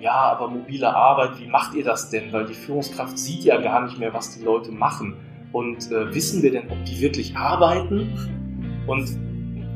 ja, 0.00 0.12
aber 0.12 0.48
mobile 0.48 0.94
Arbeit, 0.94 1.38
wie 1.40 1.46
macht 1.46 1.74
ihr 1.74 1.84
das 1.84 2.10
denn? 2.10 2.32
Weil 2.32 2.46
die 2.46 2.54
Führungskraft 2.54 3.18
sieht 3.18 3.44
ja 3.44 3.60
gar 3.60 3.84
nicht 3.84 3.98
mehr, 3.98 4.12
was 4.14 4.36
die 4.36 4.44
Leute 4.44 4.70
machen. 4.70 5.16
Und 5.52 5.90
äh, 5.90 6.14
wissen 6.14 6.42
wir 6.42 6.52
denn, 6.52 6.70
ob 6.70 6.84
die 6.84 7.00
wirklich 7.00 7.36
arbeiten? 7.36 8.12
Und 8.86 9.08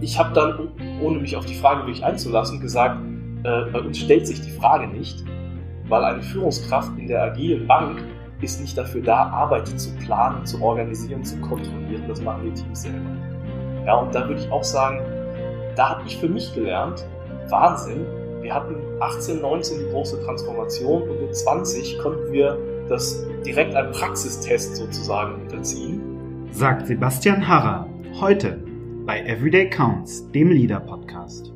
ich 0.01 0.19
habe 0.19 0.33
dann, 0.35 0.69
ohne 1.01 1.19
mich 1.19 1.37
auf 1.37 1.47
die 1.47 1.55
Frage 1.55 1.87
wirklich 1.87 2.05
einzulassen, 2.05 2.61
gesagt, 2.61 2.99
äh, 3.45 3.63
bei 3.73 3.81
uns 3.81 3.99
stellt 3.99 4.27
sich 4.27 4.41
die 4.41 4.51
Frage 4.51 4.87
nicht, 4.87 5.25
weil 5.89 6.05
eine 6.05 6.23
Führungskraft 6.23 6.97
in 6.99 7.09
der 7.09 7.23
agilen 7.23 7.67
Bank 7.67 8.03
ist 8.41 8.61
nicht 8.61 8.77
dafür 8.77 9.03
da, 9.03 9.29
Arbeit 9.29 9.69
zu 9.69 9.95
planen, 9.97 10.45
zu 10.45 10.61
organisieren, 10.63 11.25
zu 11.25 11.41
kontrollieren. 11.41 12.05
Das 12.09 12.21
machen 12.21 12.43
die 12.45 12.61
Teams 12.61 12.83
selber. 12.83 13.11
Ja, 13.87 13.95
und 13.97 14.15
da 14.15 14.29
würde 14.29 14.41
ich 14.41 14.51
auch 14.51 14.65
sagen, 14.65 15.01
da 15.77 15.91
habe 15.91 16.03
ich 16.07 16.17
für 16.17 16.29
mich 16.29 16.55
gelernt, 16.55 17.05
Wahnsinn, 17.49 18.05
wir 18.43 18.53
hatten 18.53 18.75
18, 19.01 19.41
19 19.41 19.79
die 19.79 19.91
große 19.91 20.21
Transformation 20.25 21.03
und 21.09 21.21
in 21.21 21.33
20 21.33 21.99
konnten 22.01 22.33
wir 22.33 22.59
das 22.89 23.25
direkt 23.47 23.75
einem 23.75 23.93
Praxistest 23.93 24.77
sozusagen 24.77 25.43
unterziehen. 25.43 26.49
Sagt 26.51 26.89
Sebastian 26.89 27.47
Harrer 27.47 27.89
heute 28.21 28.59
bei 29.07 29.21
Everyday 29.21 29.71
Counts, 29.71 30.29
dem 30.33 30.51
Leader 30.51 30.81
Podcast. 30.81 31.53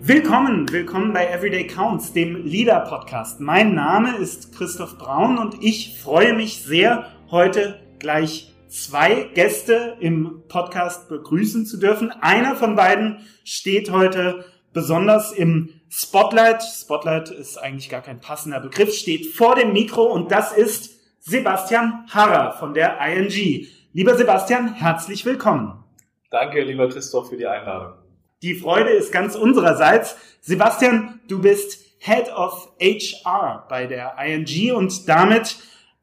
Willkommen, 0.00 0.70
willkommen 0.72 1.12
bei 1.12 1.26
Everyday 1.26 1.66
Counts, 1.66 2.14
dem 2.14 2.46
Leader 2.46 2.80
Podcast. 2.80 3.40
Mein 3.40 3.74
Name 3.74 4.16
ist 4.16 4.56
Christoph 4.56 4.96
Braun 4.96 5.36
und 5.36 5.62
ich 5.62 6.00
freue 6.00 6.32
mich 6.32 6.62
sehr, 6.62 7.06
heute 7.30 7.78
gleich 7.98 8.54
zwei 8.68 9.28
Gäste 9.34 9.96
im 10.00 10.42
Podcast 10.48 11.10
begrüßen 11.10 11.66
zu 11.66 11.76
dürfen. 11.76 12.10
Einer 12.10 12.56
von 12.56 12.74
beiden 12.74 13.18
steht 13.44 13.90
heute 13.90 14.46
besonders 14.72 15.32
im 15.32 15.70
Spotlight, 15.88 16.62
Spotlight 16.62 17.30
ist 17.30 17.58
eigentlich 17.58 17.88
gar 17.88 18.02
kein 18.02 18.20
passender 18.20 18.60
Begriff, 18.60 18.92
steht 18.92 19.34
vor 19.34 19.54
dem 19.54 19.72
Mikro 19.72 20.04
und 20.04 20.32
das 20.32 20.52
ist 20.52 20.90
Sebastian 21.20 22.06
Harrer 22.10 22.52
von 22.58 22.74
der 22.74 22.98
ING. 23.00 23.66
Lieber 23.92 24.16
Sebastian, 24.16 24.74
herzlich 24.74 25.24
willkommen. 25.24 25.84
Danke, 26.30 26.62
lieber 26.62 26.88
Christoph, 26.88 27.28
für 27.28 27.36
die 27.36 27.46
Einladung. 27.46 27.94
Die 28.42 28.54
Freude 28.54 28.90
ist 28.90 29.12
ganz 29.12 29.36
unsererseits. 29.36 30.16
Sebastian, 30.40 31.20
du 31.28 31.40
bist 31.40 31.78
Head 31.98 32.32
of 32.32 32.72
HR 32.80 33.66
bei 33.68 33.86
der 33.86 34.16
ING 34.18 34.72
und 34.72 35.08
damit 35.08 35.56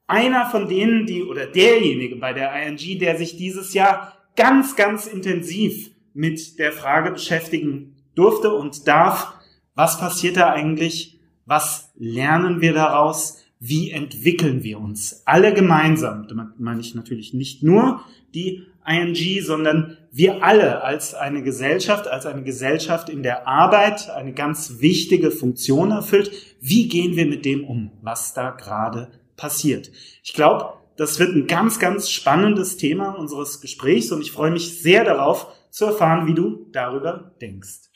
einer 0.08 0.45
von 0.45 0.68
denen, 0.68 1.06
die 1.06 1.23
oder 1.23 1.45
derjenige 1.45 2.16
bei 2.16 2.34
der 2.34 2.53
ING, 2.53 3.00
der 3.00 3.18
sich 3.18 3.36
dieses 3.38 3.73
Jahr 3.73 4.18
ganz, 4.36 4.75
ganz 4.75 5.08
intensiv 5.08 5.92
mit 6.14 6.58
der 6.58 6.72
Frage 6.72 7.12
beschäftigen 7.12 7.97
durfte 8.16 8.53
und 8.53 8.88
darf, 8.88 9.34
was 9.75 9.99
passiert 9.99 10.38
da 10.38 10.52
eigentlich? 10.52 11.19
Was 11.45 11.91
lernen 11.95 12.61
wir 12.61 12.73
daraus? 12.73 13.39
Wie 13.59 13.91
entwickeln 13.91 14.63
wir 14.63 14.79
uns? 14.79 15.23
Alle 15.25 15.53
gemeinsam, 15.53 16.27
damit 16.27 16.59
meine 16.59 16.81
ich 16.81 16.95
natürlich 16.95 17.33
nicht 17.33 17.63
nur 17.63 18.01
die 18.33 18.63
ING, 18.85 19.41
sondern 19.41 19.97
wir 20.11 20.44
alle 20.44 20.83
als 20.83 21.13
eine 21.13 21.44
Gesellschaft, 21.44 22.07
als 22.07 22.25
eine 22.25 22.44
Gesellschaft 22.44 23.09
in 23.09 23.23
der 23.23 23.47
Arbeit 23.47 24.09
eine 24.09 24.33
ganz 24.33 24.79
wichtige 24.79 25.31
Funktion 25.31 25.91
erfüllt. 25.91 26.31
Wie 26.59 26.88
gehen 26.88 27.16
wir 27.16 27.25
mit 27.25 27.45
dem 27.45 27.63
um, 27.63 27.91
was 28.01 28.33
da 28.33 28.51
gerade 28.51 29.11
passiert? 29.38 29.91
Ich 30.23 30.33
glaube, 30.33 30.73
das 30.97 31.19
wird 31.19 31.35
ein 31.35 31.47
ganz, 31.47 31.79
ganz 31.79 32.09
spannendes 32.09 32.77
Thema 32.77 33.17
unseres 33.17 33.61
Gesprächs 33.61 34.11
und 34.11 34.21
ich 34.21 34.31
freue 34.31 34.51
mich 34.51 34.81
sehr 34.81 35.03
darauf 35.03 35.47
zu 35.69 35.85
erfahren, 35.85 36.27
wie 36.27 36.35
du 36.35 36.67
darüber 36.71 37.31
denkst. 37.41 37.92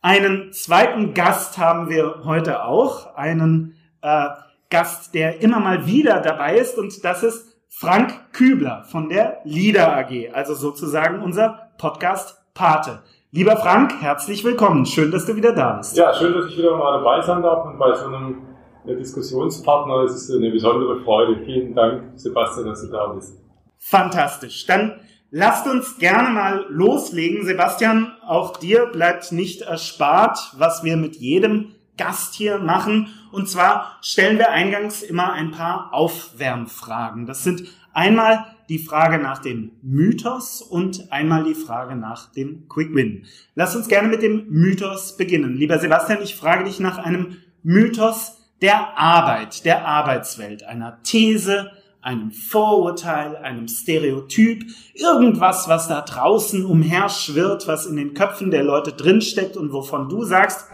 Einen 0.00 0.52
zweiten 0.52 1.12
Gast 1.12 1.58
haben 1.58 1.88
wir 1.88 2.22
heute 2.24 2.62
auch, 2.62 3.16
einen 3.16 3.74
äh, 4.00 4.28
Gast, 4.70 5.12
der 5.12 5.42
immer 5.42 5.58
mal 5.58 5.88
wieder 5.88 6.20
dabei 6.20 6.56
ist 6.56 6.78
und 6.78 7.04
das 7.04 7.24
ist 7.24 7.56
Frank 7.68 8.32
Kübler 8.32 8.84
von 8.84 9.08
der 9.08 9.40
LIDA 9.42 9.98
AG, 9.98 10.32
also 10.32 10.54
sozusagen 10.54 11.20
unser 11.20 11.72
Podcast 11.78 12.40
Pate. 12.54 13.00
Lieber 13.32 13.56
Frank, 13.56 14.00
herzlich 14.00 14.44
willkommen. 14.44 14.86
Schön, 14.86 15.10
dass 15.10 15.26
du 15.26 15.34
wieder 15.34 15.52
da 15.52 15.78
bist. 15.78 15.96
Ja, 15.96 16.14
schön, 16.14 16.32
dass 16.32 16.46
ich 16.46 16.56
wieder 16.56 16.76
mal 16.76 16.98
dabei 16.98 17.20
sein 17.20 17.42
darf 17.42 17.66
und 17.66 17.76
bei 17.76 17.92
so 17.96 18.06
einem 18.06 18.42
äh, 18.86 18.94
Diskussionspartner. 18.94 20.04
Es 20.04 20.14
ist 20.14 20.30
eine 20.30 20.52
besondere 20.52 21.00
Freude. 21.02 21.44
Vielen 21.44 21.74
Dank, 21.74 22.12
Sebastian, 22.14 22.66
dass 22.66 22.82
du 22.82 22.92
da 22.92 23.08
bist. 23.08 23.36
Fantastisch. 23.78 24.64
Dann 24.64 25.00
Lasst 25.30 25.66
uns 25.66 25.98
gerne 25.98 26.30
mal 26.30 26.64
loslegen. 26.70 27.44
Sebastian, 27.44 28.12
auch 28.26 28.56
dir 28.56 28.86
bleibt 28.86 29.30
nicht 29.30 29.60
erspart, 29.60 30.54
was 30.56 30.84
wir 30.84 30.96
mit 30.96 31.16
jedem 31.16 31.74
Gast 31.98 32.34
hier 32.34 32.58
machen. 32.58 33.08
Und 33.30 33.48
zwar 33.48 33.98
stellen 34.00 34.38
wir 34.38 34.50
eingangs 34.50 35.02
immer 35.02 35.32
ein 35.32 35.50
paar 35.50 35.92
Aufwärmfragen. 35.92 37.26
Das 37.26 37.44
sind 37.44 37.64
einmal 37.92 38.46
die 38.70 38.78
Frage 38.78 39.18
nach 39.18 39.40
dem 39.40 39.72
Mythos 39.82 40.62
und 40.62 41.12
einmal 41.12 41.44
die 41.44 41.54
Frage 41.54 41.94
nach 41.94 42.32
dem 42.32 42.66
Quick 42.68 42.94
Win. 42.94 43.26
Lass 43.54 43.76
uns 43.76 43.88
gerne 43.88 44.08
mit 44.08 44.22
dem 44.22 44.46
Mythos 44.48 45.18
beginnen. 45.18 45.56
Lieber 45.56 45.78
Sebastian, 45.78 46.22
ich 46.22 46.36
frage 46.36 46.64
dich 46.64 46.80
nach 46.80 46.96
einem 46.96 47.36
Mythos 47.62 48.38
der 48.62 48.98
Arbeit, 48.98 49.64
der 49.64 49.86
Arbeitswelt, 49.86 50.64
einer 50.64 51.02
These, 51.02 51.70
einem 52.08 52.30
Vorurteil, 52.30 53.36
einem 53.36 53.68
Stereotyp, 53.68 54.64
irgendwas, 54.94 55.68
was 55.68 55.88
da 55.88 56.00
draußen 56.00 56.64
umherschwirrt, 56.64 57.68
was 57.68 57.84
in 57.84 57.96
den 57.96 58.14
Köpfen 58.14 58.50
der 58.50 58.62
Leute 58.62 58.92
drinsteckt 58.92 59.58
und 59.58 59.74
wovon 59.74 60.08
du 60.08 60.24
sagst, 60.24 60.70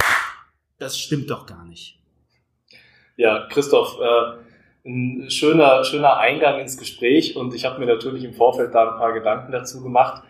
das 0.79 0.97
stimmt 0.97 1.31
doch 1.31 1.47
gar 1.47 1.65
nicht. 1.65 1.99
Ja, 3.17 3.49
Christoph, 3.49 3.99
äh, 4.01 4.89
ein 4.89 5.29
schöner, 5.29 5.83
schöner 5.83 6.19
Eingang 6.19 6.61
ins 6.61 6.79
Gespräch 6.79 7.35
und 7.35 7.53
ich 7.53 7.65
habe 7.65 7.81
mir 7.81 7.87
natürlich 7.87 8.23
im 8.23 8.35
Vorfeld 8.35 8.73
da 8.73 8.93
ein 8.93 8.99
paar 8.99 9.13
Gedanken 9.13 9.51
dazu 9.51 9.83
gemacht 9.83 10.23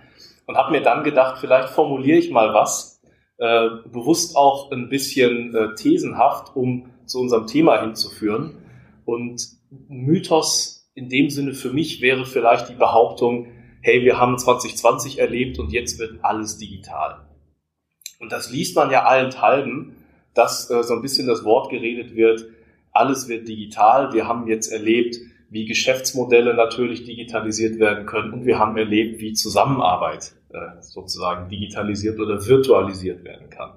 und 0.46 0.56
habe 0.56 0.72
mir 0.72 0.80
dann 0.80 1.04
gedacht, 1.04 1.36
vielleicht 1.38 1.68
formuliere 1.68 2.16
ich 2.16 2.30
mal 2.30 2.54
was, 2.54 3.02
äh, 3.36 3.68
bewusst 3.92 4.36
auch 4.36 4.72
ein 4.72 4.88
bisschen 4.88 5.54
äh, 5.54 5.74
thesenhaft, 5.74 6.56
um 6.56 6.88
zu 7.04 7.20
unserem 7.20 7.46
Thema 7.46 7.82
hinzuführen. 7.82 8.56
Und 9.04 9.42
Mythos 9.88 10.73
in 10.94 11.08
dem 11.08 11.30
Sinne 11.30 11.54
für 11.54 11.72
mich 11.72 12.00
wäre 12.00 12.24
vielleicht 12.24 12.68
die 12.68 12.74
Behauptung, 12.74 13.48
hey, 13.80 14.02
wir 14.04 14.18
haben 14.18 14.38
2020 14.38 15.18
erlebt 15.18 15.58
und 15.58 15.72
jetzt 15.72 15.98
wird 15.98 16.24
alles 16.24 16.56
digital. 16.56 17.26
Und 18.20 18.32
das 18.32 18.50
liest 18.50 18.76
man 18.76 18.90
ja 18.90 19.04
allenthalben, 19.04 19.96
dass 20.34 20.70
äh, 20.70 20.82
so 20.82 20.94
ein 20.94 21.02
bisschen 21.02 21.26
das 21.26 21.44
Wort 21.44 21.70
geredet 21.70 22.14
wird, 22.14 22.46
alles 22.92 23.28
wird 23.28 23.48
digital. 23.48 24.12
Wir 24.12 24.26
haben 24.26 24.46
jetzt 24.46 24.72
erlebt, 24.72 25.16
wie 25.50 25.66
Geschäftsmodelle 25.66 26.54
natürlich 26.54 27.04
digitalisiert 27.04 27.78
werden 27.78 28.06
können 28.06 28.32
und 28.32 28.46
wir 28.46 28.58
haben 28.58 28.76
erlebt, 28.76 29.20
wie 29.20 29.34
Zusammenarbeit 29.34 30.34
äh, 30.50 30.80
sozusagen 30.80 31.48
digitalisiert 31.48 32.18
oder 32.18 32.46
virtualisiert 32.46 33.24
werden 33.24 33.50
kann. 33.50 33.72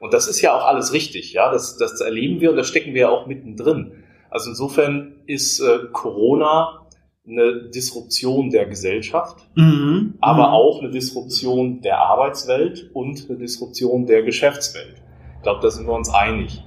Und 0.00 0.12
das 0.12 0.28
ist 0.28 0.40
ja 0.40 0.54
auch 0.54 0.64
alles 0.64 0.92
richtig, 0.92 1.32
ja, 1.32 1.50
das, 1.50 1.76
das 1.76 2.00
erleben 2.00 2.40
wir 2.40 2.50
und 2.50 2.56
da 2.56 2.64
stecken 2.64 2.94
wir 2.94 3.02
ja 3.02 3.08
auch 3.08 3.26
mittendrin. 3.26 4.04
Also 4.30 4.50
insofern 4.50 5.16
ist 5.26 5.60
äh, 5.60 5.86
Corona 5.92 6.86
eine 7.26 7.68
Disruption 7.68 8.50
der 8.50 8.66
Gesellschaft, 8.66 9.48
mhm. 9.54 10.14
aber 10.20 10.48
mhm. 10.48 10.54
auch 10.54 10.80
eine 10.80 10.90
Disruption 10.90 11.82
der 11.82 11.98
Arbeitswelt 11.98 12.90
und 12.94 13.26
eine 13.28 13.38
Disruption 13.38 14.06
der 14.06 14.22
Geschäftswelt. 14.22 15.02
Ich 15.36 15.42
glaube, 15.42 15.60
da 15.62 15.70
sind 15.70 15.86
wir 15.86 15.92
uns 15.92 16.08
einig. 16.08 16.64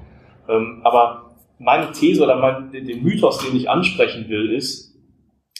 Ähm, 0.47 0.81
aber 0.83 1.35
meine 1.57 1.91
These 1.91 2.23
oder 2.23 2.35
mein, 2.37 2.71
den 2.71 3.03
Mythos, 3.03 3.39
den 3.39 3.55
ich 3.55 3.69
ansprechen 3.69 4.29
will, 4.29 4.53
ist, 4.53 4.95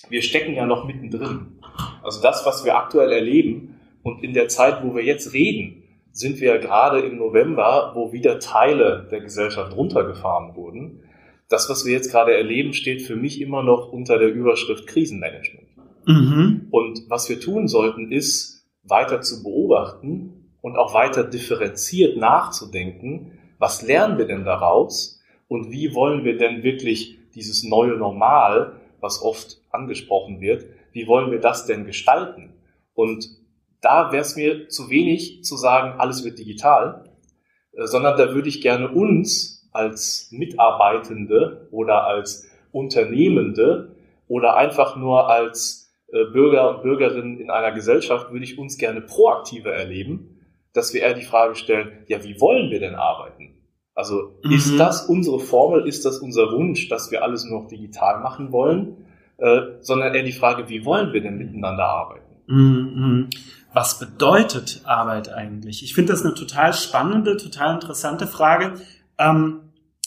wir 0.09 0.22
stecken 0.22 0.53
ja 0.53 0.66
noch 0.66 0.85
mittendrin. 0.85 1.59
Also 2.03 2.22
das, 2.22 2.45
was 2.45 2.66
wir 2.66 2.78
aktuell 2.78 3.12
erleben 3.12 3.79
und 4.03 4.23
in 4.23 4.33
der 4.33 4.47
Zeit, 4.50 4.83
wo 4.83 4.95
wir 4.95 5.03
jetzt 5.03 5.33
reden, 5.33 5.83
sind 6.12 6.41
wir 6.41 6.56
ja 6.56 6.57
gerade 6.57 7.00
im 7.00 7.18
November, 7.18 7.94
wo 7.95 8.12
wieder 8.12 8.39
Teile 8.39 9.07
der 9.09 9.22
Gesellschaft 9.22 9.75
runtergefahren 9.75 10.56
wurden 10.56 11.03
das, 11.51 11.69
was 11.69 11.86
wir 11.86 11.92
jetzt 11.94 12.12
gerade 12.12 12.33
erleben, 12.33 12.74
steht 12.74 13.01
für 13.01 13.15
mich 13.15 13.42
immer 13.42 13.62
noch 13.62 13.92
unter 13.92 14.18
der 14.18 14.30
Überschrift 14.30 14.88
Krisenmanagement. 14.88 15.68
Mhm. 16.07 16.68
Und 16.71 17.03
was 17.09 17.30
wir 17.30 17.39
tun 17.39 17.68
sollten, 17.68 18.12
ist 18.12 18.65
weiter 18.83 19.21
zu 19.21 19.44
beobachten 19.44 20.51
und 20.62 20.77
auch 20.77 20.94
weiter 20.94 21.24
differenziert 21.24 22.18
nachzudenken, 22.18 23.38
was 23.59 23.81
lernen 23.81 24.18
wir 24.18 24.25
denn 24.25 24.45
daraus 24.45 25.21
und 25.48 25.71
wie 25.71 25.94
wollen 25.94 26.24
wir 26.24 26.38
denn 26.38 26.63
wirklich 26.63 27.19
dieses 27.36 27.63
neue 27.63 27.98
Normal, 27.98 28.80
was 29.01 29.21
oft 29.21 29.62
angesprochen 29.71 30.39
wird, 30.39 30.65
wie 30.94 31.06
wollen 31.07 31.31
wir 31.31 31.39
das 31.39 31.65
denn 31.65 31.86
gestalten? 31.86 32.53
Und 32.94 33.30
da 33.81 34.12
wäre 34.12 34.21
es 34.21 34.36
mir 34.36 34.69
zu 34.69 34.89
wenig 34.89 35.44
zu 35.44 35.57
sagen, 35.57 36.00
alles 36.00 36.24
wird 36.24 36.39
digital, 36.39 37.09
äh, 37.74 37.86
sondern 37.88 38.18
da 38.18 38.33
würde 38.33 38.50
ich 38.50 38.62
gerne 38.62 38.89
uns 38.89 39.61
als 39.71 40.29
Mitarbeitende 40.31 41.68
oder 41.71 42.06
als 42.06 42.50
Unternehmende 42.71 43.95
oder 44.27 44.56
einfach 44.56 44.95
nur 44.95 45.29
als 45.29 45.94
äh, 46.12 46.25
Bürger 46.25 46.75
und 46.75 46.83
Bürgerinnen 46.83 47.39
in 47.39 47.50
einer 47.50 47.71
Gesellschaft 47.71 48.31
würde 48.31 48.44
ich 48.44 48.57
uns 48.57 48.77
gerne 48.77 49.01
proaktiver 49.01 49.71
erleben, 49.71 50.39
dass 50.73 50.94
wir 50.94 51.01
eher 51.01 51.13
die 51.13 51.23
Frage 51.23 51.56
stellen, 51.56 52.03
ja, 52.07 52.23
wie 52.23 52.39
wollen 52.39 52.69
wir 52.71 52.79
denn 52.79 52.95
arbeiten? 52.95 53.56
Also 53.94 54.39
mhm. 54.44 54.51
ist 54.51 54.77
das 54.79 55.06
unsere 55.07 55.39
Formel, 55.39 55.88
ist 55.88 56.06
das 56.06 56.19
unser 56.19 56.51
Wunsch, 56.51 56.88
dass 56.89 57.12
wir 57.12 57.24
alles 57.24 57.45
nur 57.45 57.62
noch 57.62 57.67
digital 57.67 58.21
machen 58.21 58.51
wollen, 58.51 59.06
äh, 59.38 59.62
sondern 59.81 60.13
eher 60.13 60.24
die 60.24 60.31
Frage, 60.31 60.69
wie 60.69 60.85
wollen 60.85 61.13
wir 61.13 61.21
denn 61.21 61.38
miteinander 61.38 61.85
arbeiten? 61.85 62.25
Mhm. 62.47 63.29
Was 63.74 64.00
bedeutet 64.00 64.81
Arbeit 64.85 65.31
eigentlich? 65.31 65.83
Ich 65.83 65.94
finde 65.94 66.13
das 66.13 66.25
eine 66.25 66.33
total 66.33 66.74
spannende, 66.74 67.38
total 67.38 67.75
interessante 67.75 68.27
Frage, 68.27 68.74
ähm, 69.21 69.62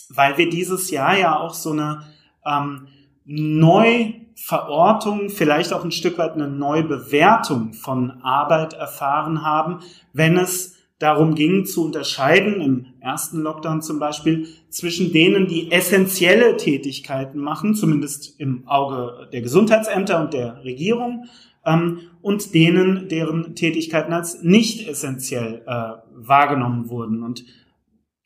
weil 0.08 0.38
wir 0.38 0.50
dieses 0.50 0.90
Jahr 0.90 1.16
ja 1.16 1.38
auch 1.38 1.54
so 1.54 1.70
eine 1.72 2.02
ähm, 2.44 2.88
Neuverortung, 3.24 5.30
vielleicht 5.30 5.72
auch 5.72 5.84
ein 5.84 5.92
Stück 5.92 6.18
weit 6.18 6.32
eine 6.32 6.48
Neubewertung 6.48 7.72
von 7.72 8.10
Arbeit 8.22 8.74
erfahren 8.74 9.44
haben, 9.44 9.80
wenn 10.12 10.36
es 10.36 10.74
darum 10.98 11.34
ging 11.34 11.64
zu 11.66 11.84
unterscheiden, 11.84 12.60
im 12.60 12.86
ersten 13.00 13.40
Lockdown 13.40 13.82
zum 13.82 13.98
Beispiel, 13.98 14.46
zwischen 14.68 15.12
denen, 15.12 15.48
die 15.48 15.72
essentielle 15.72 16.56
Tätigkeiten 16.56 17.38
machen, 17.38 17.74
zumindest 17.74 18.38
im 18.40 18.66
Auge 18.66 19.28
der 19.32 19.42
Gesundheitsämter 19.42 20.20
und 20.20 20.32
der 20.32 20.64
Regierung, 20.64 21.26
ähm, 21.66 22.00
und 22.22 22.54
denen, 22.54 23.08
deren 23.08 23.54
Tätigkeiten 23.54 24.12
als 24.12 24.42
nicht 24.42 24.88
essentiell 24.88 25.62
äh, 25.66 25.90
wahrgenommen 26.14 26.88
wurden. 26.88 27.22
Und 27.22 27.44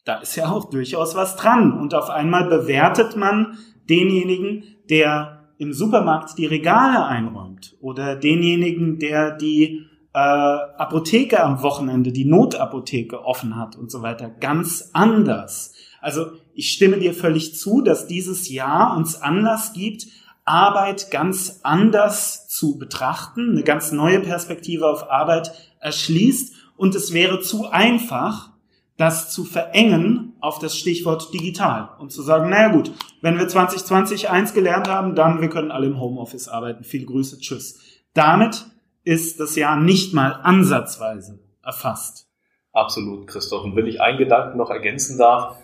da 0.08 0.16
ist 0.20 0.36
ja 0.36 0.50
auch 0.50 0.70
durchaus 0.70 1.14
was 1.14 1.36
dran. 1.36 1.72
Und 1.78 1.94
auf 1.94 2.08
einmal 2.08 2.48
bewertet 2.48 3.14
man 3.14 3.58
denjenigen, 3.90 4.64
der 4.88 5.50
im 5.58 5.74
Supermarkt 5.74 6.38
die 6.38 6.46
Regale 6.46 7.04
einräumt 7.04 7.76
oder 7.80 8.16
denjenigen, 8.16 8.98
der 8.98 9.36
die 9.36 9.84
äh, 10.14 10.18
Apotheke 10.18 11.42
am 11.42 11.62
Wochenende, 11.62 12.10
die 12.10 12.24
Notapotheke 12.24 13.22
offen 13.22 13.56
hat 13.56 13.76
und 13.76 13.90
so 13.90 14.00
weiter, 14.00 14.30
ganz 14.30 14.90
anders. 14.94 15.74
Also 16.00 16.28
ich 16.54 16.70
stimme 16.70 16.98
dir 16.98 17.12
völlig 17.12 17.58
zu, 17.58 17.82
dass 17.82 18.06
dieses 18.06 18.48
Jahr 18.48 18.96
uns 18.96 19.20
Anlass 19.20 19.74
gibt, 19.74 20.06
Arbeit 20.46 21.10
ganz 21.10 21.60
anders 21.64 22.48
zu 22.48 22.78
betrachten, 22.78 23.50
eine 23.50 23.62
ganz 23.62 23.92
neue 23.92 24.20
Perspektive 24.20 24.86
auf 24.86 25.10
Arbeit 25.10 25.52
erschließt 25.80 26.54
und 26.78 26.94
es 26.94 27.12
wäre 27.12 27.40
zu 27.40 27.68
einfach, 27.68 28.52
das 28.98 29.30
zu 29.30 29.44
verengen 29.44 30.34
auf 30.40 30.58
das 30.58 30.76
Stichwort 30.76 31.32
digital 31.32 31.90
und 31.98 32.12
zu 32.12 32.20
sagen, 32.20 32.50
naja 32.50 32.68
gut, 32.68 32.90
wenn 33.22 33.38
wir 33.38 33.48
2020 33.48 34.28
eins 34.28 34.52
gelernt 34.52 34.88
haben, 34.88 35.14
dann 35.14 35.40
wir 35.40 35.48
können 35.48 35.70
alle 35.70 35.86
im 35.86 36.00
Homeoffice 36.00 36.48
arbeiten. 36.48 36.84
Viel 36.84 37.06
Grüße, 37.06 37.38
tschüss. 37.38 37.80
Damit 38.12 38.66
ist 39.04 39.38
das 39.40 39.56
Jahr 39.56 39.76
nicht 39.80 40.14
mal 40.14 40.32
ansatzweise 40.42 41.38
erfasst. 41.64 42.28
Absolut, 42.72 43.28
Christoph. 43.28 43.64
Und 43.64 43.76
wenn 43.76 43.86
ich 43.86 44.00
einen 44.00 44.18
Gedanken 44.18 44.58
noch 44.58 44.70
ergänzen 44.70 45.16
darf, 45.16 45.56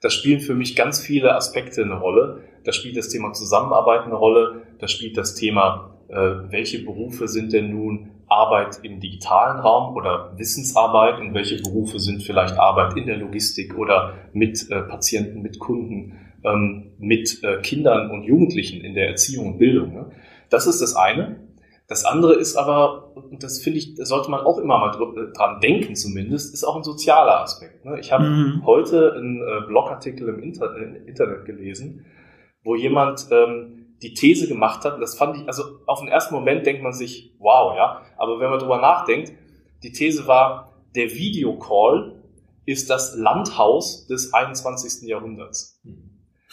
da 0.00 0.10
spielen 0.10 0.40
für 0.40 0.54
mich 0.54 0.74
ganz 0.74 1.00
viele 1.00 1.34
Aspekte 1.34 1.82
eine 1.82 1.98
Rolle. 1.98 2.44
Da 2.64 2.72
spielt 2.72 2.96
das 2.96 3.08
Thema 3.08 3.32
Zusammenarbeit 3.34 4.02
eine 4.02 4.14
Rolle. 4.14 4.62
Da 4.78 4.88
spielt 4.88 5.16
das 5.18 5.34
Thema, 5.34 5.98
äh, 6.08 6.14
welche 6.50 6.84
Berufe 6.84 7.28
sind 7.28 7.52
denn 7.52 7.70
nun 7.70 8.17
Arbeit 8.28 8.80
im 8.82 9.00
digitalen 9.00 9.60
Raum 9.60 9.94
oder 9.96 10.32
Wissensarbeit 10.36 11.20
und 11.20 11.34
welche 11.34 11.62
Berufe 11.62 11.98
sind 11.98 12.22
vielleicht 12.22 12.58
Arbeit 12.58 12.96
in 12.96 13.06
der 13.06 13.16
Logistik 13.16 13.76
oder 13.76 14.14
mit 14.32 14.70
äh, 14.70 14.82
Patienten, 14.82 15.42
mit 15.42 15.58
Kunden, 15.58 16.18
ähm, 16.44 16.92
mit 16.98 17.42
äh, 17.42 17.60
Kindern 17.62 18.10
und 18.10 18.24
Jugendlichen 18.24 18.84
in 18.84 18.94
der 18.94 19.08
Erziehung 19.08 19.52
und 19.52 19.58
Bildung. 19.58 19.92
Ne? 19.92 20.10
Das 20.50 20.66
ist 20.66 20.80
das 20.80 20.94
eine. 20.94 21.36
Das 21.88 22.04
andere 22.04 22.34
ist 22.34 22.56
aber, 22.56 23.16
und 23.16 23.42
das 23.42 23.62
finde 23.62 23.78
ich, 23.78 23.94
sollte 23.96 24.30
man 24.30 24.40
auch 24.40 24.58
immer 24.58 24.78
mal 24.78 24.94
äh, 24.94 25.32
dran 25.32 25.60
denken 25.60 25.96
zumindest, 25.96 26.52
ist 26.52 26.64
auch 26.64 26.76
ein 26.76 26.82
sozialer 26.82 27.40
Aspekt. 27.40 27.84
Ne? 27.86 27.98
Ich 27.98 28.12
habe 28.12 28.24
mhm. 28.24 28.66
heute 28.66 29.14
einen 29.14 29.40
äh, 29.40 29.66
Blogartikel 29.66 30.28
im, 30.28 30.40
Inter 30.40 30.76
im, 30.76 31.06
Internet 31.06 31.46
gelesen, 31.46 32.04
wo 32.62 32.74
jemand 32.76 33.28
ähm, 33.30 33.77
die 34.02 34.14
These 34.14 34.48
gemacht 34.48 34.84
hat, 34.84 35.00
das 35.00 35.16
fand 35.16 35.36
ich, 35.36 35.46
also 35.46 35.62
auf 35.86 36.00
den 36.00 36.08
ersten 36.08 36.34
Moment 36.34 36.66
denkt 36.66 36.82
man 36.82 36.92
sich, 36.92 37.34
wow, 37.38 37.76
ja, 37.76 38.02
aber 38.16 38.40
wenn 38.40 38.50
man 38.50 38.58
drüber 38.58 38.80
nachdenkt, 38.80 39.32
die 39.82 39.92
These 39.92 40.26
war, 40.26 40.72
der 40.94 41.10
Videocall 41.14 42.22
ist 42.64 42.90
das 42.90 43.16
Landhaus 43.16 44.06
des 44.06 44.34
21. 44.34 45.08
Jahrhunderts. 45.08 45.80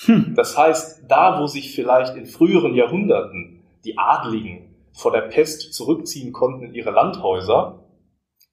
Hm. 0.06 0.34
Das 0.36 0.58
heißt, 0.58 1.04
da, 1.08 1.40
wo 1.40 1.48
sich 1.48 1.74
vielleicht 1.74 2.16
in 2.16 2.26
früheren 2.26 2.74
Jahrhunderten 2.74 3.64
die 3.86 3.98
Adligen 3.98 4.76
vor 4.92 5.12
der 5.12 5.22
Pest 5.22 5.74
zurückziehen 5.74 6.32
konnten 6.32 6.64
in 6.64 6.74
ihre 6.74 6.92
Landhäuser, 6.92 7.86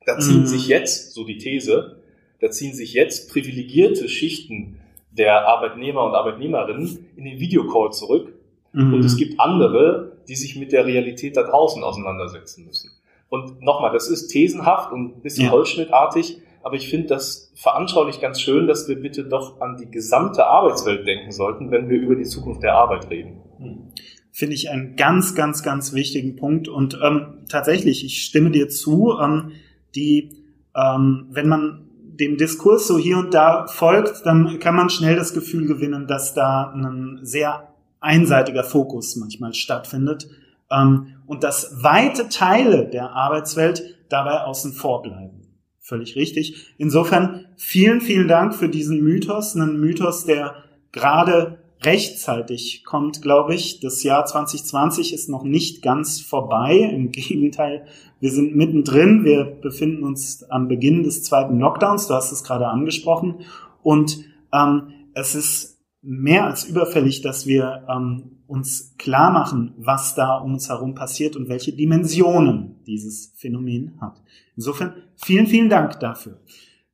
da 0.05 0.19
ziehen 0.19 0.41
mhm. 0.41 0.47
sich 0.47 0.67
jetzt, 0.67 1.15
so 1.15 1.25
die 1.25 1.39
These, 1.39 2.03
da 2.41 2.51
ziehen 2.51 2.75
sich 2.75 2.93
jetzt 2.93 3.31
privilegierte 3.31 4.09
Schichten 4.09 4.81
der 5.11 5.47
Arbeitnehmer 5.47 6.05
und 6.05 6.15
Arbeitnehmerinnen 6.15 7.07
in 7.17 7.25
den 7.25 7.39
Videocall 7.39 7.93
zurück. 7.93 8.35
Mhm. 8.73 8.95
Und 8.95 9.05
es 9.05 9.17
gibt 9.17 9.39
andere, 9.41 10.19
die 10.29 10.35
sich 10.35 10.57
mit 10.57 10.73
der 10.73 10.87
Realität 10.87 11.37
da 11.37 11.43
draußen 11.43 11.83
auseinandersetzen 11.83 12.65
müssen. 12.65 12.91
Und 13.29 13.63
nochmal, 13.63 13.93
das 13.93 14.09
ist 14.09 14.29
thesenhaft 14.29 14.93
und 14.93 15.19
ein 15.19 15.23
bisschen 15.23 15.47
ja. 15.47 15.51
holzschnittartig, 15.53 16.39
aber 16.63 16.77
ich 16.77 16.89
finde 16.89 17.09
das 17.09 17.53
veranschaulich 17.57 18.21
ganz 18.21 18.41
schön, 18.41 18.67
dass 18.67 18.89
wir 18.89 19.01
bitte 19.01 19.25
doch 19.25 19.61
an 19.61 19.77
die 19.79 19.91
gesamte 19.91 20.47
Arbeitswelt 20.47 21.07
denken 21.07 21.33
sollten, 21.33 21.71
wenn 21.71 21.89
wir 21.89 21.99
über 21.99 22.15
die 22.15 22.25
Zukunft 22.25 22.63
der 22.63 22.75
Arbeit 22.75 23.11
reden. 23.11 23.41
Mhm 23.59 23.93
finde 24.33 24.55
ich 24.55 24.71
einen 24.71 24.97
ganz, 24.97 25.35
ganz, 25.35 25.63
ganz 25.63 25.93
wichtigen 25.93 26.37
Punkt. 26.37 26.67
Und 26.67 26.99
ähm, 27.03 27.45
tatsächlich, 27.49 28.05
ich 28.05 28.23
stimme 28.25 28.51
dir 28.51 28.69
zu, 28.69 29.13
ähm, 29.23 29.53
die, 29.95 30.31
ähm, 30.75 31.27
wenn 31.31 31.49
man 31.49 31.89
dem 31.91 32.39
Diskurs 32.39 32.87
so 32.87 32.99
hier 32.99 33.19
und 33.19 33.35
da 33.35 33.67
folgt, 33.67 34.25
dann 34.25 34.59
kann 34.59 34.75
man 34.75 34.91
schnell 34.91 35.17
das 35.17 35.35
Gefühl 35.35 35.67
gewinnen, 35.67 36.07
dass 36.07 36.35
da 36.35 36.73
ein 36.73 37.21
sehr 37.23 37.72
einseitiger 38.03 38.65
Fokus 38.65 39.17
manchmal 39.17 39.55
stattfindet 39.55 40.29
ähm, 40.71 41.15
und 41.27 41.45
dass 41.45 41.83
weite 41.83 42.29
Teile 42.29 42.89
der 42.89 43.13
Arbeitswelt 43.13 43.83
dabei 44.09 44.43
außen 44.43 44.73
vor 44.73 45.03
bleiben. 45.03 45.43
Völlig 45.81 46.17
richtig. 46.17 46.75
Insofern 46.79 47.47
vielen, 47.57 48.01
vielen 48.01 48.29
Dank 48.29 48.55
für 48.55 48.69
diesen 48.69 49.03
Mythos, 49.03 49.57
einen 49.57 49.81
Mythos, 49.81 50.25
der 50.25 50.55
gerade 50.93 51.59
rechtzeitig 51.83 52.85
kommt, 52.85 53.23
glaube 53.23 53.55
ich. 53.55 53.81
Das 53.81 54.03
Jahr 54.03 54.25
2020 54.25 55.13
ist 55.13 55.29
noch 55.29 55.43
nicht 55.43 55.83
ganz 55.83 56.21
vorbei. 56.21 56.77
Im 56.79 57.11
Gegenteil, 57.13 57.87
wir 58.21 58.31
sind 58.31 58.55
mittendrin. 58.55 59.25
Wir 59.25 59.45
befinden 59.45 60.05
uns 60.05 60.45
am 60.45 60.69
Beginn 60.69 61.03
des 61.03 61.25
zweiten 61.25 61.59
Lockdowns. 61.59 62.07
Du 62.07 62.15
hast 62.15 62.31
es 62.31 62.45
gerade 62.45 62.69
angesprochen. 62.69 63.41
Und 63.83 64.19
ähm, 64.53 64.93
es 65.15 65.35
ist 65.35 65.82
mehr 66.03 66.45
als 66.45 66.65
überfällig, 66.65 67.23
dass 67.23 67.47
wir 67.47 67.87
ähm, 67.89 68.43
uns 68.47 68.95
klar 68.99 69.31
machen, 69.31 69.75
was 69.79 70.15
da 70.15 70.37
um 70.37 70.55
uns 70.55 70.69
herum 70.69 70.95
passiert 70.95 71.37
und 71.37 71.49
welche 71.49 71.73
Dimensionen 71.73 72.83
dieses 72.87 73.33
Phänomen 73.37 74.01
hat. 74.01 74.21
Insofern 74.57 74.95
vielen, 75.17 75.47
vielen 75.47 75.69
Dank 75.69 76.01
dafür. 76.01 76.41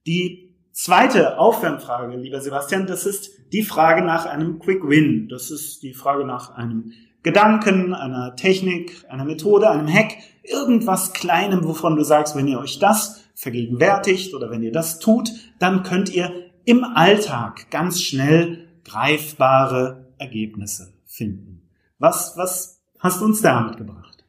Die 0.06 0.48
Zweite 0.80 1.40
Aufwärmfrage, 1.40 2.16
lieber 2.16 2.40
Sebastian, 2.40 2.86
das 2.86 3.04
ist 3.04 3.32
die 3.52 3.64
Frage 3.64 4.04
nach 4.04 4.26
einem 4.26 4.60
Quick 4.60 4.88
Win. 4.88 5.26
Das 5.28 5.50
ist 5.50 5.82
die 5.82 5.92
Frage 5.92 6.24
nach 6.24 6.54
einem 6.54 6.92
Gedanken, 7.24 7.94
einer 7.94 8.36
Technik, 8.36 9.04
einer 9.08 9.24
Methode, 9.24 9.68
einem 9.68 9.92
Hack, 9.92 10.12
irgendwas 10.44 11.12
Kleinem, 11.14 11.64
wovon 11.64 11.96
du 11.96 12.04
sagst, 12.04 12.36
wenn 12.36 12.46
ihr 12.46 12.60
euch 12.60 12.78
das 12.78 13.24
vergegenwärtigt 13.34 14.34
oder 14.34 14.52
wenn 14.52 14.62
ihr 14.62 14.70
das 14.70 15.00
tut, 15.00 15.32
dann 15.58 15.82
könnt 15.82 16.14
ihr 16.14 16.30
im 16.64 16.84
Alltag 16.84 17.72
ganz 17.72 18.00
schnell 18.00 18.67
greifbare 18.88 20.06
Ergebnisse 20.18 20.92
finden. 21.06 21.68
Was, 21.98 22.36
was 22.36 22.82
hast 22.98 23.20
du 23.20 23.24
uns 23.24 23.42
da 23.42 23.60
mitgebracht? 23.60 24.24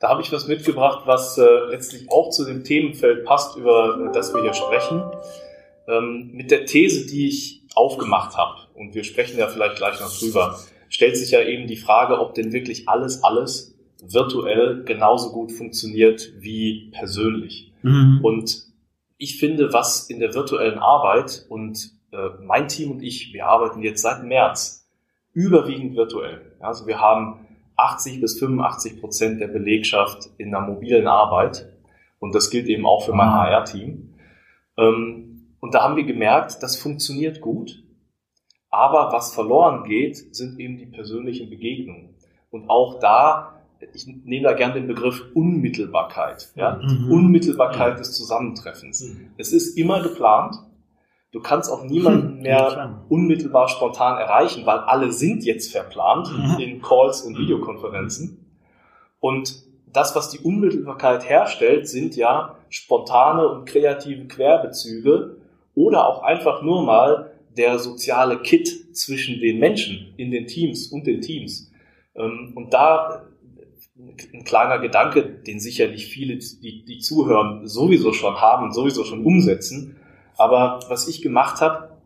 Da 0.00 0.08
habe 0.08 0.22
ich 0.22 0.30
was 0.30 0.46
mitgebracht, 0.46 1.06
was 1.06 1.38
äh, 1.38 1.44
letztlich 1.70 2.10
auch 2.10 2.30
zu 2.30 2.44
dem 2.44 2.62
Themenfeld 2.62 3.24
passt, 3.24 3.56
über 3.56 4.08
äh, 4.08 4.12
das 4.12 4.32
wir 4.32 4.42
hier 4.42 4.54
sprechen. 4.54 5.02
Ähm, 5.88 6.30
mit 6.32 6.50
der 6.50 6.66
These, 6.66 7.06
die 7.06 7.28
ich 7.28 7.62
aufgemacht 7.74 8.36
habe, 8.36 8.58
und 8.74 8.94
wir 8.94 9.02
sprechen 9.02 9.38
ja 9.38 9.48
vielleicht 9.48 9.76
gleich 9.76 10.00
noch 10.00 10.16
drüber, 10.16 10.58
stellt 10.88 11.16
sich 11.16 11.32
ja 11.32 11.42
eben 11.42 11.66
die 11.66 11.76
Frage, 11.76 12.20
ob 12.20 12.34
denn 12.34 12.52
wirklich 12.52 12.88
alles, 12.88 13.24
alles 13.24 13.74
virtuell 14.00 14.84
genauso 14.84 15.32
gut 15.32 15.50
funktioniert 15.50 16.32
wie 16.38 16.90
persönlich. 16.92 17.72
Mhm. 17.82 18.20
Und 18.22 18.68
ich 19.16 19.38
finde, 19.38 19.72
was 19.72 20.08
in 20.08 20.20
der 20.20 20.34
virtuellen 20.34 20.78
Arbeit 20.78 21.44
und 21.48 21.97
mein 22.42 22.68
Team 22.68 22.90
und 22.92 23.02
ich, 23.02 23.32
wir 23.32 23.46
arbeiten 23.46 23.82
jetzt 23.82 24.02
seit 24.02 24.24
März 24.24 24.88
überwiegend 25.32 25.96
virtuell. 25.96 26.56
Also 26.60 26.86
wir 26.86 27.00
haben 27.00 27.46
80 27.76 28.20
bis 28.20 28.38
85 28.40 29.00
Prozent 29.00 29.40
der 29.40 29.48
Belegschaft 29.48 30.30
in 30.36 30.54
einer 30.54 30.66
mobilen 30.66 31.06
Arbeit. 31.06 31.72
Und 32.18 32.34
das 32.34 32.50
gilt 32.50 32.66
eben 32.66 32.86
auch 32.86 33.04
für 33.04 33.12
mein 33.12 33.30
HR-Team. 33.30 34.14
Ähm, 34.76 35.54
und 35.60 35.74
da 35.74 35.82
haben 35.82 35.96
wir 35.96 36.04
gemerkt, 36.04 36.62
das 36.62 36.76
funktioniert 36.76 37.40
gut. 37.40 37.82
Aber 38.70 39.12
was 39.12 39.32
verloren 39.32 39.84
geht, 39.84 40.34
sind 40.34 40.58
eben 40.58 40.76
die 40.76 40.86
persönlichen 40.86 41.48
Begegnungen. 41.48 42.16
Und 42.50 42.68
auch 42.68 42.98
da, 42.98 43.62
ich 43.94 44.06
nehme 44.06 44.44
da 44.44 44.54
gerne 44.54 44.74
den 44.74 44.88
Begriff 44.88 45.24
Unmittelbarkeit. 45.34 46.52
Ja? 46.56 46.76
Mhm. 46.76 46.88
Die 46.88 47.12
Unmittelbarkeit 47.12 47.98
des 47.98 48.12
Zusammentreffens. 48.12 49.04
Mhm. 49.04 49.30
Es 49.36 49.52
ist 49.52 49.78
immer 49.78 50.02
geplant. 50.02 50.56
Du 51.30 51.40
kannst 51.40 51.70
auch 51.70 51.84
niemanden 51.84 52.42
mehr 52.42 53.04
unmittelbar 53.08 53.68
spontan 53.68 54.18
erreichen, 54.18 54.66
weil 54.66 54.78
alle 54.78 55.12
sind 55.12 55.44
jetzt 55.44 55.72
verplant 55.72 56.28
mhm. 56.32 56.58
in 56.58 56.82
Calls 56.82 57.22
und 57.22 57.38
Videokonferenzen. 57.38 58.44
Und 59.20 59.62
das, 59.92 60.14
was 60.14 60.30
die 60.30 60.38
Unmittelbarkeit 60.38 61.28
herstellt, 61.28 61.88
sind 61.88 62.16
ja 62.16 62.56
spontane 62.68 63.48
und 63.48 63.64
kreative 63.66 64.26
Querbezüge 64.26 65.38
oder 65.74 66.08
auch 66.08 66.22
einfach 66.22 66.62
nur 66.62 66.82
mal 66.82 67.32
der 67.56 67.78
soziale 67.78 68.38
Kit 68.40 68.96
zwischen 68.96 69.40
den 69.40 69.58
Menschen 69.58 70.14
in 70.16 70.30
den 70.30 70.46
Teams 70.46 70.88
und 70.88 71.06
den 71.06 71.20
Teams. 71.20 71.72
Ähm, 72.14 72.52
und 72.54 72.72
da 72.72 73.24
ein 74.32 74.44
kleiner 74.44 74.78
Gedanke, 74.78 75.24
den 75.24 75.58
sicherlich 75.58 76.06
viele, 76.06 76.36
die, 76.36 76.84
die 76.84 76.98
zuhören, 76.98 77.66
sowieso 77.66 78.12
schon 78.12 78.40
haben, 78.40 78.72
sowieso 78.72 79.04
schon 79.04 79.24
umsetzen. 79.24 79.96
Aber 80.38 80.80
was 80.88 81.08
ich 81.08 81.20
gemacht 81.20 81.60
habe, 81.60 81.98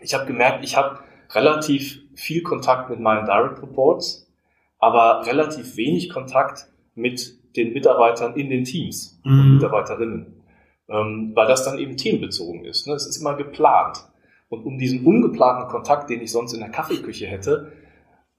ich 0.00 0.14
habe 0.14 0.26
gemerkt, 0.26 0.62
ich 0.62 0.76
habe 0.76 1.00
relativ 1.32 2.00
viel 2.14 2.42
Kontakt 2.42 2.90
mit 2.90 3.00
meinen 3.00 3.26
Direct 3.26 3.62
Reports, 3.62 4.30
aber 4.78 5.26
relativ 5.26 5.76
wenig 5.76 6.10
Kontakt 6.10 6.66
mit 6.94 7.38
den 7.56 7.72
Mitarbeitern 7.72 8.34
in 8.34 8.50
den 8.50 8.64
Teams 8.64 9.20
mhm. 9.24 9.40
und 9.40 9.54
Mitarbeiterinnen, 9.54 10.42
ähm, 10.88 11.32
weil 11.34 11.48
das 11.48 11.64
dann 11.64 11.78
eben 11.78 11.96
themenbezogen 11.96 12.64
ist. 12.64 12.86
Ne? 12.86 12.94
Es 12.94 13.06
ist 13.06 13.20
immer 13.20 13.34
geplant. 13.34 14.06
Und 14.48 14.64
um 14.64 14.78
diesen 14.78 15.04
ungeplanten 15.04 15.68
Kontakt, 15.68 16.10
den 16.10 16.20
ich 16.20 16.32
sonst 16.32 16.52
in 16.52 16.60
der 16.60 16.70
Kaffeeküche 16.70 17.26
hätte, 17.26 17.72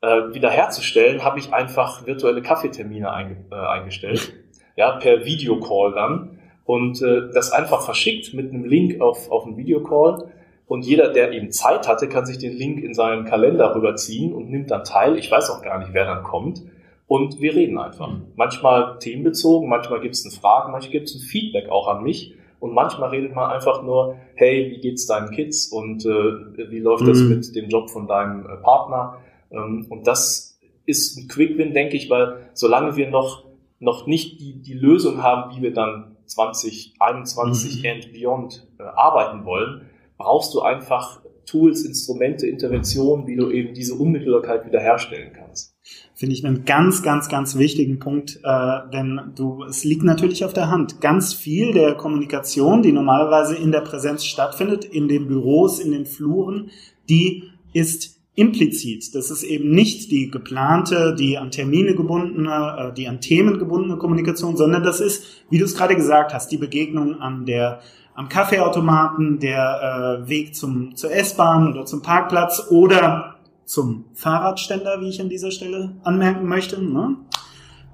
äh, 0.02 0.34
wiederherzustellen, 0.34 1.24
habe 1.24 1.40
ich 1.40 1.54
einfach 1.54 2.06
virtuelle 2.06 2.42
Kaffeetermine 2.42 3.12
einge 3.12 3.46
äh, 3.52 3.56
eingestellt, 3.56 4.34
ja, 4.76 4.98
per 4.98 5.26
Videocall 5.26 5.94
dann 5.94 6.41
und 6.72 7.02
äh, 7.02 7.30
das 7.34 7.52
einfach 7.52 7.82
verschickt 7.82 8.34
mit 8.34 8.50
einem 8.50 8.64
Link 8.64 9.02
auf, 9.02 9.30
auf 9.30 9.46
einen 9.46 9.58
Videocall. 9.58 10.32
Und 10.68 10.86
jeder, 10.86 11.12
der 11.12 11.34
eben 11.34 11.52
Zeit 11.52 11.86
hatte, 11.86 12.08
kann 12.08 12.26
sich 12.26 12.38
den 12.38 12.54
Link 12.54 12.82
in 12.82 12.94
seinen 12.94 13.26
Kalender 13.26 13.76
rüberziehen 13.76 14.34
und 14.34 14.50
nimmt 14.50 14.72
dann 14.72 14.86
teil. 14.86 15.18
Ich 15.18 15.30
weiß 15.30 15.50
auch 15.50 15.62
gar 15.62 15.80
nicht, 15.80 15.90
wer 15.92 16.06
dann 16.06 16.24
kommt. 16.24 16.62
Und 17.08 17.42
wir 17.42 17.56
reden 17.56 17.78
einfach. 17.78 18.08
Mhm. 18.08 18.22
Manchmal 18.38 19.00
themenbezogen, 19.00 19.68
manchmal 19.68 20.00
gibt 20.00 20.16
es 20.16 20.24
eine 20.24 20.34
Frage, 20.34 20.72
manchmal 20.72 20.94
gibt 20.94 21.10
es 21.10 21.16
ein 21.16 21.20
Feedback 21.20 21.68
auch 21.68 21.90
an 21.90 22.04
mich. 22.04 22.36
Und 22.62 22.74
manchmal 22.74 23.10
redet 23.10 23.36
man 23.36 23.52
einfach 23.52 23.84
nur, 23.84 24.16
hey, 24.36 24.72
wie 24.72 24.80
geht's 24.80 25.06
deinen 25.08 25.32
Kids 25.32 25.68
und 25.68 26.06
äh, 26.06 26.72
wie 26.72 26.80
läuft 26.80 27.06
das 27.06 27.20
mhm. 27.20 27.36
mit 27.36 27.54
dem 27.54 27.68
Job 27.68 27.90
von 27.90 28.08
deinem 28.08 28.46
äh, 28.46 28.56
Partner? 28.64 29.18
Ähm, 29.52 29.88
und 29.90 30.08
das 30.08 30.58
ist 30.86 31.18
ein 31.18 31.28
Quick-Win, 31.28 31.74
denke 31.74 31.98
ich, 31.98 32.10
weil 32.10 32.50
solange 32.54 32.96
wir 32.96 33.10
noch, 33.10 33.44
noch 33.80 34.08
nicht 34.08 34.40
die, 34.40 34.62
die 34.62 34.76
Lösung 34.76 35.22
haben, 35.22 35.54
wie 35.54 35.62
wir 35.64 35.74
dann 35.74 36.16
2021 36.32 37.84
mhm. 37.84 37.90
and 37.90 38.14
beyond 38.14 38.68
äh, 38.80 38.84
arbeiten 38.84 39.46
wollen, 39.46 39.90
brauchst 40.18 40.54
du 40.54 40.62
einfach 40.62 41.22
Tools, 41.46 41.84
Instrumente, 41.84 42.48
Interventionen, 42.48 43.28
wie 43.28 43.36
du 43.36 43.50
eben 43.50 43.74
diese 43.74 43.96
Unmittelbarkeit 43.96 44.66
wiederherstellen 44.66 45.34
kannst. 45.34 45.76
Finde 46.14 46.36
ich 46.36 46.46
einen 46.46 46.66
ganz, 46.66 47.04
ganz, 47.04 47.28
ganz 47.28 47.58
wichtigen 47.58 48.00
Punkt, 48.00 48.40
äh, 48.44 48.80
denn 48.94 49.34
du, 49.36 49.64
es 49.64 49.84
liegt 49.84 50.04
natürlich 50.04 50.46
auf 50.46 50.54
der 50.54 50.70
Hand. 50.70 51.02
Ganz 51.02 51.34
viel 51.34 51.74
der 51.74 51.96
Kommunikation, 51.96 52.82
die 52.84 52.94
normalerweise 52.94 53.56
in 53.56 53.72
der 53.72 53.82
Präsenz 53.82 54.24
stattfindet, 54.24 54.86
in 54.86 55.08
den 55.08 55.28
Büros, 55.28 55.80
in 55.80 55.92
den 55.92 56.06
Fluren, 56.06 56.70
die 57.10 57.44
ist 57.74 58.21
implizit. 58.36 59.14
Das 59.14 59.30
ist 59.30 59.44
eben 59.44 59.72
nicht 59.72 60.10
die 60.12 60.32
geplante, 60.32 61.16
die 61.16 61.38
an 61.38 61.52
Termine 61.52 61.96
gebundene, 61.96 62.92
äh, 62.92 62.94
die 62.94 63.08
an 63.08 63.20
Themen 63.20 63.60
gebundene 63.60 63.98
Kommunikation, 63.98 64.56
sondern 64.56 64.84
das 64.84 65.02
ist, 65.02 65.24
wie 65.50 65.58
du 65.58 65.66
es 65.66 65.76
gerade 65.76 65.96
gesagt 65.96 66.34
hast, 66.34 66.52
die 66.52 66.58
Begegnung 66.58 67.20
an 67.20 67.46
der 67.46 67.82
am 68.14 68.28
Kaffeeautomaten, 68.28 69.40
der 69.40 70.22
äh, 70.24 70.30
Weg 70.30 70.56
zum 70.56 70.96
zur 70.96 71.12
S-Bahn 71.12 71.72
oder 71.72 71.86
zum 71.86 72.02
Parkplatz 72.02 72.68
oder 72.70 73.36
zum 73.66 74.06
Fahrradständer, 74.14 75.00
wie 75.00 75.10
ich 75.10 75.22
an 75.22 75.30
dieser 75.30 75.52
Stelle 75.52 75.96
anmerken 76.04 76.46
möchte. 76.46 76.82
Ne? 76.82 77.16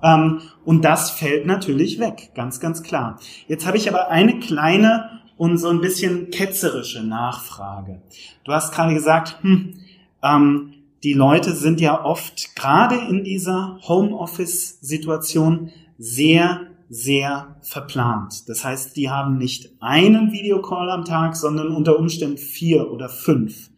Ähm, 0.01 0.41
und 0.65 0.83
das 0.83 1.11
fällt 1.11 1.45
natürlich 1.45 1.99
weg, 1.99 2.31
ganz, 2.35 2.59
ganz 2.59 2.83
klar. 2.83 3.19
Jetzt 3.47 3.65
habe 3.65 3.77
ich 3.77 3.89
aber 3.89 4.09
eine 4.09 4.39
kleine 4.39 5.21
und 5.37 5.57
so 5.59 5.69
ein 5.69 5.81
bisschen 5.81 6.31
ketzerische 6.31 7.03
Nachfrage. 7.03 8.01
Du 8.43 8.51
hast 8.51 8.73
gerade 8.73 8.93
gesagt, 8.95 9.37
hm, 9.41 9.75
ähm, 10.27 10.73
die 11.03 11.13
Leute 11.13 11.53
sind 11.53 11.79
ja 11.79 12.03
oft 12.03 12.55
gerade 12.55 12.95
in 12.95 13.23
dieser 13.23 13.79
Homeoffice-Situation 13.87 15.71
sehr, 15.97 16.61
sehr 16.89 17.57
verplant. 17.61 18.49
Das 18.49 18.63
heißt, 18.63 18.97
die 18.97 19.09
haben 19.09 19.37
nicht 19.37 19.71
einen 19.79 20.31
Videocall 20.31 20.89
am 20.89 21.05
Tag, 21.05 21.35
sondern 21.35 21.69
unter 21.69 21.99
Umständen 21.99 22.37
vier 22.37 22.91
oder 22.91 23.09
fünf. 23.09 23.69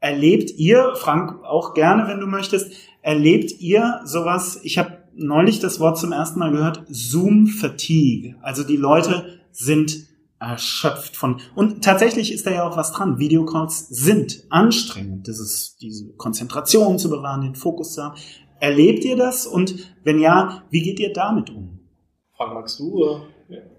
Erlebt 0.00 0.52
ihr, 0.58 0.94
Frank, 0.96 1.44
auch 1.44 1.74
gerne, 1.74 2.08
wenn 2.08 2.20
du 2.20 2.26
möchtest, 2.26 2.72
erlebt 3.02 3.60
ihr 3.60 4.00
sowas? 4.04 4.60
Ich 4.62 4.78
habe 4.78 4.98
neulich 5.14 5.60
das 5.60 5.80
Wort 5.80 5.98
zum 5.98 6.12
ersten 6.12 6.38
Mal 6.38 6.52
gehört, 6.52 6.84
Zoom-Fatigue. 6.88 8.36
Also 8.40 8.62
die 8.62 8.76
Leute 8.76 9.40
sind 9.50 10.07
erschöpft 10.40 11.16
von. 11.16 11.40
Und 11.54 11.84
tatsächlich 11.84 12.32
ist 12.32 12.46
da 12.46 12.50
ja 12.50 12.68
auch 12.68 12.76
was 12.76 12.92
dran. 12.92 13.18
Videocalls 13.18 13.88
sind 13.88 14.44
anstrengend. 14.50 15.28
Das 15.28 15.40
ist 15.40 15.78
diese 15.80 16.12
Konzentration 16.14 16.98
zu 16.98 17.10
bewahren, 17.10 17.42
den 17.42 17.54
Fokus 17.54 17.94
zu 17.94 18.04
haben. 18.04 18.16
Erlebt 18.60 19.04
ihr 19.04 19.16
das? 19.16 19.46
Und 19.46 19.94
wenn 20.04 20.20
ja, 20.20 20.62
wie 20.70 20.82
geht 20.82 21.00
ihr 21.00 21.12
damit 21.12 21.50
um? 21.50 21.80
Frank, 22.36 22.54
magst 22.54 22.78
du? 22.78 23.02
Oder? 23.02 23.22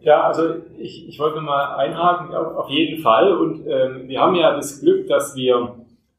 Ja, 0.02 0.24
also 0.24 0.56
ich, 0.78 1.08
ich 1.08 1.20
wollte 1.20 1.42
mal 1.42 1.76
einhaken, 1.76 2.34
auf 2.34 2.70
jeden 2.70 3.02
Fall. 3.02 3.38
Und 3.38 3.66
ähm, 3.68 4.08
wir 4.08 4.20
haben 4.20 4.36
ja 4.36 4.56
das 4.56 4.82
Glück, 4.82 5.08
dass 5.08 5.36
wir, 5.36 5.76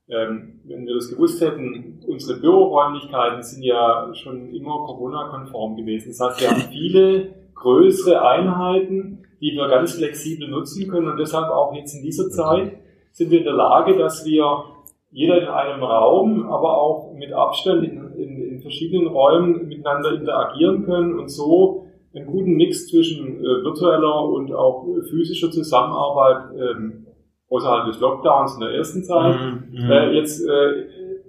ähm, 0.09 0.61
wenn 0.64 0.87
wir 0.87 0.94
das 0.94 1.11
gewusst 1.11 1.40
hätten, 1.40 2.00
unsere 2.06 2.38
Büroräumlichkeiten 2.40 3.42
sind 3.42 3.62
ja 3.62 4.11
schon 4.14 4.54
immer 4.54 4.85
Corona-konform 4.85 5.76
gewesen. 5.76 6.11
Das 6.11 6.20
heißt, 6.20 6.40
wir 6.40 6.50
haben 6.50 6.62
viele 6.70 7.39
größere 7.61 8.23
Einheiten, 8.23 9.26
die 9.40 9.52
wir 9.52 9.69
ganz 9.69 9.95
flexibel 9.95 10.49
nutzen 10.49 10.90
können. 10.90 11.09
Und 11.09 11.19
deshalb 11.19 11.50
auch 11.50 11.75
jetzt 11.75 11.95
in 11.95 12.02
dieser 12.02 12.29
Zeit 12.29 12.73
sind 13.12 13.31
wir 13.31 13.38
in 13.38 13.45
der 13.45 13.55
Lage, 13.55 13.97
dass 13.97 14.25
wir 14.26 14.64
jeder 15.11 15.43
in 15.43 15.49
einem 15.49 15.83
Raum, 15.83 16.49
aber 16.49 16.79
auch 16.81 17.12
mit 17.14 17.33
Abstand 17.33 17.85
in, 17.85 18.12
in, 18.14 18.43
in 18.43 18.61
verschiedenen 18.61 19.09
Räumen 19.09 19.67
miteinander 19.67 20.12
interagieren 20.12 20.85
können 20.85 21.19
und 21.19 21.29
so 21.29 21.87
einen 22.14 22.26
guten 22.26 22.55
Mix 22.55 22.88
zwischen 22.88 23.38
äh, 23.38 23.64
virtueller 23.64 24.25
und 24.25 24.52
auch 24.52 24.87
physischer 25.09 25.50
Zusammenarbeit 25.50 26.57
ähm, 26.59 27.07
außerhalb 27.49 27.87
des 27.87 28.00
Lockdowns 28.00 28.55
in 28.55 28.61
der 28.61 28.71
ersten 28.71 29.02
Zeit 29.05 29.37
mhm, 29.37 29.90
äh, 29.90 30.12
jetzt 30.12 30.45
äh, 30.47 30.87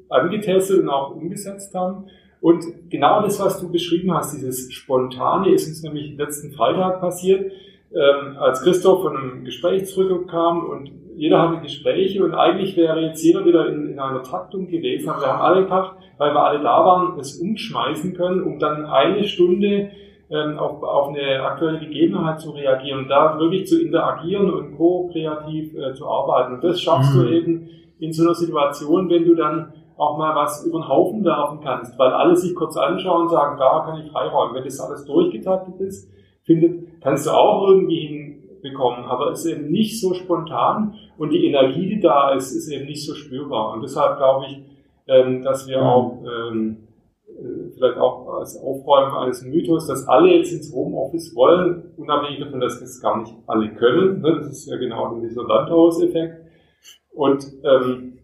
angetestet 0.09 0.81
und 0.81 0.89
auch 0.89 1.15
umgesetzt 1.15 1.73
haben. 1.73 2.05
Und 2.41 2.89
genau 2.89 3.21
das, 3.21 3.39
was 3.39 3.61
du 3.61 3.71
beschrieben 3.71 4.13
hast, 4.13 4.35
dieses 4.35 4.73
Spontane, 4.73 5.49
ist 5.49 5.67
uns 5.67 5.83
nämlich 5.83 6.17
letzten 6.17 6.51
Freitag 6.51 6.99
passiert 6.99 7.51
ähm, 7.93 8.37
als 8.37 8.61
Christoph 8.63 9.03
von 9.03 9.17
einem 9.17 9.45
Gespräch 9.45 9.85
zurückkam 9.85 10.65
und 10.65 10.91
jeder 11.15 11.41
hatte 11.41 11.61
Gespräche 11.61 12.23
und 12.23 12.33
eigentlich 12.33 12.75
wäre 12.77 13.01
jetzt 13.01 13.23
jeder 13.23 13.45
wieder 13.45 13.67
in, 13.67 13.89
in 13.89 13.99
einer 13.99 14.23
Taktung 14.23 14.67
gewesen, 14.67 15.09
aber 15.09 15.21
wir 15.21 15.27
haben 15.27 15.41
alle 15.41 15.63
gedacht, 15.63 15.95
weil 16.17 16.33
wir 16.33 16.43
alle 16.43 16.59
da 16.59 16.85
waren, 16.85 17.19
es 17.19 17.39
umschmeißen 17.39 18.13
können, 18.13 18.43
um 18.43 18.59
dann 18.59 18.85
eine 18.85 19.23
Stunde 19.25 19.91
ähm, 20.29 20.57
auf, 20.57 20.81
auf 20.81 21.09
eine 21.09 21.43
aktuelle 21.43 21.79
Gegebenheit 21.79 22.39
zu 22.39 22.51
reagieren 22.51 22.99
und 22.99 23.07
da 23.09 23.37
wirklich 23.37 23.67
zu 23.67 23.81
interagieren 23.81 24.49
und 24.49 24.77
ko-kreativ 24.77 25.75
äh, 25.75 25.93
zu 25.93 26.07
arbeiten. 26.07 26.55
Und 26.55 26.63
das 26.63 26.81
schaffst 26.81 27.13
mhm. 27.13 27.19
du 27.19 27.29
eben 27.29 27.69
in 27.99 28.13
so 28.13 28.23
einer 28.23 28.33
Situation, 28.33 29.09
wenn 29.09 29.25
du 29.25 29.35
dann 29.35 29.73
auch 30.01 30.17
mal 30.17 30.35
was 30.35 30.65
über 30.65 30.79
den 30.79 30.87
Haufen 30.87 31.23
werfen 31.23 31.59
kannst, 31.61 31.97
weil 31.99 32.11
alle 32.11 32.35
sich 32.35 32.55
kurz 32.55 32.75
anschauen 32.75 33.23
und 33.23 33.29
sagen, 33.29 33.59
da 33.59 33.83
kann 33.85 33.99
ich 33.99 34.11
freiräumen. 34.11 34.55
Wenn 34.55 34.63
das 34.63 34.79
alles 34.79 35.05
durchgetaktet 35.05 35.79
ist, 35.79 36.11
findet, 36.43 37.01
kannst 37.01 37.27
du 37.27 37.31
auch 37.31 37.67
irgendwie 37.67 38.39
hinbekommen, 38.61 39.05
aber 39.05 39.29
es 39.29 39.45
ist 39.45 39.51
eben 39.51 39.71
nicht 39.71 40.01
so 40.01 40.15
spontan 40.15 40.95
und 41.19 41.29
die 41.29 41.45
Energie, 41.45 41.87
die 41.87 41.99
da 41.99 42.31
ist, 42.31 42.51
ist 42.51 42.67
eben 42.69 42.85
nicht 42.85 43.05
so 43.05 43.13
spürbar. 43.13 43.73
Und 43.73 43.83
deshalb 43.83 44.17
glaube 44.17 44.45
ich, 44.47 44.63
ähm, 45.07 45.43
dass 45.43 45.67
wir 45.67 45.83
auch 45.83 46.17
ähm, 46.23 46.87
äh, 47.27 47.71
vielleicht 47.75 47.99
auch 47.99 48.39
als 48.39 48.57
Aufräumen 48.57 49.15
eines 49.15 49.43
Mythos, 49.43 49.85
dass 49.85 50.07
alle 50.07 50.35
jetzt 50.35 50.51
ins 50.51 50.73
Homeoffice 50.73 51.35
wollen, 51.35 51.91
unabhängig 51.97 52.39
davon, 52.39 52.59
dass 52.59 52.79
das 52.79 52.99
gar 53.01 53.19
nicht 53.19 53.35
alle 53.45 53.69
können. 53.75 54.21
Ne? 54.21 54.37
Das 54.39 54.47
ist 54.47 54.67
ja 54.67 54.77
genau 54.77 55.19
dieser 55.19 55.43
Landhauseffekt. 55.43 56.41
Und 57.13 57.45
ähm, 57.63 58.17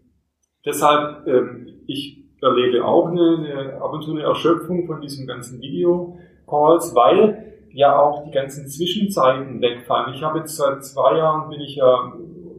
deshalb, 0.68 1.26
ähm, 1.26 1.66
ich 1.86 2.22
erlebe 2.40 2.84
auch 2.84 3.08
eine, 3.08 3.38
eine, 3.38 3.82
ab 3.82 3.92
und 3.92 4.02
zu 4.02 4.12
eine 4.12 4.22
Erschöpfung 4.22 4.86
von 4.86 5.00
diesen 5.00 5.26
ganzen 5.26 5.60
Video-Calls, 5.60 6.94
weil 6.94 7.56
ja 7.72 7.98
auch 7.98 8.24
die 8.24 8.30
ganzen 8.30 8.68
Zwischenzeiten 8.68 9.60
wegfallen. 9.60 10.14
Ich 10.14 10.22
habe 10.22 10.38
jetzt 10.38 10.56
seit 10.56 10.84
zwei 10.84 11.18
Jahren 11.18 11.50
bin 11.50 11.60
ich 11.60 11.76
ja 11.76 12.12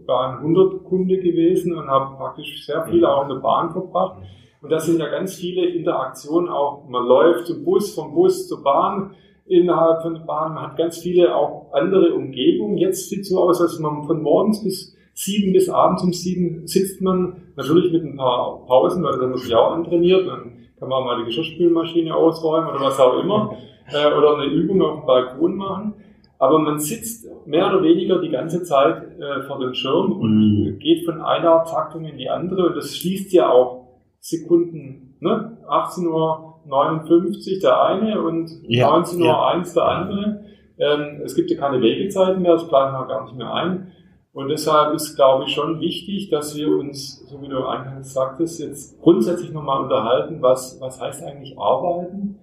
Bahn 0.05 0.37
100 0.37 0.83
Kunde 0.85 1.17
gewesen 1.17 1.77
und 1.77 1.87
habe 1.87 2.17
praktisch 2.17 2.65
sehr 2.65 2.83
viel 2.85 3.05
auch 3.05 3.23
in 3.23 3.29
der 3.29 3.35
Bahn 3.35 3.71
verbracht. 3.71 4.17
Und 4.61 4.71
da 4.71 4.79
sind 4.79 4.99
ja 4.99 5.07
ganz 5.07 5.35
viele 5.35 5.65
Interaktionen 5.67 6.49
auch. 6.49 6.87
Man 6.89 7.05
läuft 7.05 7.47
zum 7.47 7.63
Bus, 7.63 7.93
vom 7.93 8.13
Bus 8.13 8.47
zur 8.47 8.63
Bahn, 8.63 9.11
innerhalb 9.45 10.01
von 10.01 10.15
der 10.15 10.21
Bahn. 10.21 10.55
Man 10.55 10.63
hat 10.63 10.77
ganz 10.77 10.97
viele 10.97 11.35
auch 11.35 11.71
andere 11.73 12.13
Umgebungen. 12.13 12.77
Jetzt 12.77 13.09
sieht 13.09 13.21
es 13.21 13.29
so 13.29 13.39
aus, 13.39 13.61
als 13.61 13.79
man 13.79 14.03
von 14.03 14.21
morgens 14.21 14.63
bis 14.63 14.95
sieben 15.19 15.51
bis 15.51 15.67
abends 15.67 16.01
um 16.01 16.13
sieben 16.13 16.65
sitzt 16.65 17.01
man 17.01 17.51
natürlich 17.57 17.91
mit 17.91 18.05
ein 18.05 18.15
paar 18.15 18.65
Pausen, 18.65 19.03
weil 19.03 19.19
dann 19.19 19.31
muss 19.31 19.45
ich 19.45 19.53
auch 19.53 19.71
antrainiert, 19.71 20.25
dann 20.25 20.69
kann 20.79 20.87
man 20.87 21.03
mal 21.03 21.19
die 21.19 21.25
Geschirrspülmaschine 21.25 22.15
ausräumen 22.15 22.69
oder 22.69 22.79
was 22.79 22.97
auch 23.01 23.19
immer, 23.21 23.57
äh, 23.91 24.13
oder 24.13 24.37
eine 24.37 24.45
Übung 24.45 24.81
auf 24.81 24.99
dem 25.01 25.05
Balkon 25.05 25.57
machen. 25.57 25.93
Aber 26.37 26.57
man 26.59 26.79
sitzt 26.79 27.27
mehr 27.45 27.67
oder 27.67 27.83
weniger 27.83 28.21
die 28.21 28.29
ganze 28.29 28.63
Zeit 28.63 29.19
äh, 29.19 29.41
vor 29.41 29.59
dem 29.59 29.73
Schirm 29.73 30.13
und 30.13 30.37
mhm. 30.37 30.79
geht 30.79 31.03
von 31.03 31.21
einer 31.21 31.65
Taktung 31.65 32.05
in 32.05 32.17
die 32.17 32.29
andere 32.29 32.67
und 32.67 32.77
das 32.77 32.95
schließt 32.95 33.33
ja 33.33 33.49
auch 33.49 33.89
Sekunden, 34.21 35.17
ne? 35.19 35.57
18 35.67 36.07
Uhr 36.07 36.61
59 36.65 37.59
der 37.59 37.83
eine 37.83 38.21
und 38.21 38.49
ja, 38.69 38.89
19 38.89 39.19
Uhr 39.19 39.27
ja. 39.27 39.47
1 39.49 39.73
der 39.73 39.83
andere. 39.83 40.45
Ähm, 40.77 41.21
es 41.25 41.35
gibt 41.35 41.51
ja 41.51 41.57
keine 41.57 41.81
Wegezeiten 41.81 42.41
mehr, 42.41 42.53
das 42.53 42.69
planen 42.69 42.93
wir 42.93 43.05
gar 43.05 43.25
nicht 43.25 43.35
mehr 43.35 43.53
ein. 43.53 43.91
Und 44.31 44.49
deshalb 44.49 44.93
ist, 44.93 45.15
glaube 45.15 45.45
ich, 45.45 45.53
schon 45.53 45.79
wichtig, 45.79 46.29
dass 46.29 46.55
wir 46.55 46.69
uns, 46.69 47.25
so 47.27 47.41
wie 47.41 47.47
du 47.47 47.65
eingangs 47.65 48.13
sagtest, 48.13 48.59
jetzt 48.59 48.99
grundsätzlich 49.01 49.51
nochmal 49.51 49.83
unterhalten, 49.83 50.41
was, 50.41 50.79
was 50.79 51.01
heißt 51.01 51.23
eigentlich 51.23 51.57
arbeiten 51.57 52.39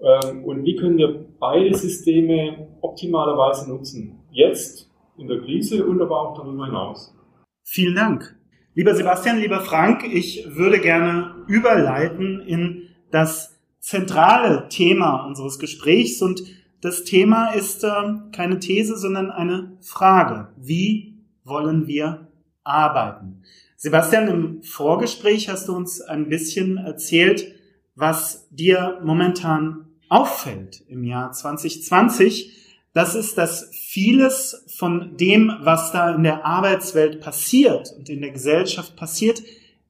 ähm, 0.00 0.44
und 0.44 0.64
wie 0.64 0.76
können 0.76 0.96
wir 0.96 1.26
beide 1.38 1.74
Systeme 1.74 2.68
optimalerweise 2.80 3.68
nutzen. 3.68 4.20
Jetzt 4.30 4.90
in 5.18 5.28
der 5.28 5.40
Krise 5.40 5.86
und 5.86 6.00
aber 6.00 6.20
auch 6.20 6.36
darüber 6.36 6.66
hinaus. 6.66 7.14
Vielen 7.62 7.94
Dank. 7.94 8.36
Lieber 8.74 8.94
Sebastian, 8.94 9.38
lieber 9.38 9.60
Frank, 9.60 10.04
ich 10.04 10.46
würde 10.54 10.80
gerne 10.80 11.34
überleiten 11.48 12.40
in 12.40 12.88
das 13.10 13.58
zentrale 13.80 14.68
Thema 14.68 15.26
unseres 15.26 15.58
Gesprächs 15.58 16.20
und 16.20 16.42
das 16.80 17.04
Thema 17.04 17.52
ist 17.52 17.84
äh, 17.84 17.88
keine 18.32 18.58
These, 18.58 18.96
sondern 18.96 19.30
eine 19.30 19.78
Frage. 19.80 20.48
Wie 20.56 21.15
wollen 21.46 21.86
wir 21.86 22.28
arbeiten? 22.64 23.42
Sebastian, 23.76 24.28
im 24.28 24.62
Vorgespräch 24.62 25.48
hast 25.48 25.68
du 25.68 25.76
uns 25.76 26.00
ein 26.00 26.28
bisschen 26.28 26.78
erzählt, 26.78 27.54
was 27.94 28.48
dir 28.50 29.00
momentan 29.02 29.86
auffällt 30.08 30.82
im 30.88 31.04
Jahr 31.04 31.32
2020. 31.32 32.52
Das 32.92 33.14
ist, 33.14 33.36
dass 33.36 33.70
vieles 33.72 34.64
von 34.76 35.16
dem, 35.16 35.52
was 35.60 35.92
da 35.92 36.14
in 36.14 36.22
der 36.22 36.44
Arbeitswelt 36.44 37.20
passiert 37.20 37.92
und 37.96 38.08
in 38.08 38.22
der 38.22 38.30
Gesellschaft 38.30 38.96
passiert, 38.96 39.42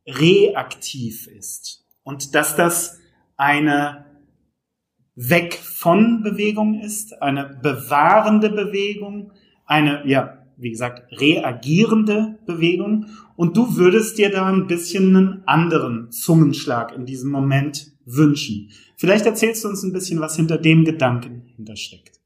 reaktiv 0.07 1.27
ist. 1.27 1.85
Und 2.03 2.35
dass 2.35 2.57
das 2.57 2.99
eine 3.37 4.07
Weg 5.15 5.55
von 5.55 6.23
Bewegung 6.23 6.81
ist, 6.81 7.23
eine 7.23 7.59
bewahrende 7.63 8.51
Bewegung, 8.51 9.33
eine, 9.65 10.07
ja, 10.07 10.46
wie 10.57 10.71
gesagt, 10.71 11.11
reagierende 11.21 12.39
Bewegung. 12.47 13.07
Und 13.37 13.57
du 13.57 13.77
würdest 13.77 14.19
dir 14.19 14.31
da 14.31 14.47
ein 14.47 14.67
bisschen 14.67 15.15
einen 15.15 15.43
anderen 15.47 16.11
Zungenschlag 16.11 16.95
in 16.95 17.07
diesem 17.07 17.31
Moment 17.31 17.93
wünschen. 18.05 18.71
Vielleicht 18.97 19.27
erzählst 19.27 19.65
du 19.65 19.69
uns 19.69 19.83
ein 19.83 19.93
bisschen, 19.93 20.21
was 20.21 20.37
hinter 20.37 20.59
dem 20.59 20.85
Gedanken 20.85 21.43
hintersteckt. 21.57 22.21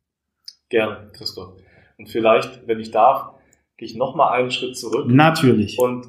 Gerne, 0.69 1.11
Christoph. 1.13 1.55
Und 1.99 2.09
vielleicht, 2.09 2.67
wenn 2.67 2.79
ich 2.79 2.93
darf, 2.93 3.35
gehe 3.77 3.89
ich 3.89 3.97
nochmal 3.97 4.39
einen 4.39 4.51
Schritt 4.51 4.77
zurück. 4.77 5.07
Natürlich. 5.09 5.79
Und 5.79 6.09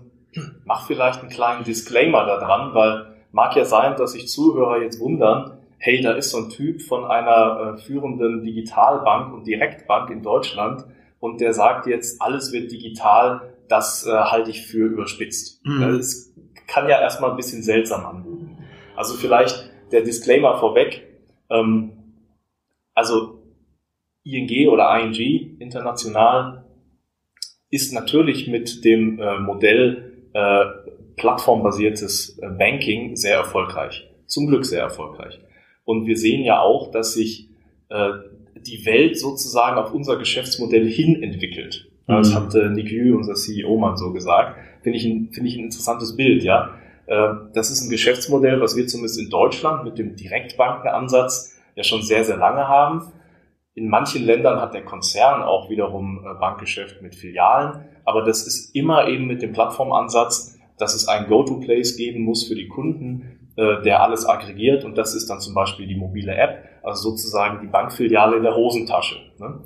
mach 0.66 0.88
vielleicht 0.88 1.22
einen 1.22 1.30
kleinen 1.30 1.64
Disclaimer 1.64 2.26
da 2.26 2.38
dran, 2.38 2.74
weil 2.74 3.16
mag 3.32 3.56
ja 3.56 3.66
sein, 3.66 3.96
dass 3.98 4.12
sich 4.12 4.28
Zuhörer 4.28 4.82
jetzt 4.82 5.00
wundern, 5.00 5.58
hey, 5.78 6.02
da 6.02 6.12
ist 6.12 6.30
so 6.30 6.38
ein 6.38 6.50
Typ 6.50 6.82
von 6.82 7.06
einer 7.06 7.76
äh, 7.76 7.82
führenden 7.82 8.44
Digitalbank 8.44 9.34
und 9.34 9.48
Direktbank 9.48 10.12
in 10.12 10.22
Deutschland 10.22 10.86
und 11.22 11.40
der 11.40 11.54
sagt 11.54 11.86
jetzt, 11.86 12.22
alles 12.22 12.52
wird 12.52 12.72
digital, 12.72 13.54
das 13.70 14.06
äh, 14.06 14.12
halte 14.12 14.50
ich 14.50 14.66
für 14.66 14.88
überspitzt. 14.88 15.64
Mhm. 15.64 15.98
Das 15.98 16.34
kann 16.68 16.90
ja 16.90 17.00
erstmal 17.00 17.30
ein 17.30 17.38
bisschen 17.38 17.62
seltsam 17.62 18.06
anmuten. 18.06 18.58
Also 18.98 19.16
vielleicht 19.16 19.72
der 19.92 20.02
Disclaimer 20.02 20.58
vorweg. 20.58 21.08
Ähm, 21.50 21.92
also 22.96 23.44
ING 24.24 24.68
oder 24.68 25.00
ING 25.00 25.60
international 25.60 26.66
ist 27.70 27.94
natürlich 27.94 28.48
mit 28.48 28.84
dem 28.84 29.20
äh, 29.20 29.40
Modell 29.40 30.30
äh, 30.34 30.66
plattformbasiertes 31.18 32.40
äh, 32.40 32.50
Banking 32.50 33.16
sehr 33.16 33.36
erfolgreich. 33.38 34.10
Zum 34.26 34.48
Glück 34.48 34.66
sehr 34.66 34.82
erfolgreich. 34.82 35.40
Und 35.84 36.08
wir 36.08 36.18
sehen 36.18 36.44
ja 36.44 36.62
auch, 36.62 36.90
dass 36.90 37.14
sich 37.14 37.50
äh, 37.90 38.12
die 38.68 38.86
Welt 38.86 39.18
sozusagen 39.18 39.78
auf 39.78 39.94
unser 39.94 40.18
Geschäftsmodell 40.18 40.88
hin 40.90 41.22
entwickelt. 41.22 41.90
Mhm. 42.08 42.14
Das 42.14 42.36
hat 42.36 42.56
äh, 42.56 42.70
Nick 42.70 42.92
Yu, 42.92 43.18
unser 43.18 43.36
CEO, 43.36 43.78
mal 43.78 43.98
so 43.98 44.12
gesagt. 44.12 44.58
Finde 44.82 44.98
ich, 44.98 45.06
ein, 45.06 45.30
finde 45.32 45.50
ich 45.50 45.58
ein 45.58 45.66
interessantes 45.66 46.16
Bild, 46.16 46.44
ja. 46.44 46.76
Äh, 47.08 47.34
das 47.54 47.72
ist 47.72 47.82
ein 47.82 47.90
Geschäftsmodell, 47.90 48.62
was 48.62 48.76
wir 48.76 48.88
zumindest 48.88 49.20
in 49.20 49.30
Deutschland 49.30 49.84
mit 49.84 49.98
dem 49.98 50.16
Direktbankenansatz 50.16 51.58
ja 51.76 51.84
schon 51.84 52.02
sehr, 52.02 52.24
sehr 52.24 52.38
lange 52.38 52.68
haben. 52.68 53.12
In 53.74 53.88
manchen 53.88 54.26
Ländern 54.26 54.60
hat 54.60 54.74
der 54.74 54.84
Konzern 54.84 55.42
auch 55.42 55.70
wiederum 55.70 56.26
äh, 56.26 56.40
Bankgeschäft 56.40 57.02
mit 57.02 57.16
Filialen, 57.16 57.86
aber 58.04 58.24
das 58.24 58.46
ist 58.46 58.76
immer 58.76 59.08
eben 59.08 59.28
mit 59.28 59.42
dem 59.42 59.54
Plattformansatz, 59.54 60.58
dass 60.78 60.94
es 60.94 61.08
ein 61.08 61.28
Go-to-Place 61.28 61.96
geben 61.96 62.24
muss 62.24 62.48
für 62.48 62.56
die 62.56 62.68
Kunden, 62.68 63.41
äh, 63.56 63.82
der 63.82 64.04
alles 64.04 64.26
aggregiert 64.26 64.84
und 64.84 64.98
das 64.98 65.14
ist 65.14 65.30
dann 65.30 65.40
zum 65.40 65.54
Beispiel 65.54 65.88
die 65.88 65.96
mobile 65.96 66.34
App, 66.34 66.66
also 66.84 67.12
sozusagen 67.12 67.62
die 67.62 67.68
Bankfiliale 67.68 68.38
in 68.38 68.44
der 68.44 68.56
Hosentasche. 68.56 69.18
Ne? 69.40 69.60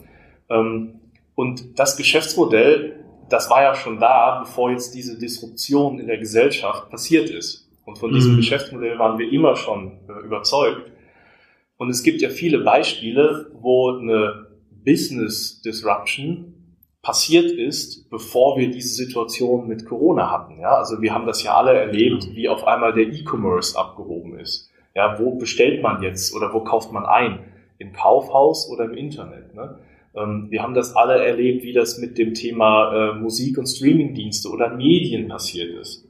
Ähm, 0.49 0.99
und 1.35 1.79
das 1.79 1.97
Geschäftsmodell 1.97 3.05
das 3.29 3.49
war 3.49 3.63
ja 3.63 3.75
schon 3.75 3.99
da, 3.99 4.39
bevor 4.43 4.71
jetzt 4.71 4.93
diese 4.93 5.17
Disruption 5.17 5.99
in 5.99 6.07
der 6.07 6.17
Gesellschaft 6.17 6.89
passiert 6.89 7.29
ist. 7.29 7.69
Und 7.85 7.97
von 7.97 8.13
diesem 8.13 8.33
mhm. 8.33 8.37
Geschäftsmodell 8.37 8.97
waren 8.97 9.19
wir 9.19 9.31
immer 9.31 9.55
schon 9.55 9.99
äh, 10.07 10.25
überzeugt. 10.25 10.91
Und 11.77 11.89
es 11.89 12.03
gibt 12.03 12.21
ja 12.21 12.29
viele 12.29 12.59
Beispiele, 12.59 13.51
wo 13.53 13.91
eine 13.91 14.47
Business 14.83 15.61
Disruption 15.61 16.54
passiert 17.05 17.51
ist, 17.51 18.09
bevor 18.09 18.57
wir 18.57 18.71
diese 18.71 18.95
Situation 18.95 19.67
mit 19.67 19.85
Corona 19.85 20.31
hatten. 20.31 20.59
Ja, 20.59 20.75
also 20.75 21.03
wir 21.03 21.13
haben 21.13 21.27
das 21.27 21.43
ja 21.43 21.55
alle 21.55 21.73
erlebt, 21.73 22.29
wie 22.33 22.49
auf 22.49 22.65
einmal 22.65 22.93
der 22.93 23.03
E-Commerce 23.03 23.77
abgehoben 23.77 24.39
ist. 24.39 24.71
Ja, 24.95 25.19
wo 25.19 25.35
bestellt 25.35 25.83
man 25.83 26.01
jetzt 26.01 26.35
oder 26.35 26.51
wo 26.51 26.61
kauft 26.61 26.91
man 26.91 27.05
ein? 27.05 27.41
Im 27.77 27.93
Kaufhaus 27.93 28.71
oder 28.71 28.85
im 28.85 28.95
Internet? 28.95 29.53
Ne? 29.53 29.77
Ähm, 30.15 30.47
wir 30.49 30.63
haben 30.63 30.73
das 30.73 30.95
alle 30.95 31.23
erlebt, 31.23 31.63
wie 31.63 31.73
das 31.73 31.99
mit 31.99 32.17
dem 32.17 32.33
Thema 32.33 33.11
äh, 33.11 33.13
Musik- 33.13 33.59
und 33.59 33.67
Streamingdienste 33.67 34.49
oder 34.49 34.75
Medien 34.75 35.27
passiert 35.27 35.79
ist. 35.79 36.07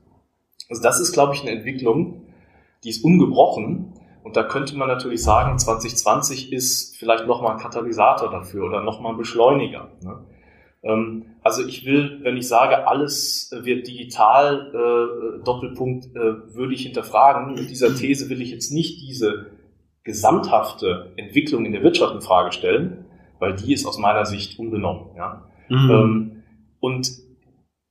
Also 0.69 0.81
das 0.81 1.01
ist, 1.01 1.11
glaube 1.11 1.35
ich, 1.35 1.41
eine 1.41 1.51
Entwicklung, 1.51 2.21
die 2.85 2.89
ist 2.89 3.03
ungebrochen. 3.03 3.91
Und 4.23 4.37
da 4.37 4.43
könnte 4.43 4.77
man 4.77 4.87
natürlich 4.87 5.21
sagen, 5.21 5.59
2020 5.59 6.53
ist 6.53 6.95
vielleicht 6.97 7.27
nochmal 7.27 7.57
ein 7.57 7.59
Katalysator 7.59 8.31
dafür 8.31 8.65
oder 8.65 8.81
nochmal 8.81 9.11
ein 9.11 9.17
Beschleuniger. 9.17 9.89
Ne? 10.01 10.19
Ähm, 10.85 11.25
also 11.41 11.65
ich 11.65 11.85
will, 11.85 12.19
wenn 12.21 12.37
ich 12.37 12.47
sage, 12.47 12.87
alles 12.87 13.51
wird 13.63 13.87
digital, 13.87 14.71
äh, 14.71 15.43
Doppelpunkt, 15.43 16.15
äh, 16.15 16.55
würde 16.55 16.73
ich 16.73 16.83
hinterfragen. 16.83 17.55
Mit 17.55 17.69
dieser 17.69 17.93
These 17.93 18.29
will 18.29 18.41
ich 18.41 18.51
jetzt 18.51 18.71
nicht 18.71 19.01
diese 19.01 19.47
gesamthafte 20.03 21.11
Entwicklung 21.17 21.65
in 21.65 21.71
der 21.71 21.83
Wirtschaft 21.83 22.13
in 22.13 22.21
Frage 22.21 22.51
stellen, 22.51 23.05
weil 23.39 23.55
die 23.55 23.73
ist 23.73 23.85
aus 23.85 23.97
meiner 23.97 24.25
Sicht 24.25 24.59
unbenommen. 24.59 25.15
Ja? 25.17 25.49
Mhm. 25.67 25.89
Ähm, 25.89 26.43
und 26.79 27.11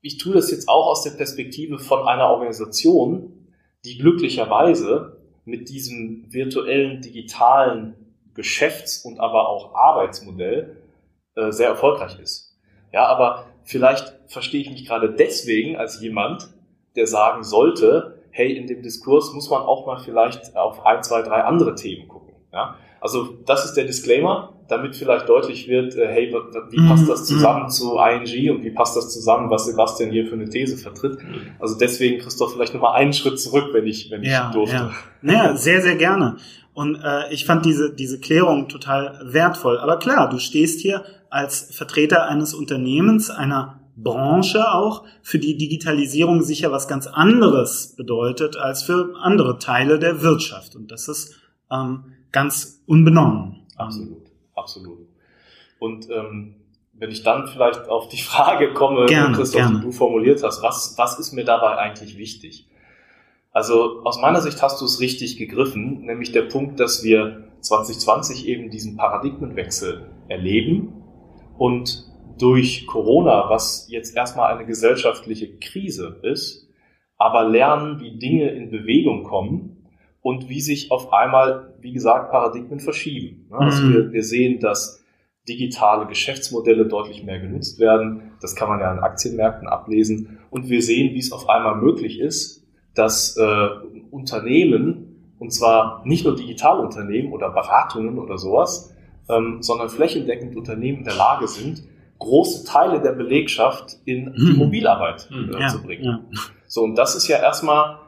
ich 0.01 0.19
tue 0.19 0.35
das 0.35 0.51
jetzt 0.51 0.69
auch 0.69 0.87
aus 0.87 1.03
der 1.03 1.11
Perspektive 1.11 1.79
von 1.79 2.07
einer 2.07 2.29
Organisation, 2.29 3.49
die 3.85 3.99
glücklicherweise 3.99 5.17
mit 5.45 5.69
diesem 5.69 6.33
virtuellen, 6.33 7.01
digitalen 7.01 7.95
Geschäfts- 8.35 9.05
und 9.05 9.19
aber 9.19 9.49
auch 9.49 9.75
Arbeitsmodell 9.75 10.77
äh, 11.35 11.51
sehr 11.51 11.69
erfolgreich 11.69 12.19
ist. 12.21 12.54
Ja, 12.95 13.07
aber 13.07 13.47
vielleicht 13.65 14.15
verstehe 14.29 14.61
ich 14.61 14.71
mich 14.71 14.87
gerade 14.87 15.13
deswegen 15.13 15.77
als 15.77 16.01
jemand, 16.01 16.49
der 16.95 17.09
sagen 17.09 17.43
sollte, 17.43 18.23
hey, 18.31 18.57
in 18.57 18.69
dem 18.69 18.83
Diskurs 18.83 19.33
muss 19.33 19.51
man 19.51 19.63
auch 19.63 19.85
mal 19.85 19.99
vielleicht 19.99 20.57
auf 20.57 20.87
ein, 20.87 21.03
zwei, 21.03 21.23
drei 21.23 21.43
andere 21.43 21.75
Themen 21.75 22.07
gucken. 22.07 22.35
Ja? 22.53 22.77
Also 23.01 23.37
das 23.45 23.65
ist 23.65 23.75
der 23.75 23.85
Disclaimer 23.85 24.55
damit 24.69 24.97
vielleicht 24.97 25.29
deutlich 25.29 25.69
wird, 25.69 25.95
äh, 25.97 26.09
hey, 26.09 26.35
wie 26.71 26.89
passt 26.89 27.09
das 27.09 27.21
mhm. 27.21 27.25
zusammen 27.25 27.71
zu 27.71 27.99
ING 27.99 28.51
und 28.51 28.65
wie 28.65 28.71
passt 28.71 28.97
das 28.97 29.13
zusammen, 29.13 29.51
was 29.51 29.67
Sebastian 29.67 30.11
hier 30.11 30.27
für 30.27 30.35
eine 30.35 30.49
These 30.49 30.77
vertritt. 30.77 31.19
Also 31.59 31.77
deswegen, 31.77 32.21
Christoph, 32.21 32.53
vielleicht 32.53 32.75
nochmal 32.75 32.95
einen 32.95 33.13
Schritt 33.13 33.39
zurück, 33.39 33.71
wenn 33.73 33.87
ich, 33.87 34.11
wenn 34.11 34.23
ja, 34.23 34.49
ich 34.49 34.55
durfte. 34.55 34.77
Ja. 34.77 34.93
Naja, 35.21 35.57
sehr, 35.57 35.83
sehr 35.83 35.97
gerne. 35.97 36.37
Und 36.75 36.97
äh, 37.03 37.33
ich 37.33 37.47
fand 37.47 37.65
diese, 37.65 37.95
diese 37.95 38.21
Klärung 38.21 38.69
total 38.69 39.21
wertvoll. 39.23 39.79
Aber 39.79 39.99
klar, 39.99 40.29
du 40.29 40.39
stehst 40.39 40.81
hier 40.81 41.05
als 41.31 41.75
Vertreter 41.75 42.29
eines 42.29 42.53
Unternehmens, 42.53 43.31
einer 43.31 43.81
Branche 43.97 44.73
auch, 44.73 45.05
für 45.23 45.39
die 45.39 45.57
Digitalisierung 45.57 46.43
sicher 46.43 46.73
was 46.73 46.89
ganz 46.89 47.07
anderes 47.07 47.95
bedeutet 47.97 48.57
als 48.57 48.83
für 48.83 49.15
andere 49.21 49.59
Teile 49.59 49.99
der 49.99 50.21
Wirtschaft. 50.21 50.75
Und 50.75 50.91
das 50.91 51.07
ist 51.07 51.37
ähm, 51.71 52.13
ganz 52.33 52.83
unbenommen. 52.87 53.63
Absolut 53.77 54.35
absolut. 54.55 54.99
Und 55.79 56.09
ähm, 56.11 56.57
wenn 56.93 57.11
ich 57.11 57.23
dann 57.23 57.49
vielleicht 57.49 57.89
auf 57.89 58.09
die 58.09 58.21
Frage 58.21 58.73
komme, 58.73 59.07
gerne, 59.07 59.37
Christoph, 59.37 59.61
gerne. 59.61 59.79
die 59.79 59.85
du 59.85 59.93
formuliert 59.93 60.43
hast, 60.43 60.63
was, 60.63 60.95
was 60.97 61.19
ist 61.19 61.33
mir 61.33 61.45
dabei 61.45 61.77
eigentlich 61.77 62.17
wichtig? 62.17 62.67
Also 63.55 64.03
aus 64.03 64.21
meiner 64.21 64.41
Sicht 64.41 64.61
hast 64.63 64.81
du 64.81 64.85
es 64.85 65.01
richtig 65.01 65.37
gegriffen, 65.37 66.03
nämlich 66.03 66.33
der 66.33 66.43
Punkt, 66.43 66.81
dass 66.81 67.05
wir 67.05 67.45
2020 67.61 68.49
eben 68.49 68.69
diesen 68.69 68.97
Paradigmenwechsel 68.97 70.11
erleben 70.29 70.93
und 71.57 72.05
durch 72.37 72.87
Corona, 72.89 73.49
was 73.49 73.87
jetzt 73.89 74.17
erstmal 74.17 74.53
eine 74.53 74.67
gesellschaftliche 74.67 75.57
Krise 75.59 76.19
ist, 76.25 76.69
aber 77.17 77.49
lernen, 77.49 78.01
wie 78.01 78.19
Dinge 78.19 78.51
in 78.51 78.73
Bewegung 78.73 79.23
kommen 79.23 79.87
und 80.21 80.49
wie 80.49 80.61
sich 80.61 80.91
auf 80.91 81.13
einmal, 81.13 81.75
wie 81.81 81.93
gesagt, 81.93 82.33
Paradigmen 82.33 82.81
verschieben. 82.81 83.47
Also 83.51 83.85
Mhm. 83.85 83.93
wir, 83.93 84.13
wir 84.13 84.25
sehen, 84.25 84.59
dass 84.59 85.05
digitale 85.49 86.07
Geschäftsmodelle 86.07 86.87
deutlich 86.87 87.23
mehr 87.23 87.39
genutzt 87.39 87.79
werden. 87.79 88.33
Das 88.41 88.57
kann 88.57 88.69
man 88.69 88.81
ja 88.81 88.91
an 88.91 88.99
Aktienmärkten 88.99 89.69
ablesen. 89.69 90.39
Und 90.51 90.71
wir 90.71 90.83
sehen, 90.83 91.15
wie 91.15 91.19
es 91.19 91.31
auf 91.31 91.49
einmal 91.49 91.77
möglich 91.77 92.19
ist, 92.19 92.64
dass 92.95 93.37
äh, 93.37 93.69
Unternehmen, 94.11 95.35
und 95.39 95.53
zwar 95.53 96.03
nicht 96.07 96.25
nur 96.25 96.37
Digitalunternehmen 96.37 97.33
oder 97.33 97.51
Beratungen 97.51 98.19
oder 98.19 98.39
sowas, 98.39 98.95
ähm, 99.29 99.63
sondern 99.63 99.89
flächendeckend 99.89 100.57
Unternehmen 100.57 100.99
in 100.99 101.05
der 101.05 101.15
Lage 101.17 101.49
sind, 101.49 101.83
große 102.19 102.65
Teile 102.65 103.01
der 103.01 103.13
Belegschaft 103.13 103.97
in 104.05 104.33
die 104.35 104.53
Mhm. 104.53 104.59
Mobilarbeit 104.59 105.29
Mhm. 105.31 105.55
äh, 105.55 105.61
Ja, 105.61 105.69
zu 105.69 105.83
bringen. 105.83 106.05
ja. 106.05 106.21
So, 106.67 106.83
und 106.83 106.95
das 106.97 107.15
ist 107.15 107.29
ja 107.29 107.39
erstmal 107.39 107.99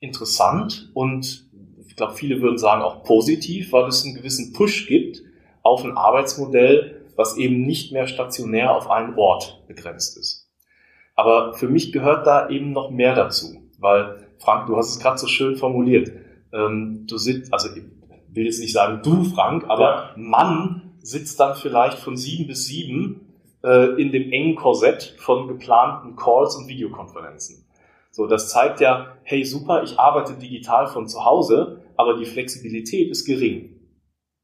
interessant 0.00 0.90
und 0.94 1.46
ich 1.86 1.96
glaube, 1.96 2.14
viele 2.14 2.40
würden 2.40 2.58
sagen 2.58 2.82
auch 2.82 3.02
positiv, 3.02 3.72
weil 3.72 3.88
es 3.88 4.04
einen 4.04 4.14
gewissen 4.14 4.52
Push 4.52 4.86
gibt 4.86 5.22
auf 5.62 5.84
ein 5.84 5.96
Arbeitsmodell, 5.96 7.02
was 7.16 7.36
eben 7.36 7.62
nicht 7.62 7.92
mehr 7.92 8.06
stationär 8.06 8.74
auf 8.74 8.88
einen 8.88 9.14
Ort 9.16 9.62
begrenzt 9.68 10.16
ist. 10.16 10.48
Aber 11.16 11.52
für 11.54 11.68
mich 11.68 11.92
gehört 11.92 12.26
da 12.26 12.48
eben 12.48 12.72
noch 12.72 12.90
mehr 12.90 13.14
dazu, 13.14 13.62
weil 13.80 14.26
Frank, 14.38 14.66
du 14.66 14.76
hast 14.76 14.90
es 14.90 15.00
gerade 15.00 15.18
so 15.18 15.26
schön 15.26 15.56
formuliert. 15.56 16.10
Ähm, 16.52 17.06
du 17.08 17.18
sitzt, 17.18 17.52
also 17.52 17.68
ich 17.74 17.82
will 18.32 18.44
jetzt 18.44 18.60
nicht 18.60 18.72
sagen 18.72 19.00
du, 19.02 19.24
Frank, 19.24 19.64
aber 19.68 19.82
Ja. 19.82 20.10
Mann 20.16 20.92
sitzt 21.02 21.40
dann 21.40 21.56
vielleicht 21.56 21.98
von 21.98 22.16
sieben 22.16 22.46
bis 22.46 22.66
sieben 22.66 23.34
äh, 23.64 24.00
in 24.00 24.12
dem 24.12 24.30
engen 24.32 24.54
Korsett 24.56 25.14
von 25.18 25.48
geplanten 25.48 26.16
Calls 26.16 26.56
und 26.56 26.68
Videokonferenzen. 26.68 27.66
So, 28.10 28.26
das 28.26 28.48
zeigt 28.48 28.80
ja, 28.80 29.16
hey 29.22 29.44
super, 29.44 29.82
ich 29.82 29.98
arbeite 29.98 30.34
digital 30.34 30.86
von 30.88 31.06
zu 31.06 31.24
Hause, 31.24 31.82
aber 31.96 32.16
die 32.18 32.24
Flexibilität 32.24 33.10
ist 33.10 33.24
gering. 33.24 33.76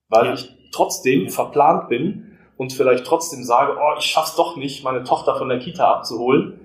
Weil 0.09 0.27
Ja. 0.27 0.35
ich 0.35 0.51
trotzdem 0.73 1.29
verplant 1.31 1.89
bin 1.89 2.39
und 2.57 2.73
vielleicht 2.73 3.05
trotzdem 3.05 3.43
sage, 3.45 3.77
oh, 3.79 3.95
ich 3.99 4.05
schaff's 4.05 4.37
doch 4.37 4.57
nicht, 4.57 4.85
meine 4.85 5.03
Tochter 5.05 5.37
von 5.37 5.49
der 5.49 5.59
Kita 5.59 5.93
abzuholen. 5.93 6.61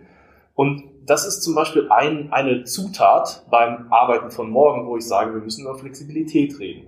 Und 0.53 0.83
das 1.11 1.25
ist 1.27 1.43
zum 1.43 1.55
Beispiel 1.55 1.89
ein, 1.89 2.31
eine 2.31 2.63
Zutat 2.63 3.45
beim 3.51 3.91
Arbeiten 3.91 4.31
von 4.31 4.49
morgen, 4.49 4.87
wo 4.87 4.95
ich 4.95 5.05
sage, 5.05 5.33
wir 5.33 5.41
müssen 5.41 5.65
über 5.65 5.77
Flexibilität 5.77 6.57
reden. 6.57 6.87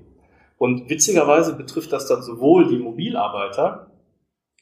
Und 0.57 0.89
witzigerweise 0.89 1.57
betrifft 1.57 1.91
das 1.91 2.07
dann 2.07 2.21
sowohl 2.21 2.69
die 2.69 2.77
Mobilarbeiter, 2.77 3.91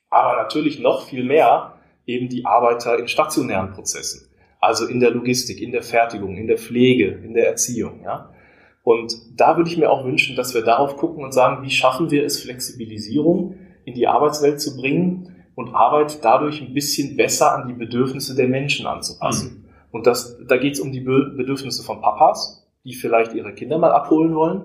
aber 0.09 0.41
natürlich 0.41 0.79
noch 0.79 1.05
viel 1.05 1.23
mehr 1.23 1.75
eben 2.07 2.27
die 2.27 2.43
Arbeiter 2.43 2.97
in 2.97 3.07
stationären 3.07 3.71
Prozessen. 3.71 4.31
Also 4.59 4.87
in 4.87 4.99
der 4.99 5.11
Logistik, 5.11 5.61
in 5.61 5.71
der 5.71 5.83
Fertigung, 5.83 6.37
in 6.37 6.47
der 6.47 6.57
Pflege, 6.57 7.21
in 7.23 7.35
der 7.35 7.45
Erziehung, 7.45 8.01
ja. 8.03 8.33
Und 8.81 9.15
da 9.39 9.57
würde 9.57 9.69
ich 9.69 9.77
mir 9.77 9.91
auch 9.91 10.05
wünschen, 10.05 10.35
dass 10.35 10.55
wir 10.55 10.63
darauf 10.63 10.97
gucken 10.97 11.23
und 11.23 11.33
sagen, 11.33 11.63
wie 11.63 11.69
schaffen 11.69 12.09
wir 12.09 12.25
es, 12.25 12.41
Flexibilisierung 12.41 13.59
in 13.85 13.93
die 13.93 14.07
Arbeitswelt 14.07 14.59
zu 14.59 14.75
bringen 14.75 15.30
und 15.55 15.75
Arbeit 15.75 16.23
dadurch 16.23 16.61
ein 16.61 16.73
bisschen 16.73 17.17
besser 17.17 17.53
an 17.55 17.67
die 17.67 17.73
Bedürfnisse 17.73 18.35
der 18.35 18.47
Menschen 18.47 18.85
anzupassen. 18.87 19.65
Und 19.91 20.07
das, 20.07 20.37
da 20.47 20.57
geht 20.57 20.73
es 20.73 20.79
um 20.79 20.91
die 20.91 21.01
Be- 21.01 21.33
Bedürfnisse 21.35 21.83
von 21.83 22.01
Papas, 22.01 22.65
die 22.83 22.93
vielleicht 22.93 23.33
ihre 23.33 23.53
Kinder 23.53 23.77
mal 23.77 23.91
abholen 23.91 24.33
wollen 24.35 24.63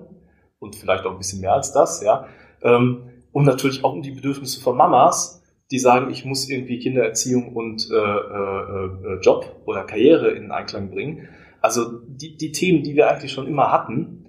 und 0.59 0.75
vielleicht 0.75 1.05
auch 1.05 1.11
ein 1.11 1.17
bisschen 1.17 1.41
mehr 1.41 1.53
als 1.53 1.73
das, 1.73 2.01
ja. 2.01 2.25
Ähm, 2.61 3.03
Und 3.33 3.45
natürlich 3.45 3.83
auch 3.83 3.93
um 3.93 4.01
die 4.01 4.15
Bedürfnisse 4.15 4.59
von 4.61 4.75
Mamas, 4.77 5.43
die 5.69 5.79
sagen, 5.79 6.09
ich 6.09 6.25
muss 6.25 6.49
irgendwie 6.49 6.79
Kindererziehung 6.79 7.53
und 7.53 7.87
äh, 7.91 7.95
äh, 7.95 8.85
äh, 8.85 9.19
Job 9.21 9.61
oder 9.65 9.83
Karriere 9.83 10.31
in 10.31 10.49
Einklang 10.49 10.89
bringen. 10.89 11.27
Also 11.61 11.99
die, 12.07 12.37
die 12.37 12.51
Themen, 12.51 12.81
die 12.83 12.95
wir 12.95 13.09
eigentlich 13.09 13.33
schon 13.33 13.45
immer 13.45 13.71
hatten. 13.71 14.25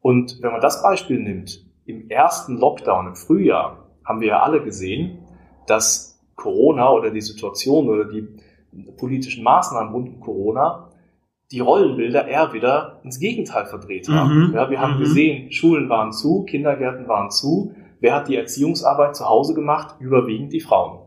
Und 0.00 0.38
wenn 0.42 0.52
man 0.52 0.60
das 0.60 0.82
Beispiel 0.82 1.18
nimmt, 1.18 1.64
im 1.86 2.10
ersten 2.10 2.58
Lockdown 2.58 3.06
im 3.08 3.16
Frühjahr 3.16 3.88
haben 4.04 4.20
wir 4.20 4.28
ja 4.28 4.42
alle 4.42 4.62
gesehen, 4.62 5.21
dass 5.66 6.20
Corona 6.36 6.90
oder 6.92 7.10
die 7.10 7.20
Situation 7.20 7.88
oder 7.88 8.04
die 8.06 8.26
politischen 8.96 9.44
Maßnahmen 9.44 9.92
rund 9.92 10.08
um 10.08 10.20
Corona 10.20 10.88
die 11.50 11.60
Rollenbilder 11.60 12.26
eher 12.26 12.54
wieder 12.54 13.00
ins 13.04 13.18
Gegenteil 13.18 13.66
verdreht 13.66 14.08
haben. 14.08 14.48
Mhm. 14.48 14.54
Ja, 14.54 14.70
wir 14.70 14.80
haben 14.80 14.94
Mhm. 14.96 15.00
gesehen, 15.00 15.52
Schulen 15.52 15.90
waren 15.90 16.10
zu, 16.12 16.44
Kindergärten 16.44 17.06
waren 17.08 17.30
zu. 17.30 17.74
Wer 18.00 18.14
hat 18.14 18.28
die 18.28 18.36
Erziehungsarbeit 18.36 19.14
zu 19.14 19.28
Hause 19.28 19.52
gemacht? 19.52 19.96
Überwiegend 20.00 20.52
die 20.54 20.60
Frauen. 20.60 21.00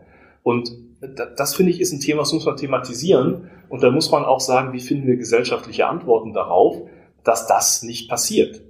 Und 0.44 0.72
da- 1.02 1.26
das 1.26 1.56
finde 1.56 1.72
ich 1.72 1.82
ist 1.82 1.92
ein 1.94 2.00
Thema, 2.00 2.20
das 2.20 2.32
muss 2.32 2.46
man 2.46 2.58
thematisieren. 2.58 3.50
Und 3.70 3.82
da 3.82 3.90
muss 3.90 4.12
man 4.12 4.24
auch 4.24 4.40
sagen, 4.40 4.72
wie 4.74 4.80
finden 4.80 5.08
wir 5.08 5.18
gesellschaftliche 5.18 5.88
Antworten 5.88 6.32
darauf, 6.34 6.78
dass 7.24 7.48
das 7.48 7.82
nicht 7.82 8.08
passiert. 8.08 8.62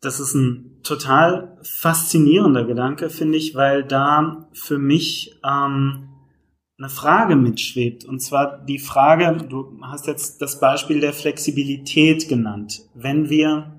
Das 0.00 0.20
ist 0.20 0.34
ein 0.34 0.73
total 0.84 1.58
faszinierender 1.62 2.64
Gedanke, 2.64 3.10
finde 3.10 3.38
ich, 3.38 3.54
weil 3.54 3.82
da 3.84 4.48
für 4.52 4.78
mich 4.78 5.34
ähm, 5.44 6.08
eine 6.78 6.88
Frage 6.88 7.36
mitschwebt. 7.36 8.04
Und 8.04 8.20
zwar 8.20 8.58
die 8.64 8.78
Frage, 8.78 9.44
du 9.48 9.78
hast 9.82 10.06
jetzt 10.06 10.40
das 10.42 10.60
Beispiel 10.60 11.00
der 11.00 11.12
Flexibilität 11.12 12.28
genannt. 12.28 12.82
Wenn 12.94 13.30
wir 13.30 13.74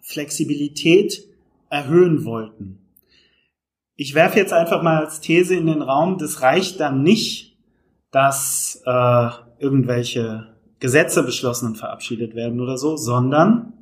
Flexibilität 0.00 1.24
erhöhen 1.70 2.24
wollten, 2.24 2.78
ich 3.96 4.14
werfe 4.14 4.38
jetzt 4.38 4.52
einfach 4.52 4.82
mal 4.82 5.04
als 5.04 5.20
These 5.20 5.54
in 5.54 5.66
den 5.66 5.82
Raum, 5.82 6.18
das 6.18 6.42
reicht 6.42 6.80
dann 6.80 7.02
nicht, 7.02 7.56
dass 8.10 8.82
äh, 8.84 9.28
irgendwelche 9.58 10.54
Gesetze 10.80 11.22
beschlossen 11.22 11.68
und 11.68 11.78
verabschiedet 11.78 12.34
werden 12.34 12.60
oder 12.60 12.76
so, 12.76 12.96
sondern 12.96 13.73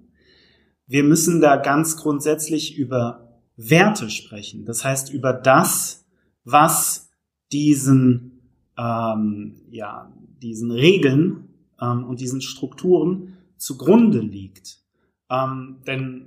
wir 0.86 1.04
müssen 1.04 1.40
da 1.40 1.56
ganz 1.56 1.96
grundsätzlich 1.96 2.76
über 2.76 3.40
Werte 3.56 4.10
sprechen. 4.10 4.64
Das 4.64 4.84
heißt 4.84 5.12
über 5.12 5.32
das, 5.32 6.04
was 6.44 7.10
diesen, 7.52 8.42
ähm, 8.76 9.62
ja, 9.70 10.12
diesen 10.42 10.70
Regeln 10.70 11.48
ähm, 11.80 12.04
und 12.04 12.20
diesen 12.20 12.40
Strukturen 12.40 13.36
zugrunde 13.56 14.20
liegt. 14.20 14.78
Ähm, 15.30 15.78
denn 15.86 16.26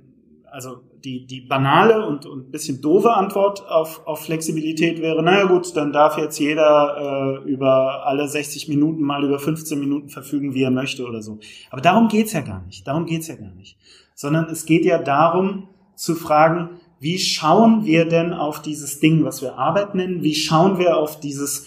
also 0.50 0.80
die, 1.04 1.26
die 1.26 1.42
banale 1.42 2.06
und, 2.06 2.24
ein 2.24 2.50
bisschen 2.50 2.80
doofe 2.80 3.12
Antwort 3.12 3.68
auf, 3.68 4.06
auf 4.06 4.24
Flexibilität 4.24 5.02
wäre, 5.02 5.22
naja 5.22 5.44
gut, 5.44 5.76
dann 5.76 5.92
darf 5.92 6.16
jetzt 6.16 6.38
jeder 6.38 7.42
äh, 7.44 7.50
über 7.50 8.06
alle 8.06 8.26
60 8.26 8.68
Minuten 8.68 9.02
mal 9.02 9.22
über 9.22 9.38
15 9.38 9.78
Minuten 9.78 10.08
verfügen, 10.08 10.54
wie 10.54 10.62
er 10.62 10.70
möchte 10.70 11.04
oder 11.04 11.20
so. 11.20 11.38
Aber 11.70 11.82
darum 11.82 12.08
geht's 12.08 12.32
ja 12.32 12.40
gar 12.40 12.64
nicht. 12.64 12.86
Darum 12.86 13.04
geht's 13.04 13.28
ja 13.28 13.36
gar 13.36 13.52
nicht. 13.52 13.76
Sondern 14.16 14.46
es 14.46 14.64
geht 14.64 14.84
ja 14.84 14.98
darum 14.98 15.68
zu 15.94 16.14
fragen, 16.16 16.80
wie 16.98 17.18
schauen 17.18 17.84
wir 17.84 18.06
denn 18.06 18.32
auf 18.32 18.62
dieses 18.62 18.98
Ding, 18.98 19.22
was 19.24 19.42
wir 19.42 19.56
Arbeit 19.56 19.94
nennen? 19.94 20.22
Wie 20.22 20.34
schauen 20.34 20.78
wir 20.78 20.96
auf 20.96 21.20
dieses, 21.20 21.66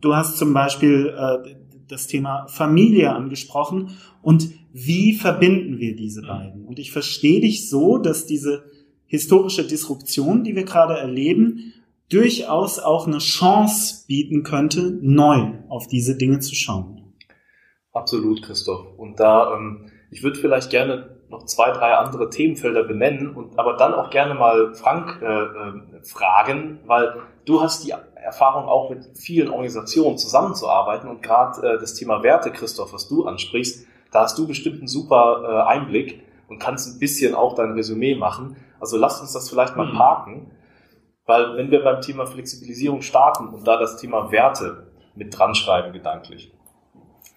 du 0.00 0.14
hast 0.14 0.38
zum 0.38 0.54
Beispiel 0.54 1.14
äh, 1.14 1.56
das 1.88 2.06
Thema 2.06 2.46
Familie 2.46 3.12
angesprochen 3.12 3.98
und 4.22 4.50
wie 4.72 5.14
verbinden 5.14 5.78
wir 5.78 5.96
diese 5.96 6.22
beiden? 6.22 6.64
Und 6.64 6.78
ich 6.78 6.92
verstehe 6.92 7.40
dich 7.40 7.68
so, 7.68 7.98
dass 7.98 8.26
diese 8.26 8.64
historische 9.06 9.66
Disruption, 9.66 10.44
die 10.44 10.54
wir 10.54 10.64
gerade 10.64 10.94
erleben, 10.94 11.72
durchaus 12.08 12.78
auch 12.78 13.06
eine 13.06 13.18
Chance 13.18 14.04
bieten 14.06 14.44
könnte, 14.44 14.98
neu 15.02 15.54
auf 15.68 15.88
diese 15.88 16.16
Dinge 16.16 16.38
zu 16.38 16.54
schauen. 16.54 17.14
Absolut, 17.92 18.42
Christoph. 18.42 18.96
Und 18.96 19.18
da, 19.18 19.54
ähm, 19.56 19.90
ich 20.10 20.22
würde 20.22 20.38
vielleicht 20.38 20.70
gerne 20.70 21.17
noch 21.30 21.44
zwei, 21.44 21.70
drei 21.72 21.94
andere 21.94 22.30
Themenfelder 22.30 22.84
benennen 22.84 23.34
und 23.34 23.58
aber 23.58 23.74
dann 23.74 23.94
auch 23.94 24.10
gerne 24.10 24.34
mal 24.34 24.74
Frank 24.74 25.20
äh, 25.22 25.26
äh, 25.26 26.02
fragen, 26.02 26.80
weil 26.86 27.14
du 27.44 27.60
hast 27.60 27.84
die 27.84 27.92
Erfahrung 28.14 28.64
auch 28.66 28.90
mit 28.90 29.04
vielen 29.16 29.48
Organisationen 29.50 30.16
zusammenzuarbeiten 30.16 31.08
und 31.08 31.22
gerade 31.22 31.74
äh, 31.74 31.78
das 31.78 31.94
Thema 31.94 32.22
Werte, 32.22 32.50
Christoph, 32.50 32.92
was 32.92 33.08
du 33.08 33.26
ansprichst, 33.26 33.86
da 34.10 34.22
hast 34.22 34.38
du 34.38 34.46
bestimmt 34.46 34.78
einen 34.78 34.88
super 34.88 35.42
äh, 35.44 35.70
Einblick 35.70 36.22
und 36.48 36.58
kannst 36.58 36.94
ein 36.94 36.98
bisschen 36.98 37.34
auch 37.34 37.54
dein 37.54 37.72
Resümee 37.72 38.14
machen. 38.14 38.56
Also 38.80 38.96
lass 38.96 39.20
uns 39.20 39.32
das 39.32 39.50
vielleicht 39.50 39.76
mal 39.76 39.86
Mhm. 39.92 39.96
parken, 39.96 40.50
weil 41.26 41.56
wenn 41.56 41.70
wir 41.70 41.84
beim 41.84 42.00
Thema 42.00 42.24
Flexibilisierung 42.26 43.02
starten 43.02 43.48
und 43.48 43.66
da 43.68 43.76
das 43.76 43.98
Thema 43.98 44.32
Werte 44.32 44.86
mit 45.14 45.36
dran 45.36 45.54
schreiben 45.54 45.92
gedanklich, 45.92 46.52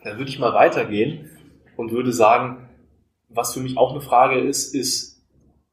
dann 0.03 0.17
würde 0.17 0.29
ich 0.29 0.39
mal 0.39 0.53
weitergehen 0.53 1.29
und 1.75 1.91
würde 1.91 2.13
sagen, 2.13 2.69
was 3.33 3.53
für 3.53 3.59
mich 3.59 3.77
auch 3.77 3.91
eine 3.91 4.01
Frage 4.01 4.39
ist, 4.39 4.73
ist 4.75 5.21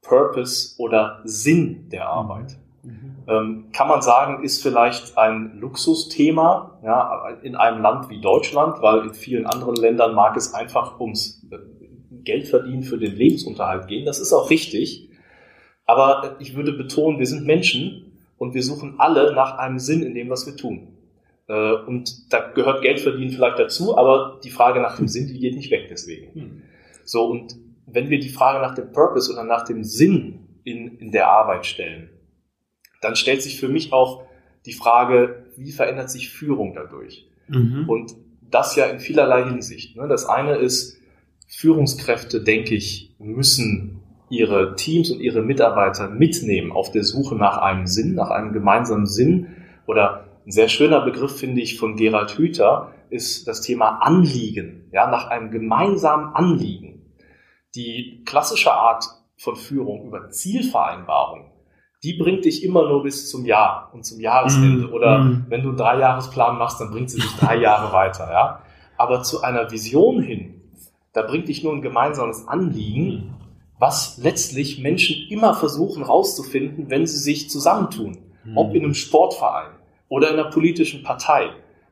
Purpose 0.01 0.75
oder 0.77 1.21
Sinn 1.23 1.89
der 1.89 2.07
Arbeit. 2.09 2.57
Mhm. 2.83 3.15
Ähm, 3.27 3.65
kann 3.73 3.87
man 3.87 4.01
sagen, 4.01 4.43
ist 4.43 4.61
vielleicht 4.61 5.17
ein 5.17 5.57
Luxusthema 5.59 6.79
ja, 6.83 7.37
in 7.43 7.55
einem 7.55 7.81
Land 7.81 8.09
wie 8.09 8.21
Deutschland, 8.21 8.81
weil 8.81 9.03
in 9.03 9.13
vielen 9.13 9.45
anderen 9.45 9.75
Ländern 9.75 10.15
mag 10.15 10.35
es 10.37 10.53
einfach 10.53 10.99
ums 10.99 11.45
äh, 11.51 11.57
Geldverdienen 12.23 12.83
für 12.83 12.97
den 12.97 13.15
Lebensunterhalt 13.15 13.87
gehen. 13.87 14.05
Das 14.05 14.19
ist 14.19 14.33
auch 14.33 14.49
richtig. 14.49 15.09
Aber 15.85 16.37
ich 16.39 16.55
würde 16.55 16.73
betonen, 16.73 17.19
wir 17.19 17.25
sind 17.25 17.45
Menschen 17.45 18.13
und 18.37 18.53
wir 18.53 18.63
suchen 18.63 18.95
alle 18.99 19.33
nach 19.33 19.57
einem 19.57 19.79
Sinn 19.79 20.03
in 20.03 20.13
dem, 20.13 20.29
was 20.29 20.45
wir 20.45 20.55
tun. 20.55 20.99
Äh, 21.47 21.73
und 21.87 22.31
da 22.31 22.51
gehört 22.51 22.81
Geldverdienen 22.81 23.31
vielleicht 23.31 23.59
dazu, 23.59 23.97
aber 23.97 24.39
die 24.43 24.51
Frage 24.51 24.79
nach 24.81 24.97
dem 24.97 25.07
Sinn, 25.07 25.27
die 25.27 25.39
geht 25.39 25.55
nicht 25.55 25.71
weg 25.71 25.87
deswegen. 25.89 26.33
Hm. 26.33 26.61
So, 27.09 27.25
und 27.25 27.55
wenn 27.87 28.11
wir 28.11 28.19
die 28.19 28.29
Frage 28.29 28.59
nach 28.59 28.75
dem 28.75 28.91
Purpose 28.91 29.33
oder 29.33 29.43
nach 29.43 29.65
dem 29.65 29.83
Sinn 29.83 30.47
in, 30.63 30.99
in 30.99 31.11
der 31.11 31.27
Arbeit 31.27 31.65
stellen, 31.65 32.11
dann 33.01 33.15
stellt 33.15 33.41
sich 33.41 33.59
für 33.59 33.67
mich 33.67 33.91
auch 33.93 34.27
die 34.67 34.73
Frage, 34.73 35.47
wie 35.57 35.71
verändert 35.71 36.11
sich 36.11 36.29
Führung 36.29 36.75
dadurch? 36.75 37.27
Mhm. 37.47 37.89
Und 37.89 38.15
das 38.41 38.75
ja 38.75 38.85
in 38.85 38.99
vielerlei 38.99 39.43
Hinsicht. 39.45 39.95
Ne? 39.97 40.07
Das 40.07 40.27
eine 40.27 40.57
ist, 40.57 40.99
Führungskräfte, 41.47 42.43
denke 42.43 42.75
ich, 42.75 43.15
müssen 43.17 44.03
ihre 44.29 44.75
Teams 44.75 45.09
und 45.09 45.19
ihre 45.19 45.41
Mitarbeiter 45.41 46.11
mitnehmen 46.11 46.71
auf 46.71 46.91
der 46.91 47.03
Suche 47.03 47.35
nach 47.35 47.57
einem 47.57 47.87
Sinn, 47.87 48.13
nach 48.13 48.29
einem 48.29 48.53
gemeinsamen 48.53 49.07
Sinn. 49.07 49.47
Oder 49.87 50.25
ein 50.45 50.51
sehr 50.51 50.69
schöner 50.69 51.01
Begriff, 51.01 51.39
finde 51.39 51.61
ich, 51.61 51.79
von 51.79 51.95
Gerald 51.95 52.37
Hüther, 52.37 52.93
ist 53.09 53.47
das 53.47 53.61
Thema 53.61 53.97
Anliegen, 54.03 54.89
ja, 54.91 55.09
nach 55.09 55.29
einem 55.29 55.49
gemeinsamen 55.49 56.35
Anliegen. 56.35 56.98
Die 57.75 58.23
klassische 58.25 58.73
Art 58.73 59.05
von 59.37 59.55
Führung 59.55 60.05
über 60.05 60.29
Zielvereinbarung, 60.29 61.51
die 62.03 62.13
bringt 62.13 62.45
dich 62.45 62.63
immer 62.63 62.87
nur 62.87 63.03
bis 63.03 63.29
zum 63.29 63.45
Jahr 63.45 63.89
und 63.93 64.05
zum 64.05 64.19
Jahresende. 64.19 64.87
Mm, 64.87 64.93
Oder 64.93 65.19
mm. 65.19 65.45
wenn 65.49 65.61
du 65.61 65.69
einen 65.69 65.77
Dreijahresplan 65.77 66.57
machst, 66.57 66.79
dann 66.79 66.91
bringt 66.91 67.09
sie 67.09 67.19
dich 67.19 67.35
drei 67.37 67.57
Jahre 67.61 67.91
weiter. 67.93 68.31
Ja? 68.31 68.61
Aber 68.97 69.23
zu 69.23 69.41
einer 69.41 69.71
Vision 69.71 70.21
hin, 70.21 70.61
da 71.13 71.23
bringt 71.23 71.47
dich 71.47 71.63
nur 71.63 71.73
ein 71.73 71.81
gemeinsames 71.81 72.47
Anliegen, 72.47 73.35
was 73.77 74.17
letztlich 74.17 74.79
Menschen 74.79 75.27
immer 75.29 75.53
versuchen 75.53 76.03
rauszufinden, 76.03 76.89
wenn 76.89 77.05
sie 77.05 77.17
sich 77.17 77.49
zusammentun. 77.49 78.17
Mm. 78.45 78.57
Ob 78.57 78.73
in 78.73 78.83
einem 78.83 78.93
Sportverein 78.93 79.71
oder 80.07 80.29
in 80.29 80.39
einer 80.39 80.49
politischen 80.49 81.03
Partei 81.03 81.49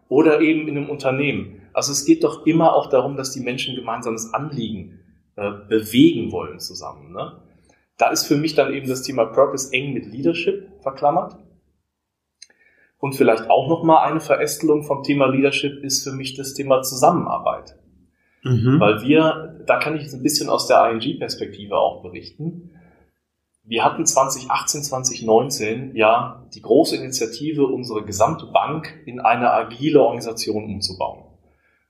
oder 0.10 0.40
eben 0.40 0.68
in 0.68 0.78
einem 0.78 0.90
Unternehmen. 0.90 1.62
Also 1.74 1.92
es 1.92 2.06
geht 2.06 2.24
doch 2.24 2.46
immer 2.46 2.76
auch 2.76 2.90
darum, 2.90 3.18
dass 3.18 3.32
die 3.32 3.42
Menschen 3.42 3.76
gemeinsames 3.76 4.34
Anliegen 4.34 4.97
äh, 5.38 5.52
bewegen 5.70 6.32
wollen 6.32 6.60
zusammen. 6.60 7.14
Ne? 7.14 7.40
Da 7.98 8.10
ist 8.10 8.26
für 8.26 8.38
mich 8.38 8.56
dann 8.56 8.74
eben 8.74 8.88
das 8.88 9.04
Thema 9.04 9.26
Purpose 9.26 9.72
eng 9.72 9.94
mit 9.94 10.06
Leadership 10.08 10.68
verklammert. 10.82 11.38
Und 13.00 13.14
vielleicht 13.14 13.50
auch 13.50 13.70
nochmal 13.70 14.10
eine 14.10 14.20
Verästelung 14.20 14.82
vom 14.84 15.04
Thema 15.04 15.28
Leadership 15.28 15.84
ist 15.84 16.04
für 16.04 16.12
mich 16.12 16.36
das 16.36 16.56
Thema 16.56 16.82
Zusammenarbeit. 16.82 17.78
Mhm. 18.44 18.80
Weil 18.80 19.04
wir, 19.04 19.64
da 19.68 19.78
kann 19.78 19.96
ich 19.96 20.02
jetzt 20.02 20.16
ein 20.16 20.24
bisschen 20.24 20.50
aus 20.50 20.66
der 20.66 20.90
ING-Perspektive 20.90 21.78
auch 21.78 22.02
berichten. 22.02 22.72
Wir 23.64 23.84
hatten 23.84 24.08
2018, 24.08 24.82
2019 24.82 25.96
ja 25.96 26.48
die 26.56 26.62
große 26.62 26.96
Initiative, 26.96 27.68
unsere 27.68 28.04
gesamte 28.04 28.48
Bank 28.48 29.04
in 29.06 29.20
eine 29.20 29.52
agile 29.52 30.02
Organisation 30.02 30.64
umzubauen. 30.64 31.27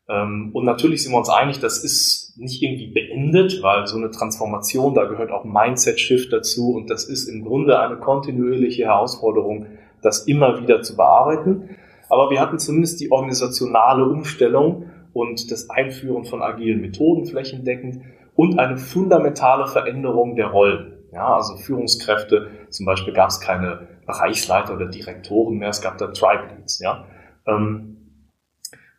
Ähm, 0.09 0.51
und 0.53 0.65
natürlich 0.65 1.03
sind 1.03 1.11
wir 1.11 1.17
uns 1.17 1.29
einig, 1.29 1.59
das 1.59 1.83
ist 1.83 2.37
nicht 2.37 2.61
irgendwie 2.61 2.87
beendet, 2.87 3.61
weil 3.61 3.87
so 3.87 3.97
eine 3.97 4.11
Transformation, 4.11 4.93
da 4.93 5.05
gehört 5.05 5.31
auch 5.31 5.43
Mindset-Shift 5.43 6.31
dazu 6.31 6.75
und 6.75 6.89
das 6.89 7.05
ist 7.05 7.27
im 7.27 7.43
Grunde 7.43 7.79
eine 7.79 7.97
kontinuierliche 7.97 8.85
Herausforderung, 8.85 9.65
das 10.01 10.27
immer 10.27 10.61
wieder 10.61 10.81
zu 10.81 10.95
bearbeiten. 10.95 11.75
Aber 12.09 12.29
wir 12.29 12.39
hatten 12.39 12.59
zumindest 12.59 13.01
die 13.01 13.11
organisationale 13.11 14.05
Umstellung 14.05 14.89
und 15.13 15.51
das 15.51 15.69
Einführen 15.69 16.25
von 16.25 16.41
agilen 16.41 16.79
Methoden 16.79 17.25
flächendeckend 17.25 18.01
und 18.35 18.59
eine 18.59 18.77
fundamentale 18.77 19.67
Veränderung 19.67 20.35
der 20.35 20.47
Rollen. 20.47 20.93
Ja, 21.11 21.35
also 21.35 21.57
Führungskräfte, 21.57 22.49
zum 22.69 22.85
Beispiel 22.85 23.13
gab 23.13 23.29
es 23.29 23.39
keine 23.39 23.87
Bereichsleiter 24.05 24.75
oder 24.75 24.85
Direktoren 24.85 25.57
mehr, 25.57 25.69
es 25.69 25.81
gab 25.81 25.97
da 25.97 26.07
Tribe 26.07 26.43
Leads. 26.55 26.79
Ja. 26.79 27.05
Ähm, 27.47 27.97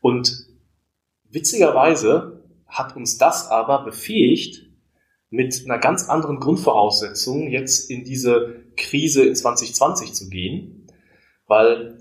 und 0.01 0.48
Witzigerweise 1.31 2.43
hat 2.67 2.97
uns 2.97 3.19
das 3.19 3.49
aber 3.51 3.85
befähigt, 3.85 4.69
mit 5.31 5.63
einer 5.65 5.79
ganz 5.79 6.09
anderen 6.09 6.41
Grundvoraussetzung 6.41 7.49
jetzt 7.49 7.91
in 7.91 8.05
diese 8.05 8.65
Krise 8.77 9.27
in 9.27 9.35
2020 9.35 10.15
zu 10.15 10.31
gehen, 10.31 10.87
weil 11.47 11.99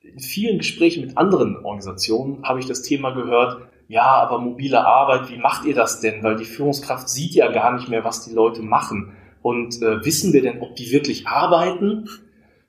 in 0.00 0.20
vielen 0.20 0.58
Gesprächen 0.58 1.04
mit 1.04 1.18
anderen 1.18 1.56
Organisationen 1.56 2.42
habe 2.44 2.60
ich 2.60 2.66
das 2.66 2.82
Thema 2.82 3.10
gehört, 3.10 3.68
ja, 3.88 4.04
aber 4.04 4.38
mobile 4.38 4.86
Arbeit, 4.86 5.28
wie 5.30 5.36
macht 5.36 5.66
ihr 5.66 5.74
das 5.74 6.00
denn? 6.00 6.22
Weil 6.22 6.36
die 6.36 6.46
Führungskraft 6.46 7.08
sieht 7.08 7.34
ja 7.34 7.52
gar 7.52 7.74
nicht 7.74 7.88
mehr, 7.88 8.04
was 8.04 8.24
die 8.24 8.32
Leute 8.32 8.62
machen. 8.62 9.14
Und 9.42 9.82
äh, 9.82 10.04
wissen 10.04 10.32
wir 10.32 10.40
denn, 10.40 10.62
ob 10.62 10.76
die 10.76 10.92
wirklich 10.92 11.26
arbeiten? 11.26 12.08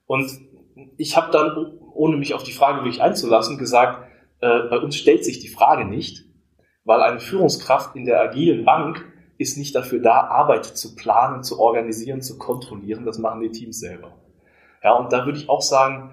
Und 0.06 0.30
ich 0.98 1.16
habe 1.16 1.32
dann, 1.32 1.80
ohne 1.94 2.18
mich 2.18 2.34
auf 2.34 2.44
die 2.44 2.52
Frage 2.52 2.80
wirklich 2.80 3.02
einzulassen, 3.02 3.58
gesagt, 3.58 4.06
äh, 4.44 4.68
bei 4.70 4.78
uns 4.78 4.98
stellt 4.98 5.24
sich 5.24 5.40
die 5.40 5.48
Frage 5.48 5.86
nicht, 5.86 6.26
weil 6.84 7.02
eine 7.02 7.22
Führungskraft 7.22 7.96
in 7.96 8.04
der 8.04 8.20
agilen 8.20 8.66
Bank 8.66 9.06
ist 9.38 9.58
nicht 9.58 9.74
dafür 9.74 10.00
da, 10.00 10.28
Arbeit 10.28 10.66
zu 10.66 10.96
planen, 10.96 11.44
zu 11.44 11.60
organisieren, 11.60 12.22
zu 12.22 12.38
kontrollieren. 12.38 13.06
Das 13.06 13.18
machen 13.20 13.40
die 13.40 13.52
Teams 13.52 13.80
selber. 13.80 14.12
Ja, 14.84 14.94
und 14.96 15.14
da 15.14 15.26
würde 15.26 15.38
ich 15.38 15.50
auch 15.50 15.62
sagen, 15.62 16.12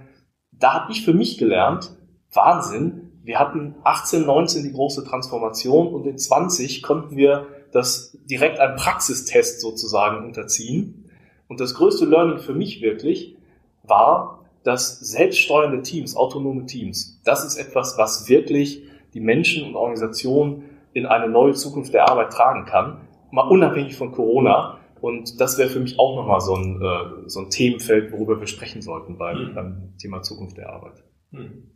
da 0.52 0.74
habe 0.74 0.92
ich 0.92 1.04
für 1.04 1.12
mich 1.12 1.38
gelernt, 1.38 1.96
Wahnsinn, 2.32 3.10
wir 3.24 3.40
hatten 3.40 3.74
18, 3.82 4.24
19 4.24 4.62
die 4.62 4.72
große 4.72 5.04
Transformation 5.04 5.88
und 5.88 6.06
in 6.06 6.16
20 6.16 6.82
konnten 6.82 7.16
wir 7.16 7.48
das 7.72 8.16
direkt 8.30 8.60
einem 8.60 8.76
Praxistest 8.76 9.60
sozusagen 9.60 10.24
unterziehen. 10.24 11.10
Und 11.48 11.60
das 11.60 11.74
größte 11.74 12.04
Learning 12.04 12.38
für 12.38 12.54
mich 12.54 12.80
wirklich 12.80 13.36
war, 13.82 14.39
dass 14.64 15.00
selbststeuernde 15.00 15.82
Teams, 15.82 16.16
autonome 16.16 16.66
Teams, 16.66 17.20
das 17.24 17.44
ist 17.44 17.56
etwas, 17.56 17.96
was 17.98 18.28
wirklich 18.28 18.82
die 19.14 19.20
Menschen 19.20 19.66
und 19.66 19.74
Organisationen 19.74 20.64
in 20.92 21.06
eine 21.06 21.28
neue 21.28 21.54
Zukunft 21.54 21.94
der 21.94 22.08
Arbeit 22.08 22.32
tragen 22.32 22.66
kann, 22.66 23.08
mal 23.30 23.48
unabhängig 23.48 23.96
von 23.96 24.12
Corona. 24.12 24.78
Und 25.00 25.40
das 25.40 25.56
wäre 25.56 25.70
für 25.70 25.80
mich 25.80 25.98
auch 25.98 26.16
nochmal 26.16 26.40
so 26.40 26.54
ein, 26.54 26.80
äh, 26.82 27.28
so 27.28 27.40
ein 27.40 27.50
Themenfeld, 27.50 28.12
worüber 28.12 28.38
wir 28.38 28.46
sprechen 28.46 28.82
sollten 28.82 29.16
beim, 29.16 29.50
mhm. 29.50 29.54
beim 29.54 29.94
Thema 29.98 30.22
Zukunft 30.22 30.58
der 30.58 30.70
Arbeit. 30.70 31.02
Mhm. 31.30 31.70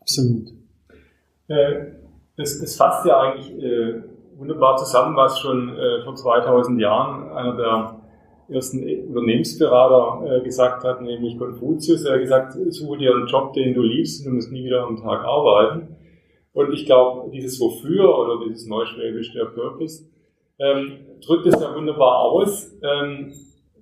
Absolut. 0.00 0.48
Äh, 1.48 1.92
es, 2.36 2.60
es 2.60 2.76
fasst 2.76 3.06
ja 3.06 3.20
eigentlich 3.20 3.52
äh, 3.52 4.02
wunderbar 4.36 4.76
zusammen, 4.76 5.16
was 5.16 5.40
schon 5.40 5.76
vor 6.04 6.14
2000 6.14 6.80
Jahren 6.80 7.32
einer 7.32 7.56
der 7.56 7.97
ersten 8.48 9.08
Unternehmensberater 9.08 10.36
äh, 10.36 10.40
gesagt 10.42 10.84
hat, 10.84 11.02
nämlich 11.02 11.38
Konfuzius. 11.38 12.04
Er 12.04 12.14
hat 12.14 12.20
gesagt, 12.20 12.52
suche 12.70 12.98
dir 12.98 13.14
einen 13.14 13.26
Job, 13.26 13.52
den 13.52 13.74
du 13.74 13.82
liebst 13.82 14.24
und 14.24 14.30
du 14.30 14.36
musst 14.36 14.52
nie 14.52 14.64
wieder 14.64 14.84
am 14.84 14.96
Tag 14.96 15.24
arbeiten. 15.24 15.96
Und 16.52 16.72
ich 16.72 16.86
glaube, 16.86 17.30
dieses 17.30 17.60
Wofür 17.60 18.18
oder 18.18 18.44
dieses 18.44 18.66
Neuschwäbisch, 18.66 19.32
der 19.32 19.44
Purpose, 19.46 20.04
ähm, 20.58 20.98
drückt 21.24 21.46
es 21.46 21.60
ja 21.60 21.74
wunderbar 21.74 22.18
aus, 22.20 22.76
ähm, 22.82 23.32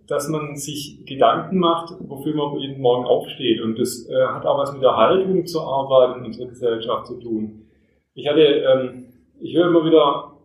dass 0.09 0.29
man 0.29 0.57
sich 0.57 1.05
Gedanken 1.07 1.59
macht, 1.59 1.95
wofür 2.01 2.35
man 2.35 2.59
jeden 2.59 2.81
Morgen 2.81 3.07
aufsteht. 3.07 3.61
Und 3.63 3.79
das 3.79 4.09
äh, 4.09 4.27
hat 4.27 4.45
auch 4.47 4.59
was 4.59 4.73
mit 4.73 4.83
der 4.83 4.97
Haltung 4.97 5.47
zur 5.47 5.63
Arbeit 5.63 6.19
in 6.19 6.25
unserer 6.27 6.49
Gesellschaft 6.49 7.07
zu 7.07 7.19
tun. 7.19 7.67
Ich 8.15 8.29
hatte, 8.29 8.41
ähm, 8.41 9.07
ich 9.41 9.57
höre 9.57 9.69
immer 9.69 9.85
wieder 9.85 10.36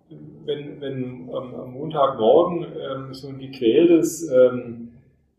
wenn, 0.46 0.82
wenn 0.82 1.30
ähm, 1.30 1.56
am 1.56 1.74
Montagmorgen 1.74 2.64
ähm, 2.64 3.14
so 3.14 3.30
ein 3.30 3.40
gequältes 3.40 4.30
ähm, 4.32 4.90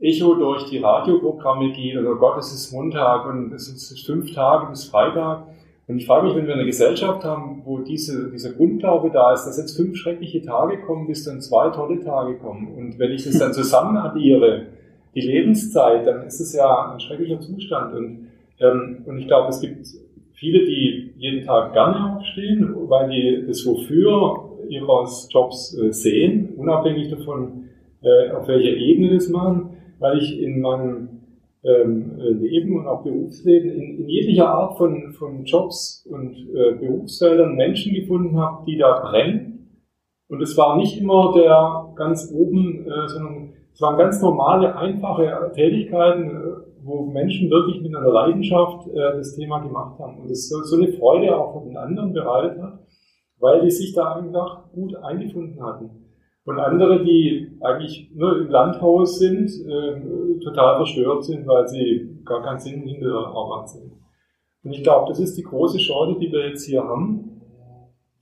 Echo 0.00 0.34
durch 0.34 0.68
die 0.68 0.78
Radioprogramme 0.78 1.72
geht, 1.72 1.96
oder 1.96 2.16
Gott, 2.16 2.38
es 2.38 2.52
ist 2.52 2.72
Montag 2.72 3.26
und 3.26 3.52
es 3.52 3.68
ist 3.68 4.04
fünf 4.04 4.34
Tage 4.34 4.66
bis 4.70 4.84
Freitag. 4.84 5.46
Und 5.86 5.98
ich 5.98 6.06
frage 6.06 6.26
mich, 6.26 6.36
wenn 6.36 6.46
wir 6.46 6.54
eine 6.54 6.64
Gesellschaft 6.64 7.24
haben, 7.24 7.62
wo 7.64 7.78
diese, 7.78 8.30
dieser 8.30 8.52
Grundglaube 8.52 9.10
da 9.10 9.32
ist, 9.32 9.44
dass 9.44 9.58
jetzt 9.58 9.76
fünf 9.76 9.96
schreckliche 9.96 10.42
Tage 10.42 10.78
kommen, 10.78 11.06
bis 11.06 11.24
dann 11.24 11.40
zwei 11.40 11.70
tolle 11.70 12.00
Tage 12.00 12.36
kommen. 12.38 12.68
Und 12.76 12.98
wenn 12.98 13.12
ich 13.12 13.24
das 13.24 13.38
dann 13.38 13.52
zusammen 13.52 13.96
addiere, 13.96 14.66
die 15.14 15.20
Lebenszeit, 15.20 16.06
dann 16.06 16.26
ist 16.26 16.40
es 16.40 16.52
ja 16.54 16.92
ein 16.92 17.00
schrecklicher 17.00 17.40
Zustand. 17.40 17.94
Und, 17.94 18.28
ähm, 18.60 19.02
und 19.06 19.18
ich 19.18 19.26
glaube, 19.26 19.50
es 19.50 19.60
gibt 19.60 19.86
viele, 20.34 20.64
die 20.64 21.12
jeden 21.16 21.44
Tag 21.44 21.72
gerne 21.72 22.16
aufstehen, 22.16 22.74
weil 22.88 23.10
die 23.10 23.44
das 23.46 23.64
Wofür 23.66 24.51
ihres 24.72 25.28
Jobs 25.30 25.76
äh, 25.78 25.92
sehen, 25.92 26.54
unabhängig 26.56 27.10
davon, 27.10 27.68
äh, 28.02 28.30
auf 28.32 28.48
welcher 28.48 28.76
Ebene 28.76 29.14
das 29.14 29.28
machen, 29.28 29.76
weil 29.98 30.18
ich 30.18 30.40
in 30.40 30.60
meinem 30.60 31.08
ähm, 31.64 32.18
Leben 32.18 32.76
und 32.76 32.88
auch 32.88 33.04
Berufsleben 33.04 33.70
in, 33.70 33.98
in 33.98 34.08
jeglicher 34.08 34.48
Art 34.48 34.76
von, 34.76 35.12
von 35.12 35.44
Jobs 35.44 36.04
und 36.10 36.34
äh, 36.54 36.72
Berufsfeldern 36.72 37.54
Menschen 37.54 37.94
gefunden 37.94 38.36
habe, 38.36 38.64
die 38.66 38.78
da 38.78 39.00
brennen. 39.00 39.78
Und 40.28 40.42
es 40.42 40.56
war 40.56 40.76
nicht 40.76 41.00
immer 41.00 41.34
der 41.36 41.92
ganz 41.94 42.32
oben, 42.34 42.86
sondern 43.06 43.52
es 43.70 43.82
waren 43.82 43.98
ganz 43.98 44.22
normale, 44.22 44.74
einfache 44.76 45.52
Tätigkeiten, 45.54 46.40
wo 46.84 47.06
Menschen 47.06 47.50
wirklich 47.50 47.80
mit 47.80 47.94
einer 47.94 48.08
Leidenschaft 48.08 48.88
äh, 48.88 49.16
das 49.16 49.34
Thema 49.36 49.60
gemacht 49.60 49.98
haben 49.98 50.18
und 50.18 50.30
es 50.30 50.48
so, 50.48 50.62
so 50.62 50.76
eine 50.76 50.92
Freude 50.92 51.36
auch 51.36 51.52
von 51.52 51.64
den 51.64 51.76
anderen 51.76 52.12
bereitet 52.12 52.60
hat, 52.60 52.80
weil 53.42 53.60
die 53.60 53.72
sich 53.72 53.92
da 53.92 54.14
einfach 54.14 54.70
gut 54.72 54.94
eingefunden 54.94 55.62
hatten. 55.62 55.90
Und 56.44 56.60
andere, 56.60 57.04
die 57.04 57.58
eigentlich 57.60 58.08
nur 58.14 58.38
im 58.38 58.48
Landhaus 58.48 59.18
sind, 59.18 59.50
äh, 59.66 60.38
total 60.42 60.76
verstört 60.76 61.24
sind, 61.24 61.46
weil 61.46 61.66
sie 61.66 62.20
gar 62.24 62.42
keinen 62.42 62.60
Sinn 62.60 62.82
hinter 62.82 63.08
der 63.08 63.26
Arbeit 63.26 63.68
sehen. 63.68 63.92
Und 64.62 64.72
ich 64.72 64.84
glaube, 64.84 65.08
das 65.08 65.18
ist 65.18 65.36
die 65.36 65.42
große 65.42 65.78
Chance, 65.78 66.20
die 66.20 66.30
wir 66.30 66.48
jetzt 66.48 66.66
hier 66.66 66.84
haben, 66.84 67.42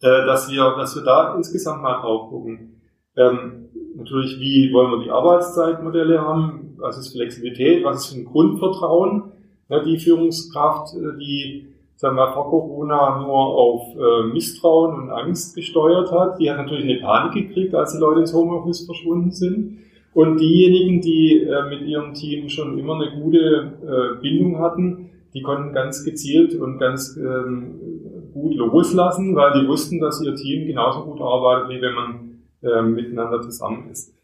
äh, 0.00 0.24
dass, 0.24 0.50
wir, 0.50 0.74
dass 0.78 0.96
wir 0.96 1.04
da 1.04 1.34
insgesamt 1.36 1.82
mal 1.82 2.00
drauf 2.00 2.30
gucken. 2.30 2.80
Ähm, 3.16 3.68
natürlich, 3.96 4.40
wie 4.40 4.72
wollen 4.72 4.90
wir 4.92 5.04
die 5.04 5.10
Arbeitszeitmodelle 5.10 6.18
haben? 6.18 6.76
Was 6.78 6.96
ist 6.96 7.12
Flexibilität? 7.12 7.84
Was 7.84 8.04
ist 8.04 8.14
für 8.14 8.20
ein 8.20 8.24
Grundvertrauen? 8.24 9.32
Ja, 9.68 9.84
die 9.84 9.98
Führungskraft, 9.98 10.94
äh, 10.94 11.18
die 11.18 11.68
sagen 12.00 12.16
wir, 12.16 12.32
vor 12.32 12.48
Corona 12.48 13.18
nur 13.18 13.36
auf 13.36 13.94
äh, 13.94 14.32
Misstrauen 14.32 15.02
und 15.02 15.10
Angst 15.10 15.54
gesteuert 15.54 16.10
hat, 16.10 16.40
die 16.40 16.50
hat 16.50 16.56
natürlich 16.56 16.84
eine 16.84 16.98
Panik 16.98 17.48
gekriegt, 17.48 17.74
als 17.74 17.92
die 17.92 17.98
Leute 17.98 18.20
ins 18.20 18.32
Homeoffice 18.32 18.86
verschwunden 18.86 19.32
sind. 19.32 19.80
Und 20.14 20.40
diejenigen, 20.40 21.02
die 21.02 21.42
äh, 21.42 21.68
mit 21.68 21.82
ihrem 21.82 22.14
Team 22.14 22.48
schon 22.48 22.78
immer 22.78 22.94
eine 22.94 23.20
gute 23.20 23.38
äh, 23.38 24.22
Bindung 24.22 24.60
hatten, 24.60 25.10
die 25.34 25.42
konnten 25.42 25.74
ganz 25.74 26.02
gezielt 26.02 26.54
und 26.54 26.78
ganz 26.78 27.18
ähm, 27.18 27.78
gut 28.32 28.54
loslassen, 28.54 29.36
weil 29.36 29.60
die 29.60 29.68
wussten, 29.68 30.00
dass 30.00 30.24
ihr 30.24 30.34
Team 30.34 30.66
genauso 30.66 31.04
gut 31.04 31.20
arbeitet, 31.20 31.68
wie 31.68 31.82
wenn 31.82 31.94
man 31.94 32.40
äh, 32.62 32.80
miteinander 32.80 33.42
zusammen 33.42 33.90
ist. 33.90 34.14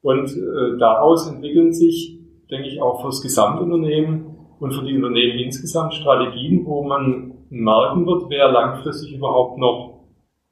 Und 0.00 0.30
äh, 0.30 0.78
daraus 0.78 1.30
entwickeln 1.30 1.70
sich, 1.70 2.18
denke 2.50 2.68
ich, 2.68 2.80
auch 2.80 3.02
fürs 3.02 3.20
Gesamtunternehmen 3.20 4.35
und 4.58 4.72
für 4.72 4.84
die 4.84 4.94
Unternehmen 4.94 5.38
insgesamt 5.38 5.94
Strategien, 5.94 6.64
wo 6.64 6.82
man 6.82 7.34
merken 7.50 8.06
wird, 8.06 8.24
wer 8.28 8.50
langfristig 8.50 9.14
überhaupt 9.14 9.58
noch 9.58 10.04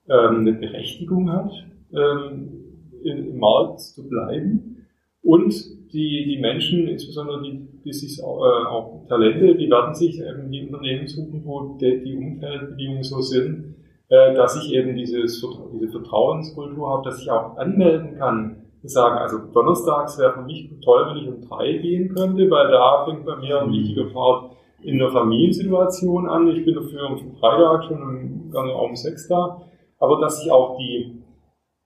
ähm, 0.09 0.41
eine 0.41 0.53
Berechtigung 0.53 1.31
hat, 1.33 1.53
ähm, 1.93 2.65
im 3.03 3.39
Markt 3.39 3.81
zu 3.81 4.09
bleiben. 4.09 4.87
Und 5.23 5.55
die, 5.93 6.27
die 6.27 6.39
Menschen, 6.39 6.89
insbesondere 6.89 7.43
die, 7.43 7.67
die 7.85 7.93
sich 7.93 8.23
auch, 8.23 8.45
äh, 8.45 8.67
auch 8.67 9.07
Talente, 9.09 9.55
die 9.55 9.71
werden 9.71 9.95
sich 9.95 10.21
eben 10.21 10.51
die 10.51 10.67
Unternehmen 10.67 11.07
suchen, 11.07 11.43
wo 11.45 11.79
die, 11.81 12.15
Umfeldbedingungen 12.15 13.05
so 13.05 13.21
sind, 13.21 13.77
äh, 14.09 14.35
dass 14.35 14.63
ich 14.63 14.75
eben 14.75 14.97
dieses, 14.97 15.47
diese 15.73 15.93
Vertrauenskultur 15.93 16.91
habe, 16.91 17.09
dass 17.09 17.23
ich 17.23 17.31
auch 17.31 17.57
anmelden 17.57 18.19
kann, 18.19 18.64
sagen, 18.89 19.17
also 19.17 19.39
donnerstags 19.53 20.19
wäre 20.19 20.33
für 20.35 20.43
mich 20.43 20.71
toll, 20.85 21.07
wenn 21.09 21.17
ich 21.17 21.29
um 21.29 21.41
drei 21.41 21.73
gehen 21.79 22.15
könnte, 22.15 22.51
weil 22.51 22.71
da 22.71 23.05
fängt 23.05 23.25
bei 23.25 23.37
mir 23.37 23.63
ein 23.63 23.73
wichtiger 23.73 24.05
Part 24.13 24.51
in 24.83 24.99
der 24.99 25.11
Familiensituation 25.11 26.29
an. 26.29 26.47
Ich 26.49 26.65
bin 26.65 26.75
dafür 26.75 27.07
am 27.07 27.19
Freitag 27.41 27.85
schon 27.85 28.03
um, 28.03 28.53
auch 28.55 28.89
um 28.89 28.97
sechs 28.97 29.27
da. 29.29 29.63
Aber 29.99 30.21
dass 30.21 30.45
ich 30.45 30.53
auch 30.53 30.77
die, 30.77 31.23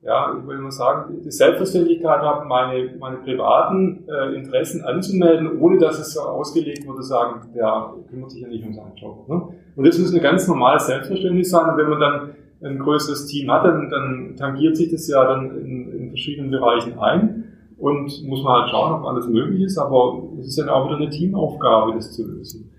ja, 0.00 0.36
ich 0.36 0.46
will 0.46 0.58
mal 0.58 0.72
sagen, 0.72 1.22
die 1.24 1.30
Selbstverständlichkeit 1.30 2.20
habe, 2.20 2.46
meine, 2.46 2.96
meine 2.98 3.18
privaten 3.18 4.04
äh, 4.08 4.34
Interessen 4.34 4.84
anzumelden, 4.84 5.60
ohne 5.60 5.78
dass 5.78 6.00
es 6.00 6.14
so 6.14 6.22
ausgelegt 6.22 6.86
wurde, 6.86 7.02
sagen, 7.02 7.52
der 7.54 7.94
kümmert 8.10 8.32
sich 8.32 8.42
ja 8.42 8.48
nicht 8.48 8.66
um 8.66 8.74
seinen 8.74 8.96
Job. 8.96 9.28
Ne? 9.28 9.48
Und 9.76 9.86
das 9.86 9.98
muss 9.98 10.12
eine 10.12 10.20
ganz 10.20 10.48
normale 10.48 10.80
Selbstverständnis 10.80 11.50
sein. 11.50 11.70
Und 11.70 11.76
wenn 11.76 11.90
man 11.90 12.00
dann 12.00 12.34
ein 12.62 12.78
größeres 12.78 13.26
Team 13.26 13.50
hat, 13.52 13.64
dann, 13.64 13.88
dann 13.88 14.34
tangiert 14.36 14.76
sich 14.76 14.90
das 14.90 15.06
ja 15.08 15.24
dann 15.24 15.56
in, 15.58 15.92
in 16.08 16.10
verschiedenen 16.10 16.50
Bereichen 16.50 16.98
ein 16.98 17.44
und 17.78 18.24
muss 18.24 18.42
man 18.42 18.62
halt 18.62 18.70
schauen, 18.70 19.00
ob 19.00 19.06
alles 19.06 19.28
möglich 19.28 19.62
ist, 19.62 19.78
aber 19.78 20.22
es 20.40 20.48
ist 20.48 20.58
dann 20.58 20.68
auch 20.68 20.86
wieder 20.86 20.96
eine 20.96 21.10
Teamaufgabe, 21.10 21.94
das 21.94 22.12
zu 22.12 22.26
lösen. 22.26 22.72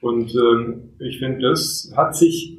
Und 0.00 0.34
ähm, 0.34 0.90
ich 0.98 1.18
finde, 1.18 1.48
das 1.50 1.92
hat 1.96 2.16
sich 2.16 2.58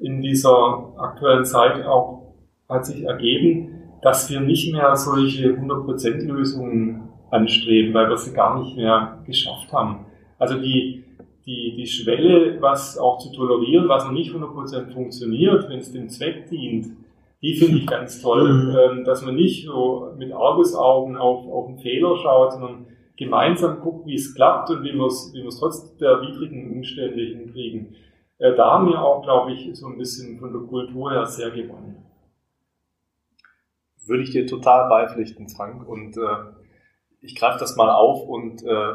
in 0.00 0.22
dieser 0.22 0.94
aktuellen 0.98 1.44
Zeit 1.44 1.84
auch 1.86 2.34
hat 2.68 2.86
sich 2.86 3.04
ergeben, 3.04 3.82
dass 4.02 4.30
wir 4.30 4.40
nicht 4.40 4.72
mehr 4.72 4.96
solche 4.96 5.50
100% 5.50 6.26
Lösungen 6.26 7.08
anstreben, 7.30 7.94
weil 7.94 8.08
wir 8.08 8.16
sie 8.16 8.34
gar 8.34 8.62
nicht 8.62 8.76
mehr 8.76 9.22
geschafft 9.26 9.72
haben. 9.72 10.06
Also 10.38 10.58
die, 10.58 11.04
die, 11.46 11.74
die 11.76 11.86
Schwelle, 11.86 12.60
was 12.60 12.98
auch 12.98 13.18
zu 13.18 13.32
tolerieren, 13.32 13.88
was 13.88 14.04
noch 14.04 14.12
nicht 14.12 14.32
100% 14.32 14.92
funktioniert, 14.92 15.68
wenn 15.68 15.78
es 15.78 15.92
dem 15.92 16.08
Zweck 16.08 16.48
dient, 16.48 16.88
die 17.42 17.54
finde 17.54 17.78
ich 17.78 17.86
ganz 17.86 18.22
toll, 18.22 18.52
mhm. 18.52 18.76
ähm, 18.76 19.04
dass 19.04 19.22
man 19.22 19.34
nicht 19.34 19.66
so 19.66 20.12
mit 20.16 20.32
Argusaugen 20.32 21.16
auf, 21.16 21.46
auf 21.46 21.68
einen 21.68 21.78
Fehler 21.78 22.16
schaut, 22.16 22.52
sondern 22.52 22.86
gemeinsam 23.16 23.80
guckt, 23.80 24.06
wie 24.06 24.14
es 24.14 24.34
klappt 24.34 24.70
und 24.70 24.84
wie 24.84 24.94
wir 24.94 25.06
es 25.06 25.32
wie 25.34 25.46
trotz 25.58 25.96
der 25.96 26.20
widrigen 26.20 26.72
Umstände 26.72 27.20
hinkriegen. 27.20 27.96
Äh, 28.38 28.54
da 28.54 28.72
haben 28.72 28.88
wir 28.88 29.02
auch, 29.02 29.22
glaube 29.22 29.52
ich, 29.52 29.76
so 29.76 29.88
ein 29.88 29.98
bisschen 29.98 30.38
von 30.38 30.52
der 30.52 30.62
Kultur 30.62 31.10
her 31.10 31.26
sehr 31.26 31.50
gewonnen. 31.50 32.04
Würde 34.06 34.22
ich 34.22 34.30
dir 34.30 34.46
total 34.46 34.88
beipflichten, 34.88 35.48
Frank. 35.48 35.88
Und 35.88 36.16
äh, 36.16 36.20
ich 37.20 37.34
greife 37.36 37.58
das 37.58 37.76
mal 37.76 37.90
auf 37.90 38.26
und 38.28 38.64
äh, 38.64 38.94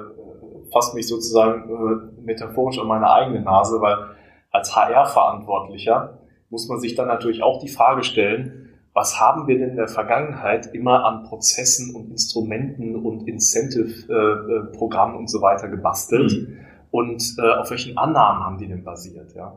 fasse 0.72 0.96
mich 0.96 1.08
sozusagen 1.08 1.70
äh, 1.70 2.22
metaphorisch 2.22 2.80
an 2.80 2.88
meine 2.88 3.10
eigene 3.10 3.42
Nase, 3.42 3.80
weil 3.82 4.16
als 4.52 4.76
HR-Verantwortlicher 4.76 6.17
muss 6.50 6.68
man 6.68 6.80
sich 6.80 6.96
dann 6.96 7.08
natürlich 7.08 7.44
auch 7.44 7.62
die 7.62 7.68
Frage 7.68 8.04
stellen, 8.04 8.70
was 8.94 9.20
haben 9.20 9.48
wir 9.48 9.60
denn 9.60 9.72
in 9.72 9.76
der 9.76 9.88
Vergangenheit 9.88 10.74
immer 10.74 11.06
an 11.06 11.24
Prozessen 11.24 11.94
und 11.94 12.10
Instrumenten 12.10 12.96
und 12.96 13.28
Incentive-Programmen 13.28 15.16
äh, 15.16 15.20
und 15.20 15.30
so 15.30 15.42
weiter 15.42 15.68
gebastelt 15.68 16.32
mhm. 16.32 16.58
und 16.90 17.36
äh, 17.38 17.60
auf 17.60 17.70
welchen 17.70 17.98
Annahmen 17.98 18.44
haben 18.44 18.58
die 18.58 18.68
denn 18.68 18.84
basiert, 18.84 19.36
ja? 19.36 19.56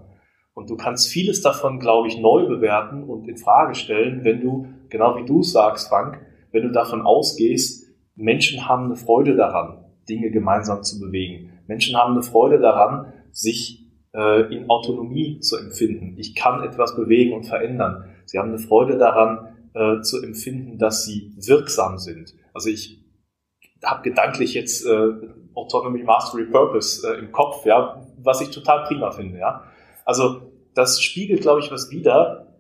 Und 0.53 0.69
du 0.69 0.77
kannst 0.77 1.09
vieles 1.09 1.41
davon, 1.41 1.79
glaube 1.79 2.09
ich, 2.09 2.21
neu 2.21 2.47
bewerten 2.47 3.05
und 3.05 3.27
in 3.27 3.39
Frage 3.39 3.75
stellen, 3.75 4.25
wenn 4.25 4.43
du, 4.43 4.67
genau 4.91 5.17
wie 5.17 5.25
du 5.25 5.43
sagst, 5.43 5.89
Frank, 5.89 6.21
wenn 6.53 6.65
du 6.65 6.71
davon 6.71 7.01
ausgehst, 7.01 7.87
Menschen 8.15 8.69
haben 8.69 8.87
eine 8.87 8.97
Freude 8.97 9.37
daran, 9.37 9.85
Dinge 10.07 10.31
gemeinsam 10.31 10.83
zu 10.83 11.01
bewegen. 11.01 11.53
Menschen 11.67 11.97
haben 11.97 12.13
eine 12.13 12.23
Freude 12.23 12.59
daran, 12.59 13.13
sich 13.31 13.80
äh, 14.15 14.55
in 14.55 14.69
Autonomie 14.69 15.41
zu 15.41 15.57
empfinden. 15.57 16.15
Ich 16.19 16.35
kann 16.35 16.63
etwas 16.63 16.97
bewegen 16.97 17.33
und 17.33 17.45
verändern. 17.45 18.05
Sie 18.25 18.39
haben 18.39 18.49
eine 18.51 18.59
Freude 18.59 18.99
daran, 18.99 19.57
äh, 19.75 20.03
zu 20.03 20.23
empfinden, 20.23 20.79
dass 20.79 21.05
sie 21.05 21.33
wirksam 21.37 21.99
sind. 21.99 22.35
Also 22.53 22.71
ich 22.71 23.05
habe 23.85 24.03
gedanklich 24.03 24.55
jetzt 24.55 24.85
äh, 24.85 25.09
Autonomy, 25.55 26.03
Mastery, 26.03 26.47
Purpose 26.47 27.09
äh, 27.09 27.19
im 27.19 27.33
Kopf, 27.33 27.65
ja, 27.65 28.05
was 28.19 28.41
ich 28.41 28.51
total 28.51 28.85
prima 28.85 29.11
finde. 29.11 29.39
Ja. 29.39 29.65
Also 30.05 30.53
das 30.75 31.01
spiegelt, 31.03 31.43
glaube 31.43 31.61
ich, 31.61 31.71
was 31.71 31.91
wider, 31.91 32.59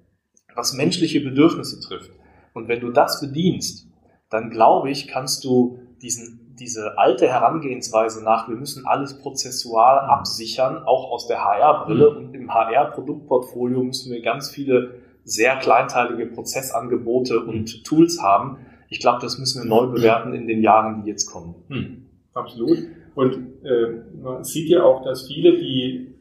was 0.54 0.72
menschliche 0.72 1.20
Bedürfnisse 1.20 1.80
trifft. 1.80 2.10
Und 2.54 2.68
wenn 2.68 2.80
du 2.80 2.90
das 2.90 3.20
bedienst, 3.20 3.88
dann 4.30 4.50
glaube 4.50 4.90
ich, 4.90 5.08
kannst 5.08 5.44
du 5.44 5.80
diesen, 6.02 6.49
diese 6.60 6.98
alte 6.98 7.26
Herangehensweise 7.26 8.22
nach, 8.22 8.48
wir 8.48 8.56
müssen 8.56 8.86
alles 8.86 9.18
prozessual 9.18 10.00
absichern, 10.00 10.82
auch 10.84 11.10
aus 11.10 11.26
der 11.26 11.42
HR-Brille 11.42 12.10
mhm. 12.10 12.16
und 12.18 12.34
im 12.34 12.54
HR-Produktportfolio 12.54 13.82
müssen 13.82 14.12
wir 14.12 14.20
ganz 14.20 14.50
viele 14.50 15.00
sehr 15.24 15.56
kleinteilige 15.56 16.26
Prozessangebote 16.26 17.40
und 17.40 17.78
mhm. 17.78 17.84
Tools 17.84 18.22
haben. 18.22 18.58
Ich 18.90 19.00
glaube, 19.00 19.20
das 19.22 19.38
müssen 19.38 19.62
wir 19.62 19.68
neu 19.68 19.86
bewerten 19.86 20.34
in 20.34 20.46
den 20.46 20.62
Jahren, 20.62 21.02
die 21.02 21.10
jetzt 21.10 21.26
kommen. 21.26 21.54
Hm, 21.68 22.06
absolut. 22.34 22.78
Und 23.14 23.64
äh, 23.64 24.02
man 24.20 24.44
sieht 24.44 24.68
ja 24.68 24.82
auch, 24.82 25.02
dass 25.02 25.26
viele, 25.28 25.56
die 25.56 26.14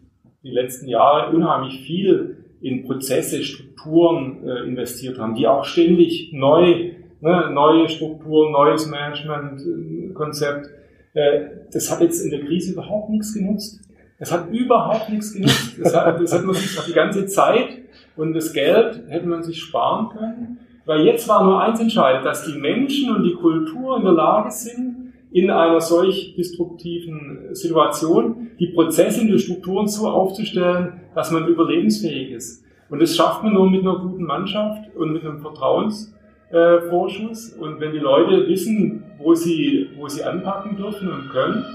die 0.43 0.51
letzten 0.51 0.87
Jahre 0.87 1.35
unheimlich 1.35 1.81
viel 1.81 2.45
in 2.61 2.85
Prozesse, 2.85 3.43
Strukturen 3.43 4.47
äh, 4.47 4.63
investiert 4.67 5.17
haben, 5.17 5.35
die 5.35 5.47
auch 5.47 5.65
ständig 5.65 6.31
neu 6.33 6.91
ne, 7.21 7.51
neue 7.51 7.89
Strukturen, 7.89 8.51
neues 8.51 8.87
Managementkonzept. 8.87 10.69
Äh, 11.13 11.41
das 11.71 11.91
hat 11.91 12.01
jetzt 12.01 12.23
in 12.23 12.31
der 12.31 12.41
Krise 12.41 12.73
überhaupt 12.73 13.09
nichts 13.09 13.33
genutzt. 13.33 13.79
Es 14.17 14.31
hat 14.31 14.51
überhaupt 14.51 15.09
nichts 15.09 15.33
genutzt. 15.33 15.77
Das 15.81 15.95
hat, 15.95 16.21
das 16.21 16.33
hat 16.33 16.43
man 16.43 16.55
sich 16.55 16.77
die 16.85 16.93
ganze 16.93 17.25
Zeit 17.25 17.79
und 18.15 18.33
das 18.33 18.53
Geld 18.53 19.03
hätte 19.07 19.27
man 19.27 19.43
sich 19.43 19.61
sparen 19.61 20.09
können. 20.09 20.59
Weil 20.85 21.05
jetzt 21.05 21.27
war 21.29 21.43
nur 21.43 21.61
eins 21.61 21.79
entscheidend, 21.79 22.25
dass 22.25 22.45
die 22.45 22.57
Menschen 22.57 23.15
und 23.15 23.23
die 23.23 23.33
Kultur 23.33 23.97
in 23.97 24.03
der 24.03 24.13
Lage 24.13 24.51
sind, 24.51 25.13
in 25.31 25.51
einer 25.51 25.79
solch 25.79 26.33
destruktiven 26.35 27.53
Situation 27.53 28.49
die 28.59 28.67
Prozesse 28.67 29.21
und 29.21 29.27
die 29.27 29.37
Strukturen 29.37 29.87
so 29.87 30.07
aufzustellen, 30.09 31.01
dass 31.13 31.31
man 31.31 31.47
überlebensfähig 31.47 32.31
ist. 32.31 32.63
Und 32.89 33.01
das 33.01 33.15
schafft 33.15 33.43
man 33.43 33.53
nur 33.53 33.69
mit 33.69 33.81
einer 33.81 33.99
guten 33.99 34.23
Mannschaft 34.23 34.95
und 34.95 35.13
mit 35.13 35.23
einem 35.23 35.39
Vertrauens 35.39 36.13
äh, 36.51 36.81
Vorschuss. 36.89 37.53
Und 37.53 37.79
wenn 37.79 37.91
die 37.91 37.99
Leute 37.99 38.47
wissen, 38.47 39.03
wo 39.17 39.35
sie, 39.35 39.89
wo 39.97 40.07
sie 40.07 40.23
anpacken 40.23 40.77
dürfen 40.77 41.11
und 41.11 41.29
können, 41.29 41.65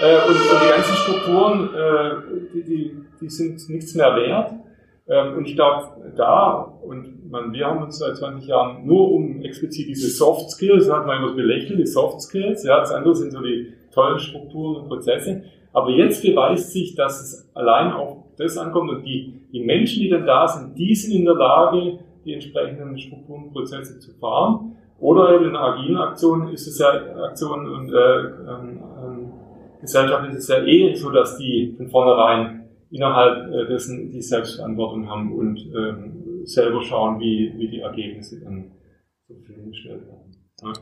äh, 0.00 0.28
und, 0.28 0.34
und, 0.34 0.60
die 0.62 0.68
ganzen 0.68 0.94
Strukturen, 0.94 1.70
äh, 1.74 2.10
die, 2.52 2.62
die, 2.64 2.96
die 3.20 3.28
sind 3.30 3.68
nichts 3.68 3.94
mehr 3.94 4.14
wert, 4.16 4.52
Ähm, 5.08 5.36
und 5.36 5.46
ich 5.46 5.54
glaube, 5.54 6.12
da, 6.16 6.78
und 6.82 7.30
man, 7.30 7.52
wir 7.52 7.64
haben 7.64 7.80
uns 7.80 7.98
seit 7.98 8.16
20 8.16 8.48
Jahren 8.48 8.84
nur 8.84 9.12
um 9.12 9.40
explizit 9.40 9.86
diese 9.86 10.08
Soft 10.08 10.50
Skills, 10.50 10.90
hat 10.90 11.06
man 11.06 11.22
immer 11.22 11.32
belächelt, 11.32 11.78
die 11.78 11.86
Soft 11.86 12.20
Skills, 12.22 12.64
ja, 12.64 12.80
das 12.80 12.90
andere 12.90 13.14
sind 13.14 13.30
so 13.30 13.40
die 13.40 13.72
tollen 13.92 14.18
Strukturen 14.18 14.82
und 14.82 14.88
Prozesse. 14.88 15.44
Aber 15.72 15.90
jetzt 15.90 16.22
beweist 16.22 16.72
sich, 16.72 16.96
dass 16.96 17.22
es 17.22 17.48
allein 17.54 17.92
auf 17.92 18.24
das 18.36 18.58
ankommt 18.58 18.90
und 18.90 19.04
die, 19.04 19.40
die 19.52 19.64
Menschen, 19.64 20.02
die 20.02 20.08
dann 20.08 20.26
da 20.26 20.48
sind, 20.48 20.76
die 20.76 20.94
sind 20.94 21.14
in 21.14 21.24
der 21.24 21.34
Lage, 21.34 21.98
die 22.26 22.34
entsprechenden 22.34 22.98
Strukturen 22.98 23.52
Prozesse 23.52 23.98
zu 23.98 24.12
fahren. 24.18 24.76
Oder 24.98 25.34
eben 25.34 25.50
in 25.50 25.56
agilen 25.56 25.96
Aktionen 25.96 26.48
ist 26.52 26.66
es 26.66 26.78
ja, 26.78 26.90
Aktionen 27.24 27.68
und 27.68 27.92
äh, 27.92 28.18
ähm, 28.18 28.82
ähm, 29.02 29.32
Gesellschaft 29.80 30.28
ist 30.30 30.38
es 30.38 30.48
ja 30.48 30.64
eh 30.64 30.94
so, 30.94 31.10
dass 31.10 31.36
die 31.36 31.74
von 31.76 31.88
vornherein 31.88 32.68
innerhalb 32.90 33.52
äh, 33.52 33.66
dessen 33.66 34.10
die 34.10 34.22
Selbstverantwortung 34.22 35.08
haben 35.08 35.32
und 35.32 35.58
ähm, 35.76 36.42
selber 36.44 36.82
schauen, 36.82 37.20
wie, 37.20 37.52
wie 37.56 37.68
die 37.68 37.80
Ergebnisse 37.80 38.40
dann 38.40 38.72
zur 39.26 39.36
Verfügung 39.36 39.70
gestellt 39.70 40.06
werden. 40.06 40.36
Ja. 40.62 40.72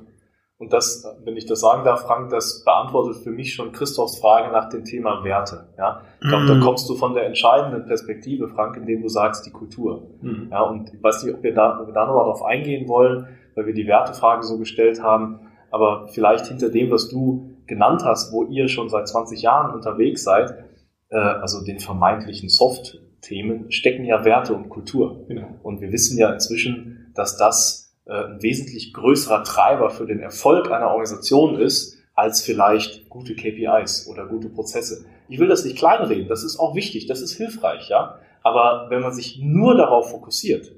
Und 0.64 0.72
das, 0.72 1.06
wenn 1.24 1.36
ich 1.36 1.44
das 1.44 1.60
sagen 1.60 1.84
darf, 1.84 2.06
Frank, 2.06 2.30
das 2.30 2.64
beantwortet 2.64 3.22
für 3.22 3.30
mich 3.30 3.52
schon 3.52 3.72
Christophs 3.72 4.18
Frage 4.18 4.50
nach 4.50 4.70
dem 4.70 4.82
Thema 4.82 5.22
Werte. 5.22 5.68
Ja, 5.76 6.00
ich 6.22 6.28
glaube, 6.28 6.46
da 6.46 6.54
mhm. 6.54 6.60
kommst 6.60 6.88
du 6.88 6.94
von 6.94 7.12
der 7.12 7.26
entscheidenden 7.26 7.84
Perspektive, 7.84 8.48
Frank, 8.48 8.78
indem 8.78 9.02
du 9.02 9.10
sagst, 9.10 9.44
die 9.44 9.50
Kultur. 9.50 10.08
Mhm. 10.22 10.48
Ja, 10.50 10.62
und 10.62 10.94
ich 10.94 11.02
weiß 11.02 11.22
nicht, 11.22 11.34
ob 11.34 11.42
wir 11.42 11.52
da, 11.52 11.78
ob 11.78 11.88
wir 11.88 11.92
da 11.92 12.06
nochmal 12.06 12.24
drauf 12.24 12.42
eingehen 12.42 12.88
wollen, 12.88 13.28
weil 13.54 13.66
wir 13.66 13.74
die 13.74 13.86
Wertefrage 13.86 14.42
so 14.42 14.56
gestellt 14.56 15.02
haben. 15.02 15.40
Aber 15.70 16.08
vielleicht 16.08 16.46
hinter 16.46 16.70
dem, 16.70 16.90
was 16.90 17.10
du 17.10 17.58
genannt 17.66 18.02
hast, 18.06 18.32
wo 18.32 18.44
ihr 18.44 18.68
schon 18.68 18.88
seit 18.88 19.06
20 19.06 19.42
Jahren 19.42 19.74
unterwegs 19.74 20.24
seid, 20.24 20.64
äh, 21.10 21.18
also 21.18 21.62
den 21.62 21.78
vermeintlichen 21.78 22.48
Soft-Themen, 22.48 23.70
stecken 23.70 24.06
ja 24.06 24.24
Werte 24.24 24.54
und 24.54 24.70
Kultur. 24.70 25.26
Genau. 25.28 25.48
Und 25.62 25.82
wir 25.82 25.92
wissen 25.92 26.16
ja 26.16 26.32
inzwischen, 26.32 27.12
dass 27.14 27.36
das 27.36 27.83
ein 28.06 28.42
wesentlich 28.42 28.92
größerer 28.92 29.44
Treiber 29.44 29.90
für 29.90 30.06
den 30.06 30.20
Erfolg 30.20 30.70
einer 30.70 30.88
Organisation 30.88 31.58
ist, 31.58 31.98
als 32.14 32.42
vielleicht 32.42 33.08
gute 33.08 33.34
KPIs 33.34 34.08
oder 34.08 34.26
gute 34.26 34.48
Prozesse. 34.48 35.06
Ich 35.28 35.38
will 35.38 35.48
das 35.48 35.64
nicht 35.64 35.76
kleinreden, 35.76 36.28
das 36.28 36.44
ist 36.44 36.58
auch 36.58 36.74
wichtig, 36.74 37.06
das 37.06 37.22
ist 37.22 37.36
hilfreich, 37.36 37.88
ja. 37.88 38.18
Aber 38.42 38.86
wenn 38.90 39.00
man 39.00 39.12
sich 39.12 39.40
nur 39.42 39.74
darauf 39.74 40.10
fokussiert, 40.10 40.70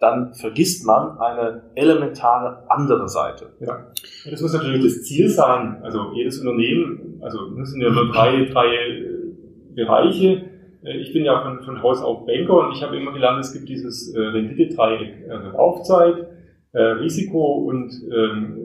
dann 0.00 0.34
vergisst 0.34 0.84
man 0.84 1.18
eine 1.18 1.70
elementare 1.76 2.68
andere 2.68 3.08
Seite. 3.08 3.52
Ja. 3.60 3.92
Das 4.28 4.40
muss 4.40 4.52
natürlich 4.52 4.82
das 4.82 5.02
Ziel 5.04 5.28
sein. 5.28 5.80
Also 5.84 6.10
jedes 6.14 6.40
Unternehmen, 6.40 7.20
also 7.22 7.50
das 7.56 7.70
sind 7.70 7.82
ja 7.82 7.90
nur 7.90 8.10
drei, 8.10 8.46
drei 8.46 8.66
äh, 8.66 9.74
Bereiche. 9.76 10.42
Äh, 10.82 10.96
ich 10.96 11.12
bin 11.12 11.24
ja 11.24 11.40
von, 11.42 11.62
von 11.62 11.82
Haus 11.82 12.02
auf 12.02 12.26
Banker 12.26 12.66
und 12.66 12.72
ich 12.72 12.82
habe 12.82 12.96
immer 12.96 13.12
gelernt, 13.12 13.44
es 13.44 13.52
gibt 13.52 13.68
dieses 13.68 14.12
Rendite-Dreieck, 14.16 15.30
also 15.30 15.50
Laufzeit, 15.50 16.26
äh, 16.72 16.82
Risiko 16.82 17.68
und 17.68 17.92
ähm, 18.10 18.56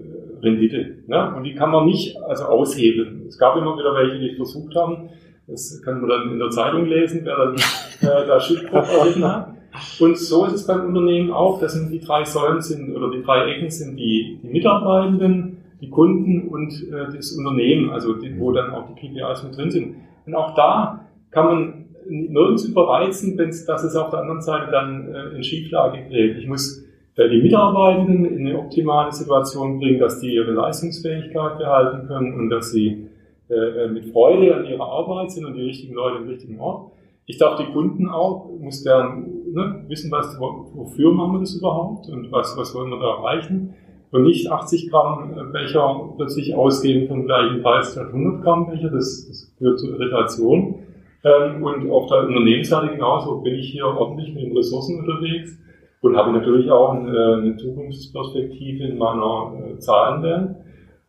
Rendite. 0.41 0.99
Ne? 1.07 1.33
Und 1.35 1.43
die 1.43 1.55
kann 1.55 1.71
man 1.71 1.85
nicht 1.85 2.17
also 2.23 2.45
aushebeln. 2.45 3.25
Es 3.27 3.37
gab 3.37 3.57
immer 3.57 3.77
wieder 3.77 3.93
welche, 3.95 4.19
die 4.19 4.35
versucht 4.35 4.75
haben. 4.75 5.09
Das 5.47 5.81
kann 5.83 6.01
man 6.01 6.09
dann 6.09 6.31
in 6.31 6.39
der 6.39 6.49
Zeitung 6.49 6.85
lesen, 6.85 7.21
wer 7.23 7.37
dann 7.37 7.55
äh, 7.55 8.27
da 8.27 8.39
Schiffbruch 8.39 8.87
erlitten 8.87 9.23
hat. 9.23 9.53
Und 9.99 10.17
so 10.17 10.45
ist 10.45 10.53
es 10.53 10.67
beim 10.67 10.85
Unternehmen 10.85 11.31
auch. 11.31 11.59
Das 11.59 11.73
sind 11.73 11.91
die 11.91 11.99
drei 11.99 12.23
Säulen 12.23 12.61
sind 12.61 12.95
oder 12.95 13.11
die 13.11 13.23
drei 13.23 13.51
Ecken 13.51 13.69
sind 13.69 13.97
die, 13.97 14.39
die 14.41 14.47
Mitarbeitenden, 14.47 15.57
die 15.81 15.89
Kunden 15.89 16.47
und 16.47 16.73
äh, 16.91 17.13
das 17.15 17.31
Unternehmen, 17.33 17.91
also 17.91 18.13
die, 18.13 18.37
wo 18.39 18.51
dann 18.51 18.71
auch 18.71 18.87
die 18.87 18.95
KPIs 18.95 19.43
mit 19.43 19.57
drin 19.57 19.71
sind. 19.71 19.95
Und 20.25 20.35
auch 20.35 20.55
da 20.55 21.07
kann 21.31 21.45
man 21.45 21.85
nirgends 22.09 22.65
überreizen, 22.65 23.37
wenn 23.37 23.49
dass 23.49 23.83
es 23.83 23.95
auf 23.95 24.09
der 24.09 24.21
anderen 24.21 24.41
Seite 24.41 24.71
dann 24.71 25.13
äh, 25.13 25.35
in 25.35 25.43
Schieflage 25.43 26.03
gerät. 26.09 26.37
Ich 26.37 26.47
muss 26.47 26.86
die 27.18 27.41
Mitarbeitenden 27.41 28.26
in 28.26 28.47
eine 28.47 28.59
optimale 28.59 29.11
Situation 29.11 29.80
bringen, 29.80 29.99
dass 29.99 30.20
die 30.20 30.36
ihre 30.36 30.51
Leistungsfähigkeit 30.51 31.57
behalten 31.57 32.07
können 32.07 32.34
und 32.34 32.49
dass 32.49 32.72
sie 32.72 33.07
äh, 33.49 33.55
äh, 33.55 33.88
mit 33.88 34.05
Freude 34.11 34.55
an 34.55 34.65
ihrer 34.65 34.86
Arbeit 34.86 35.32
sind 35.32 35.45
und 35.45 35.55
die 35.55 35.63
richtigen 35.63 35.95
Leute 35.95 36.18
im 36.18 36.28
richtigen 36.28 36.59
Ort. 36.59 36.91
Ich 37.26 37.38
darf 37.38 37.57
die 37.57 37.72
Kunden 37.72 38.07
auch, 38.07 38.49
muss 38.59 38.84
deren 38.84 39.51
ne, 39.51 39.84
wissen, 39.88 40.11
was, 40.11 40.39
wofür 40.39 41.11
machen 41.11 41.34
wir 41.34 41.39
das 41.39 41.55
überhaupt 41.55 42.07
und 42.07 42.32
was, 42.32 42.55
was 42.55 42.76
wollen 42.76 42.91
wir 42.91 42.99
da 42.99 43.18
erreichen. 43.18 43.74
Und 44.11 44.24
nicht 44.24 44.51
80 44.51 44.91
Gramm 44.91 45.34
äh, 45.38 45.51
Becher 45.51 46.13
plötzlich 46.18 46.53
ausgeben 46.53 47.07
vom 47.07 47.26
gleichen 47.26 47.63
Preis 47.63 47.93
statt 47.93 48.07
100 48.07 48.43
Gramm 48.43 48.70
Becher, 48.70 48.89
das, 48.89 49.26
das 49.28 49.51
führt 49.57 49.80
zu 49.80 49.91
Irritation. 49.91 50.76
Ähm, 51.24 51.63
und 51.63 51.89
auf 51.89 52.05
der 52.07 52.28
Unternehmensseite 52.28 52.93
genauso 52.93 53.39
bin 53.39 53.55
ich 53.55 53.72
hier 53.72 53.86
ordentlich 53.86 54.36
mit 54.36 54.43
den 54.43 54.55
Ressourcen 54.55 54.99
unterwegs 54.99 55.57
und 56.01 56.15
habe 56.15 56.31
natürlich 56.31 56.69
auch 56.71 56.93
eine, 56.93 57.35
eine 57.35 57.57
Zukunftsperspektive 57.57 58.85
in 58.85 58.97
meiner 58.97 59.53
äh, 59.65 59.79
Zahlenwelt. 59.79 60.55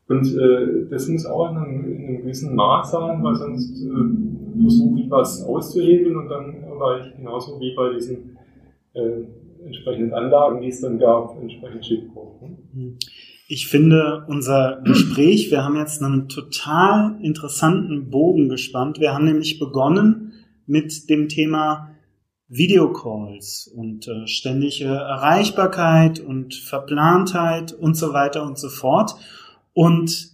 Und 0.09 0.26
äh, 0.39 0.89
das 0.91 1.09
muss 1.09 1.26
auch 1.26 1.51
in 1.51 1.57
einem, 1.59 1.93
in 1.93 2.07
einem 2.07 2.22
gewissen 2.22 2.55
Maß 2.55 2.91
sein, 2.93 3.22
weil 3.22 3.34
sonst 3.34 3.82
äh, 3.84 4.62
versuche 4.62 5.01
ich 5.01 5.11
was 5.11 5.45
auszuhebeln 5.45 6.16
und 6.16 6.28
dann 6.28 6.55
war 6.78 7.01
ich 7.01 7.16
genauso 7.16 7.61
wie 7.61 7.74
bei 7.74 7.93
diesen 7.93 8.39
äh, 8.95 9.24
entsprechenden 9.64 10.14
Anlagen, 10.14 10.62
die 10.62 10.68
es 10.68 10.80
dann 10.80 10.99
gab, 10.99 11.41
entsprechend 11.41 11.84
Schiffbruch. 11.84 12.41
Ne? 12.41 12.97
Ich 13.49 13.68
finde 13.68 14.24
unser 14.28 14.82
Gespräch, 14.84 15.51
wir 15.51 15.64
haben 15.64 15.76
jetzt 15.76 16.03
einen 16.03 16.28
total 16.28 17.18
interessanten 17.22 18.11
Bogen 18.11 18.49
gespannt. 18.49 19.01
Wir 19.01 19.14
haben 19.14 19.24
nämlich 19.24 19.59
begonnen 19.59 20.32
mit 20.66 21.09
dem 21.09 21.28
Thema 21.28 21.91
Videocalls 22.49 23.70
und 23.74 24.09
äh, 24.09 24.26
ständige 24.26 24.86
Erreichbarkeit 24.86 26.20
und 26.20 26.55
Verplantheit 26.55 27.72
und 27.72 27.94
so 27.94 28.12
weiter 28.12 28.44
und 28.44 28.59
so 28.59 28.70
fort. 28.70 29.16
Und 29.74 30.32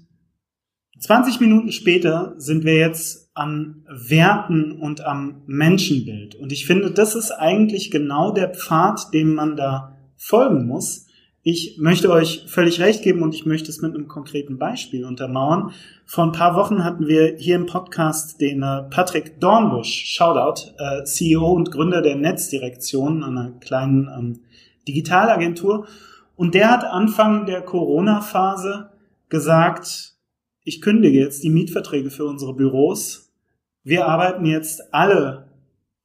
20 1.00 1.40
Minuten 1.40 1.72
später 1.72 2.34
sind 2.38 2.64
wir 2.64 2.76
jetzt 2.76 3.30
an 3.34 3.84
Werten 3.88 4.72
und 4.72 5.00
am 5.04 5.42
Menschenbild. 5.46 6.36
Und 6.36 6.52
ich 6.52 6.66
finde, 6.66 6.92
das 6.92 7.16
ist 7.16 7.32
eigentlich 7.32 7.90
genau 7.90 8.30
der 8.32 8.54
Pfad, 8.54 9.12
dem 9.12 9.34
man 9.34 9.56
da 9.56 9.96
folgen 10.16 10.66
muss, 10.66 11.03
ich 11.46 11.76
möchte 11.78 12.10
euch 12.10 12.44
völlig 12.46 12.80
recht 12.80 13.02
geben 13.02 13.22
und 13.22 13.34
ich 13.34 13.44
möchte 13.44 13.70
es 13.70 13.82
mit 13.82 13.94
einem 13.94 14.08
konkreten 14.08 14.56
Beispiel 14.56 15.04
untermauern. 15.04 15.72
Vor 16.06 16.24
ein 16.24 16.32
paar 16.32 16.56
Wochen 16.56 16.84
hatten 16.84 17.06
wir 17.06 17.36
hier 17.36 17.56
im 17.56 17.66
Podcast 17.66 18.40
den 18.40 18.62
äh, 18.62 18.84
Patrick 18.88 19.40
Dornbusch, 19.40 20.06
Shoutout, 20.06 20.72
äh, 20.78 21.04
CEO 21.04 21.52
und 21.52 21.70
Gründer 21.70 22.00
der 22.00 22.16
Netzdirektion, 22.16 23.22
einer 23.22 23.50
kleinen 23.60 24.08
ähm, 24.08 24.40
Digitalagentur. 24.88 25.86
Und 26.34 26.54
der 26.54 26.70
hat 26.70 26.84
Anfang 26.84 27.44
der 27.44 27.60
Corona-Phase 27.60 28.88
gesagt, 29.28 30.14
ich 30.62 30.80
kündige 30.80 31.20
jetzt 31.20 31.44
die 31.44 31.50
Mietverträge 31.50 32.08
für 32.08 32.24
unsere 32.24 32.54
Büros. 32.54 33.34
Wir 33.82 34.08
arbeiten 34.08 34.46
jetzt 34.46 34.94
alle 34.94 35.50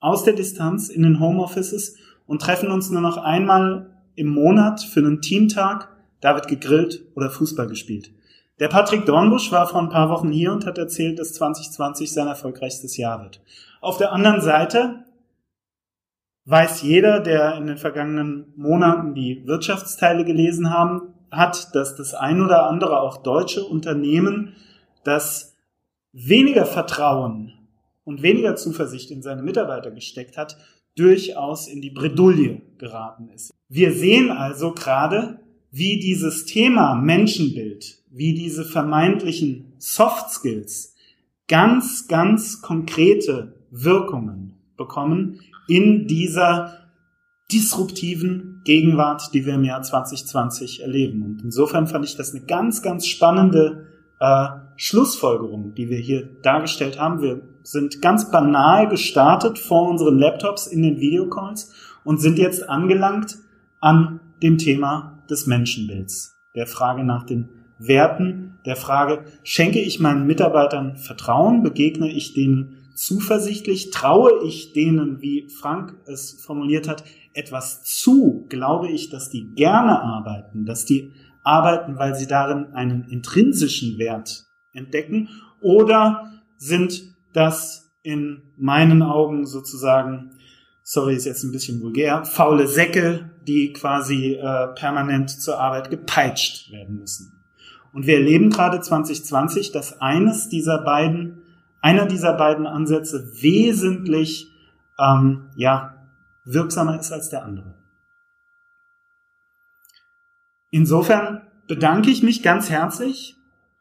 aus 0.02 0.26
der 0.26 0.34
Distanz 0.34 0.90
in 0.90 1.04
den 1.04 1.22
Homeoffices 1.22 1.96
und 2.28 2.42
treffen 2.42 2.72
uns 2.72 2.90
nur 2.90 3.02
noch 3.02 3.16
einmal 3.16 3.96
im 4.20 4.28
Monat 4.28 4.82
für 4.82 5.00
einen 5.00 5.22
Teamtag, 5.22 5.90
da 6.22 6.36
wird 6.36 6.48
gegrillt 6.48 7.06
oder 7.16 7.30
Fußball 7.30 7.68
gespielt. 7.68 8.12
Der 8.60 8.68
Patrick 8.68 9.06
Dornbusch 9.06 9.52
war 9.54 9.68
vor 9.68 9.82
ein 9.82 9.90
paar 9.90 10.10
Wochen 10.10 10.32
hier 10.32 10.52
und 10.52 10.66
hat 10.66 10.78
erzählt, 10.78 11.18
dass 11.18 11.34
2020 11.34 12.12
sein 12.12 12.28
erfolgreichstes 12.28 12.98
Jahr 12.98 13.24
wird. 13.24 13.42
Auf 13.80 13.98
der 13.98 14.12
anderen 14.12 14.42
Seite 14.42 15.06
weiß 16.46 16.82
jeder, 16.82 17.22
der 17.22 17.56
in 17.56 17.68
den 17.68 17.78
vergangenen 17.78 18.54
Monaten 18.58 19.14
die 19.14 19.48
Wirtschaftsteile 19.48 20.26
gelesen 20.26 20.72
haben, 20.72 21.14
hat, 21.32 21.74
dass 21.74 21.96
das 21.96 22.14
ein 22.14 22.42
oder 22.42 22.68
andere 22.68 23.00
auch 23.00 23.24
deutsche 23.24 23.64
Unternehmen, 23.64 24.56
das 25.06 25.56
weniger 26.12 26.66
Vertrauen 26.66 27.54
und 28.04 28.24
weniger 28.24 28.58
Zuversicht 28.58 29.12
in 29.12 29.22
seine 29.22 29.44
Mitarbeiter 29.44 29.92
gesteckt 29.92 30.38
hat, 30.38 30.58
durchaus 30.96 31.68
in 31.68 31.82
die 31.82 31.92
Bredouille 31.92 32.62
geraten 32.78 33.30
ist. 33.30 33.52
Wir 33.68 33.94
sehen 33.94 34.32
also 34.32 34.74
gerade, 34.74 35.40
wie 35.72 36.00
dieses 36.00 36.46
Thema 36.46 36.96
Menschenbild, 36.96 38.04
wie 38.10 38.34
diese 38.34 38.66
vermeintlichen 38.66 39.74
Soft 39.78 40.32
Skills 40.32 40.96
ganz, 41.48 42.08
ganz 42.08 42.62
konkrete 42.62 43.54
Wirkungen 43.72 44.60
bekommen 44.78 45.42
in 45.68 46.08
dieser 46.08 46.90
disruptiven 47.52 48.62
Gegenwart, 48.66 49.34
die 49.34 49.46
wir 49.46 49.56
im 49.56 49.64
Jahr 49.64 49.82
2020 49.82 50.82
erleben. 50.82 51.24
Und 51.24 51.42
insofern 51.44 51.88
fand 51.88 52.06
ich 52.06 52.16
das 52.16 52.34
eine 52.34 52.46
ganz, 52.46 52.82
ganz 52.82 53.08
spannende 53.08 53.88
äh, 54.20 54.48
Schlussfolgerung, 54.82 55.74
die 55.76 55.90
wir 55.90 55.98
hier 55.98 56.30
dargestellt 56.42 56.98
haben. 56.98 57.22
Wir 57.22 57.42
sind 57.64 58.02
ganz 58.02 58.32
banal 58.32 58.88
gestartet 58.88 59.60
vor 59.60 59.90
unseren 59.90 60.18
Laptops 60.18 60.68
in 60.68 60.82
den 60.82 61.02
Videocalls 61.02 61.74
und 62.06 62.22
sind 62.22 62.40
jetzt 62.40 62.70
angelangt 62.70 63.40
an 63.82 64.22
dem 64.42 64.58
Thema 64.58 65.22
des 65.30 65.48
Menschenbilds, 65.48 66.40
der 66.56 66.66
Frage 66.66 67.04
nach 67.04 67.26
den 67.26 67.50
Werten, 67.78 68.58
der 68.66 68.78
Frage, 68.78 69.26
schenke 69.44 69.80
ich 69.80 70.00
meinen 70.00 70.26
Mitarbeitern 70.26 70.96
Vertrauen, 70.96 71.62
begegne 71.62 72.10
ich 72.10 72.34
denen 72.34 72.78
zuversichtlich? 72.96 73.92
Traue 73.92 74.46
ich 74.46 74.72
denen, 74.72 75.20
wie 75.20 75.50
Frank 75.50 75.98
es 76.06 76.42
formuliert 76.42 76.88
hat, 76.88 77.04
etwas 77.34 77.84
zu? 77.84 78.46
Glaube 78.48 78.88
ich, 78.88 79.10
dass 79.10 79.30
die 79.30 79.54
gerne 79.56 80.02
arbeiten, 80.02 80.66
dass 80.66 80.86
die 80.86 81.12
arbeiten, 81.44 81.98
weil 81.98 82.16
sie 82.16 82.28
darin 82.28 82.68
einen 82.74 83.04
intrinsischen 83.10 83.98
Wert 83.98 84.49
entdecken? 84.74 85.30
Oder 85.62 86.32
sind 86.58 87.16
das 87.34 87.92
in 88.02 88.42
meinen 88.58 89.02
Augen 89.02 89.46
sozusagen, 89.46 90.32
sorry, 90.84 91.16
ist 91.16 91.26
jetzt 91.26 91.44
ein 91.44 91.52
bisschen 91.52 91.82
vulgär, 91.82 92.26
faule 92.26 92.68
Säcke, 92.68 93.32
die 93.48 93.74
quasi 93.74 94.34
äh, 94.34 94.68
permanent 94.76 95.30
zur 95.30 95.60
Arbeit 95.60 95.90
gepeitscht 95.90 96.72
werden 96.72 97.00
müssen? 97.00 97.34
Und 97.92 98.06
wir 98.06 98.16
erleben 98.16 98.50
gerade 98.50 98.80
2020, 98.82 99.72
dass 99.72 100.00
eines 100.00 100.50
dieser 100.50 100.80
beiden, 100.80 101.42
einer 101.82 102.06
dieser 102.06 102.34
beiden 102.34 102.68
Ansätze 102.68 103.32
wesentlich 103.42 104.52
ähm, 105.00 105.50
ja, 105.56 105.96
wirksamer 106.46 107.00
ist 107.00 107.12
als 107.12 107.30
der 107.30 107.44
andere. 107.46 107.76
Insofern 110.72 111.42
bedanke 111.68 112.12
ich 112.12 112.22
mich 112.22 112.44
ganz 112.44 112.70
herzlich 112.70 113.39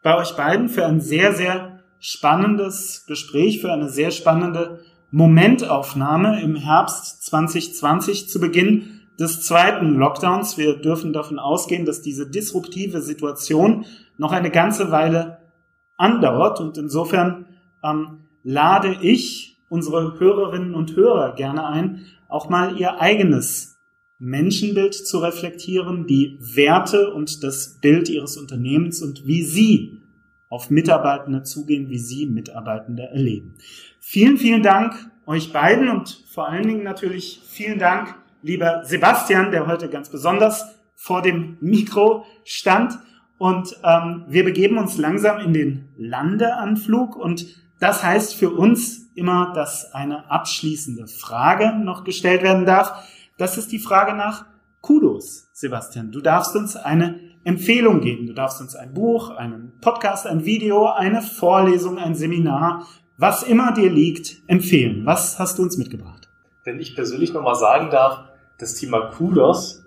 bei 0.09 0.17
euch 0.17 0.37
beiden 0.37 0.71
für 0.71 0.87
ein 0.87 1.03
sehr, 1.03 1.35
sehr 1.35 1.81
spannendes 2.01 3.05
Gespräch, 3.07 3.61
für 3.61 3.71
eine 3.71 3.91
sehr 3.91 4.11
spannende 4.11 4.81
Momentaufnahme 5.11 6.41
im 6.41 6.57
Herbst 6.57 7.27
2020 7.27 8.27
zu 8.27 8.41
Beginn 8.41 9.03
des 9.21 9.43
zweiten 9.43 9.97
Lockdowns. 9.97 10.57
Wir 10.57 10.79
dürfen 10.79 11.13
davon 11.13 11.39
ausgehen, 11.39 11.85
dass 11.85 12.01
diese 12.01 12.27
disruptive 12.27 13.03
Situation 13.03 13.85
noch 14.17 14.33
eine 14.33 14.51
ganze 14.51 14.91
Weile 14.91 15.41
andauert 15.99 16.59
und 16.59 16.79
insofern 16.79 17.45
ähm, 17.85 18.21
lade 18.43 18.97
ich 19.03 19.59
unsere 19.69 20.19
Hörerinnen 20.19 20.75
und 20.75 20.97
Hörer 20.97 21.35
gerne 21.35 21.67
ein, 21.67 22.07
auch 22.31 22.49
mal 22.49 22.81
ihr 22.81 22.99
eigenes 22.99 23.79
Menschenbild 24.19 24.95
zu 24.95 25.19
reflektieren, 25.19 26.07
die 26.07 26.39
Werte 26.41 27.13
und 27.13 27.45
das 27.45 27.79
Bild 27.83 28.09
ihres 28.09 28.39
Unternehmens 28.39 29.03
und 29.03 29.27
wie 29.27 29.43
sie 29.43 29.98
auf 30.49 30.71
Mitarbeitende 30.71 31.43
zugehen, 31.43 31.89
wie 31.91 31.99
sie 31.99 32.27
Mitarbeitende 32.27 33.05
erleben. 33.05 33.57
Vielen, 34.01 34.39
vielen 34.39 34.63
Dank 34.63 35.11
euch 35.27 35.53
beiden 35.53 35.91
und 35.91 36.25
vor 36.31 36.49
allen 36.49 36.67
Dingen 36.67 36.85
natürlich 36.85 37.43
vielen 37.47 37.79
Dank, 37.79 38.15
lieber 38.43 38.85
Sebastian, 38.85 39.51
der 39.51 39.67
heute 39.67 39.89
ganz 39.91 40.09
besonders 40.09 40.65
vor 40.95 41.21
dem 41.23 41.59
Mikro 41.61 42.25
stand. 42.45 42.99
Und 43.37 43.77
ähm, 43.85 44.25
wir 44.29 44.45
begeben 44.45 44.79
uns 44.79 44.97
langsam 44.97 45.39
in 45.39 45.53
den 45.53 45.89
Landeanflug 45.97 47.15
und 47.15 47.47
das 47.79 48.03
heißt 48.03 48.35
für 48.35 48.51
uns 48.51 49.11
immer, 49.15 49.53
dass 49.53 49.95
eine 49.95 50.31
abschließende 50.31 51.07
Frage 51.07 51.79
noch 51.79 52.05
gestellt 52.05 52.43
werden 52.43 52.67
darf. 52.67 53.07
Das 53.37 53.59
ist 53.59 53.71
die 53.71 53.79
Frage 53.79 54.15
nach 54.15 54.47
Kudos, 54.81 55.51
Sebastian. 55.53 56.11
Du 56.11 56.21
darfst 56.21 56.57
uns 56.57 56.75
eine 56.75 57.21
Empfehlung 57.49 58.01
geben. 58.03 58.27
Du 58.27 58.35
darfst 58.35 58.61
uns 58.61 58.77
ein 58.77 58.93
Buch, 58.93 59.31
einen 59.31 59.73
Podcast, 59.81 60.27
ein 60.27 60.45
Video, 60.45 60.87
eine 60.87 61.23
Vorlesung, 61.23 61.97
ein 61.97 62.15
Seminar, 62.15 62.87
was 63.17 63.43
immer 63.43 63.73
dir 63.73 63.91
liegt, 63.91 64.37
empfehlen. 64.49 65.07
Was 65.07 65.39
hast 65.39 65.59
du 65.59 65.63
uns 65.63 65.79
mitgebracht? 65.79 66.29
Wenn 66.65 66.79
ich 66.79 66.95
persönlich 66.95 67.33
nochmal 67.33 67.55
sagen 67.55 67.89
darf, 67.91 68.25
das 68.59 68.75
Thema 68.75 69.13
Kudos, 69.13 69.83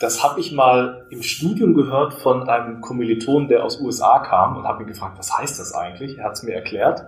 das 0.00 0.24
habe 0.24 0.40
ich 0.40 0.50
mal 0.50 1.06
im 1.08 1.22
Studium 1.22 1.74
gehört 1.74 2.14
von 2.14 2.48
einem 2.48 2.80
Kommiliton, 2.80 3.46
der 3.46 3.62
aus 3.62 3.80
USA 3.80 4.18
kam 4.18 4.56
und 4.56 4.64
habe 4.64 4.82
ihn 4.82 4.88
gefragt, 4.88 5.16
was 5.16 5.38
heißt 5.38 5.60
das 5.60 5.74
eigentlich? 5.74 6.18
Er 6.18 6.24
hat 6.24 6.32
es 6.32 6.42
mir 6.42 6.54
erklärt. 6.54 7.06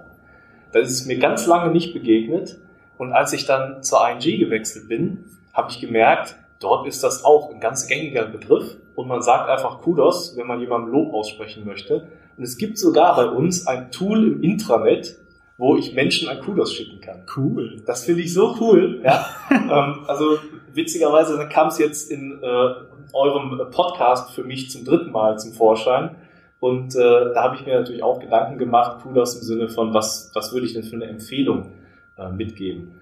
Das 0.73 0.91
ist 0.91 1.07
mir 1.07 1.19
ganz 1.19 1.47
lange 1.47 1.73
nicht 1.73 1.93
begegnet. 1.93 2.61
Und 2.99 3.13
als 3.13 3.33
ich 3.33 3.47
dann 3.47 3.83
zur 3.83 3.99
ING 4.09 4.21
gewechselt 4.21 4.89
bin, 4.89 5.25
habe 5.53 5.73
ich 5.73 5.81
gemerkt, 5.81 6.37
dort 6.61 6.87
ist 6.87 7.03
das 7.03 7.25
auch 7.25 7.53
ein 7.53 7.61
ganz 7.61 7.87
gängiger 7.87 8.25
Begriff 8.25 8.77
und 8.95 9.09
man 9.09 9.23
sagt 9.23 9.49
einfach 9.49 9.81
Kudos, 9.81 10.37
wenn 10.37 10.47
man 10.47 10.61
jemandem 10.61 10.93
Lob 10.93 11.15
aussprechen 11.15 11.65
möchte. 11.65 12.09
Und 12.37 12.45
es 12.45 12.57
gibt 12.57 12.79
sogar 12.79 13.17
bei 13.17 13.27
uns 13.27 13.67
ein 13.67 13.91
Tool 13.91 14.27
im 14.27 14.43
Intranet, 14.43 15.19
wo 15.57 15.77
ich 15.77 15.95
Menschen 15.95 16.29
ein 16.29 16.41
Kudos 16.41 16.73
schicken 16.73 17.01
kann. 17.01 17.25
Cool. 17.37 17.83
Das 17.87 18.05
finde 18.05 18.23
ich 18.23 18.33
so 18.33 18.57
cool. 18.61 19.01
Ja. 19.05 19.27
ähm, 19.51 20.05
also 20.07 20.39
witzigerweise 20.73 21.49
kam 21.49 21.69
es 21.69 21.79
jetzt 21.79 22.11
in 22.11 22.41
äh, 22.43 22.75
eurem 23.13 23.71
Podcast 23.71 24.33
für 24.33 24.45
mich 24.45 24.71
zum 24.71 24.85
dritten 24.85 25.11
Mal 25.11 25.39
zum 25.39 25.53
Vorschein. 25.53 26.17
Und 26.61 26.95
äh, 26.97 26.99
da 26.99 27.43
habe 27.43 27.57
ich 27.57 27.67
mir 27.67 27.79
natürlich 27.79 28.03
auch 28.03 28.19
Gedanken 28.19 28.59
gemacht, 28.59 29.03
Kudos 29.03 29.37
im 29.37 29.43
Sinne 29.43 29.69
von, 29.69 29.95
was, 29.95 30.31
was 30.35 30.53
würde 30.53 30.67
ich 30.67 30.75
denn 30.75 30.83
für 30.83 30.97
eine 30.97 31.07
Empfehlung 31.07 31.73
äh, 32.17 32.31
mitgeben. 32.31 32.98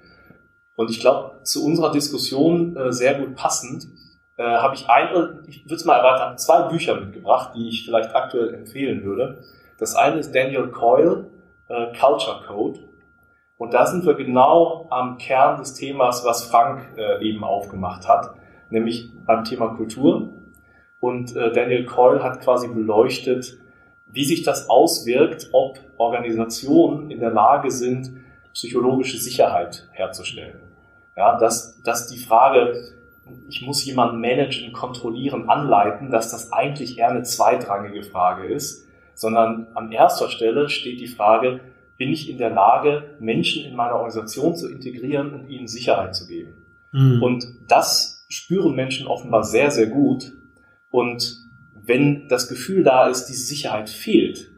Und 0.76 0.90
ich 0.90 1.00
glaube, 1.00 1.42
zu 1.42 1.64
unserer 1.64 1.90
Diskussion 1.90 2.76
äh, 2.76 2.92
sehr 2.92 3.14
gut 3.14 3.34
passend, 3.34 3.88
äh, 4.36 4.42
habe 4.42 4.74
ich 4.74 4.88
ein, 4.88 5.40
ich 5.48 5.64
würde 5.64 5.74
es 5.74 5.84
mal 5.84 5.96
erweitern, 5.96 6.38
zwei 6.38 6.62
Bücher 6.68 7.00
mitgebracht, 7.00 7.52
die 7.56 7.68
ich 7.68 7.84
vielleicht 7.84 8.14
aktuell 8.14 8.54
empfehlen 8.54 9.02
würde. 9.02 9.42
Das 9.78 9.96
eine 9.96 10.18
ist 10.18 10.34
Daniel 10.34 10.68
Coyle, 10.68 11.30
äh, 11.68 11.96
Culture 11.98 12.42
Code. 12.46 12.80
Und 13.56 13.72
da 13.72 13.86
sind 13.86 14.04
wir 14.04 14.14
genau 14.14 14.86
am 14.90 15.16
Kern 15.16 15.58
des 15.58 15.74
Themas, 15.74 16.24
was 16.26 16.44
Frank 16.44 16.82
äh, 16.98 17.26
eben 17.26 17.42
aufgemacht 17.42 18.06
hat, 18.06 18.34
nämlich 18.68 19.10
beim 19.24 19.44
Thema 19.44 19.68
Kultur. 19.68 20.28
Und 21.00 21.34
äh, 21.34 21.52
Daniel 21.52 21.86
Coyle 21.86 22.22
hat 22.22 22.42
quasi 22.42 22.68
beleuchtet, 22.68 23.58
wie 24.06 24.24
sich 24.24 24.42
das 24.42 24.68
auswirkt, 24.68 25.48
ob 25.52 25.78
Organisationen 25.96 27.10
in 27.10 27.20
der 27.20 27.30
Lage 27.30 27.70
sind, 27.70 28.12
psychologische 28.52 29.18
Sicherheit 29.18 29.88
herzustellen. 29.92 30.65
Ja, 31.16 31.38
dass, 31.38 31.80
dass 31.82 32.08
die 32.08 32.18
Frage, 32.18 32.92
ich 33.48 33.62
muss 33.62 33.84
jemanden 33.84 34.20
managen, 34.20 34.72
kontrollieren, 34.72 35.48
anleiten, 35.48 36.10
dass 36.10 36.30
das 36.30 36.52
eigentlich 36.52 36.98
eher 36.98 37.08
eine 37.08 37.22
zweitrangige 37.22 38.02
Frage 38.02 38.46
ist, 38.46 38.86
sondern 39.14 39.68
an 39.74 39.90
erster 39.90 40.28
Stelle 40.28 40.68
steht 40.68 41.00
die 41.00 41.06
Frage, 41.06 41.60
bin 41.96 42.10
ich 42.10 42.28
in 42.28 42.36
der 42.36 42.50
Lage, 42.50 43.16
Menschen 43.18 43.64
in 43.64 43.74
meiner 43.74 43.94
Organisation 43.94 44.54
zu 44.54 44.70
integrieren 44.70 45.32
und 45.32 45.48
ihnen 45.48 45.66
Sicherheit 45.66 46.14
zu 46.14 46.26
geben? 46.26 46.66
Mhm. 46.92 47.22
Und 47.22 47.46
das 47.68 48.26
spüren 48.28 48.74
Menschen 48.74 49.06
offenbar 49.06 49.44
sehr, 49.44 49.70
sehr 49.70 49.86
gut. 49.86 50.32
Und 50.90 51.38
wenn 51.74 52.28
das 52.28 52.48
Gefühl 52.48 52.82
da 52.82 53.08
ist, 53.08 53.26
diese 53.26 53.46
Sicherheit 53.46 53.88
fehlt, 53.88 54.50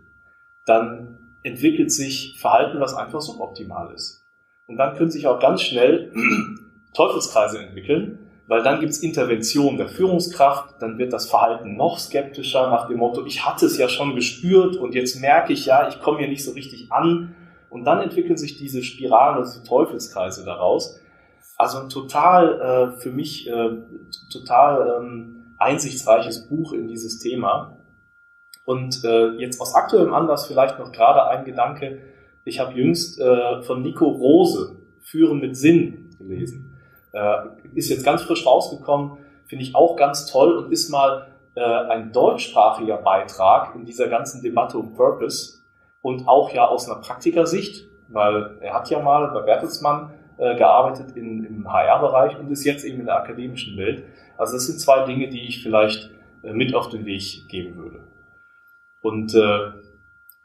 dann 0.67 1.19
entwickelt 1.43 1.93
sich 1.93 2.37
Verhalten, 2.41 2.81
was 2.81 2.95
einfach 2.95 3.21
suboptimal 3.21 3.95
ist. 3.95 4.25
Und 4.69 4.77
dann 4.77 4.97
können 4.97 5.11
sich 5.11 5.27
auch 5.27 5.41
ganz 5.41 5.63
schnell 5.63 6.13
Teufelskreise 6.95 7.59
entwickeln, 7.59 8.19
weil 8.47 8.63
dann 8.63 8.81
gibt 8.81 8.93
es 8.93 9.03
Intervention 9.03 9.79
der 9.79 9.89
Führungskraft, 9.89 10.81
dann 10.81 10.99
wird 10.99 11.13
das 11.13 11.29
Verhalten 11.29 11.77
noch 11.77 11.99
skeptischer 11.99 12.71
nach 12.71 12.87
dem 12.87 12.99
Motto, 12.99 13.25
ich 13.25 13.47
hatte 13.47 13.67
es 13.67 13.79
ja 13.79 13.89
schon 13.89 14.15
gespürt 14.15 14.77
und 14.77 14.95
jetzt 14.95 15.21
merke 15.21 15.55
ich 15.55 15.67
ja, 15.67 15.89
ich 15.89 16.01
komme 16.01 16.19
hier 16.19 16.29
nicht 16.29 16.45
so 16.45 16.53
richtig 16.53 16.93
an. 16.93 17.35
Und 17.71 17.85
dann 17.85 18.01
entwickeln 18.01 18.37
sich 18.39 18.57
diese 18.57 18.83
Spiralen, 18.83 19.39
also 19.39 19.61
die 19.61 19.67
Teufelskreise 19.67 20.45
daraus. 20.45 20.99
Also 21.57 21.79
ein 21.79 21.89
total, 21.89 22.95
äh, 22.95 23.01
für 23.01 23.11
mich, 23.11 23.49
äh, 23.49 23.71
total 24.33 25.01
ähm, 25.01 25.55
einsichtsreiches 25.59 26.49
Buch 26.49 26.73
in 26.73 26.89
dieses 26.89 27.19
Thema. 27.19 27.77
Und 28.65 29.05
äh, 29.05 29.31
jetzt 29.39 29.61
aus 29.61 29.75
aktuellem 29.75 30.15
Anlass 30.15 30.47
vielleicht 30.47 30.79
noch 30.79 30.93
gerade 30.93 31.27
ein 31.27 31.45
Gedanke, 31.45 32.01
ich 32.49 32.61
habe 32.61 32.75
jüngst 32.75 33.21
äh, 33.21 33.63
von 33.63 33.83
Nico 33.83 34.07
Rose 34.07 34.77
Führen 35.03 35.41
mit 35.41 35.57
Sinn 35.57 36.11
gelesen. 36.19 36.77
Äh, 37.13 37.35
ist 37.75 37.89
jetzt 37.89 38.05
ganz 38.05 38.23
frisch 38.23 38.45
rausgekommen, 38.45 39.19
finde 39.47 39.65
ich 39.65 39.75
auch 39.75 39.97
ganz 39.97 40.27
toll 40.27 40.57
und 40.57 40.73
ist 40.73 40.91
mal 40.91 41.29
äh, 41.55 41.61
ein 41.61 42.13
deutschsprachiger 42.13 42.99
Beitrag 42.99 43.75
in 43.75 43.85
dieser 43.85 44.09
ganzen 44.09 44.43
Debatte 44.43 44.79
um 44.79 44.95
Purpose 44.95 45.59
und 46.03 46.29
auch 46.29 46.53
ja 46.53 46.67
aus 46.67 46.89
einer 46.89 47.01
Praktikersicht, 47.01 47.87
weil 48.09 48.59
er 48.61 48.75
hat 48.75 48.91
ja 48.91 49.01
mal 49.01 49.29
bei 49.29 49.41
Bertelsmann 49.41 50.13
äh, 50.37 50.57
gearbeitet 50.57 51.17
in, 51.17 51.45
im 51.45 51.73
HR-Bereich 51.73 52.39
und 52.39 52.51
ist 52.51 52.65
jetzt 52.65 52.85
eben 52.85 53.01
in 53.01 53.07
der 53.07 53.17
akademischen 53.17 53.77
Welt. 53.77 54.05
Also 54.37 54.55
das 54.55 54.67
sind 54.67 54.79
zwei 54.79 55.05
Dinge, 55.05 55.29
die 55.29 55.49
ich 55.49 55.63
vielleicht 55.63 56.11
äh, 56.43 56.53
mit 56.53 56.75
auf 56.75 56.89
den 56.89 57.07
Weg 57.07 57.49
geben 57.49 57.77
würde. 57.77 58.05
Und 59.03 59.35
äh, 59.35 59.88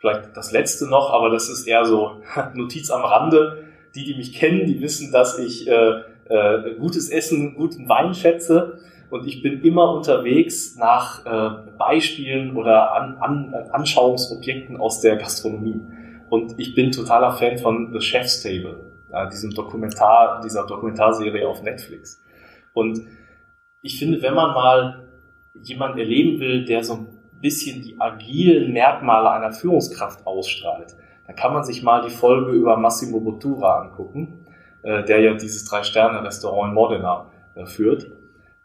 Vielleicht 0.04 0.36
das 0.36 0.52
letzte 0.52 0.90
noch, 0.90 1.14
aber 1.14 1.30
das 1.30 1.48
ist 1.48 1.66
eher 1.66 1.86
so 1.86 2.22
Notiz 2.56 2.92
am 2.92 3.04
Rande. 3.04 3.70
Die, 3.96 4.04
die 4.04 4.16
mich 4.16 4.34
kennen, 4.34 4.66
die 4.66 4.82
wissen, 4.82 5.14
dass 5.14 5.40
ich 5.40 5.66
äh, 5.66 6.02
äh, 6.26 6.76
gutes 6.78 7.10
Essen, 7.10 7.56
guten 7.56 7.88
Wein 7.88 8.14
schätze. 8.14 8.80
Und 9.10 9.26
ich 9.26 9.42
bin 9.42 9.62
immer 9.62 9.94
unterwegs 9.94 10.76
nach 10.76 11.26
äh, 11.26 11.72
Beispielen 11.78 12.58
oder 12.58 12.94
an, 12.96 13.16
an, 13.16 13.54
Anschauungsobjekten 13.72 14.76
aus 14.76 15.00
der 15.00 15.16
Gastronomie. 15.16 15.80
Und 16.30 16.60
ich 16.60 16.76
bin 16.76 16.92
totaler 16.92 17.32
Fan 17.32 17.58
von 17.58 17.94
The 17.94 18.02
Chef's 18.02 18.44
Table, 18.44 18.92
äh, 19.10 19.30
diesem 19.30 19.52
Dokumentar, 19.52 20.42
dieser 20.44 20.68
Dokumentarserie 20.68 21.48
auf 21.48 21.64
Netflix. 21.64 22.22
Und 22.74 23.04
ich 23.82 24.00
finde, 24.00 24.22
wenn 24.22 24.34
man 24.34 24.54
mal 24.54 25.08
jemanden 25.54 26.00
erleben 26.00 26.42
will, 26.42 26.66
der 26.66 26.84
so 26.84 26.96
ein 26.96 27.13
bisschen 27.44 27.84
die 27.84 28.00
agilen 28.00 28.72
Merkmale 28.72 29.30
einer 29.30 29.52
Führungskraft 29.52 30.26
ausstrahlt, 30.26 30.96
dann 31.28 31.36
kann 31.36 31.54
man 31.54 31.64
sich 31.64 31.84
mal 31.84 32.02
die 32.02 32.10
Folge 32.10 32.52
über 32.52 32.78
Massimo 32.78 33.20
Bottura 33.20 33.82
angucken, 33.82 34.46
äh, 34.82 35.04
der 35.04 35.20
ja 35.20 35.34
dieses 35.36 35.66
Drei-Sterne-Restaurant 35.66 36.70
in 36.70 36.74
Modena 36.74 37.30
äh, 37.56 37.66
führt. 37.66 38.08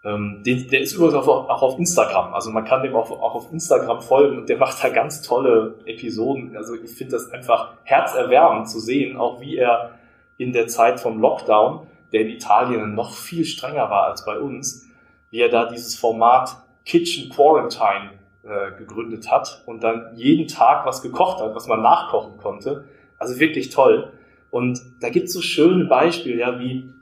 Ähm, 0.05 0.43
den, 0.47 0.69
der 0.69 0.81
ist 0.81 0.95
übrigens 0.95 1.15
auch, 1.15 1.27
auch, 1.27 1.63
auf 1.63 1.79
Instagram, 1.79 2.33
also 2.33 2.51
man 2.53 2.65
kann 2.65 2.85
dem 2.85 2.95
auch, 2.95 3.11
auch 3.11 3.35
auf 3.35 3.53
Instagram 3.53 4.01
folgen 4.01 4.39
und 4.39 4.49
der 4.49 4.57
macht 4.65 4.83
da 4.83 4.91
ganz 4.91 5.23
tolle 5.23 5.75
Episoden. 5.85 6.57
Also 6.57 6.75
ich 6.75 6.91
finde 6.91 7.13
das 7.13 7.31
einfach 7.31 7.75
herzerwärmend 7.83 8.71
zu 8.71 8.79
sehen, 8.79 9.17
auch 9.17 9.41
wie 9.41 9.57
er 9.57 9.99
in 10.37 10.53
der 10.53 10.69
Zeit 10.69 11.01
vom 11.01 11.21
Lockdown, 11.21 11.87
der 12.13 12.23
in 12.23 12.29
Italien 12.29 12.95
noch 12.95 13.13
viel 13.13 13.45
strenger 13.45 13.91
war 13.91 14.07
als 14.07 14.25
bei 14.25 14.39
uns, 14.39 14.87
wie 15.31 15.41
er 15.41 15.49
da 15.49 15.67
dieses 15.67 15.97
Format 15.97 16.57
Kitchen 16.85 17.29
Quarantine 17.29 18.13
äh, 18.49 18.79
gegründet 18.79 19.31
hat 19.31 19.63
und 19.67 19.85
dann 19.85 20.13
jeden 20.17 20.49
Tag 20.49 20.87
was 20.87 21.03
gekocht 21.03 21.43
hat, 21.43 21.55
was 21.55 21.67
man 21.67 21.83
nachkochen 21.83 22.39
konnte. 22.39 22.85
Also 23.19 23.39
wirklich 23.39 23.71
toll. 23.71 24.13
Und 24.51 24.81
da 25.01 25.11
gibt 25.11 25.27
es 25.27 25.35
so 25.35 25.43
schöne 25.43 25.85
Beispiele, 25.85 26.39
ja, 26.39 26.59
wie 26.59 26.95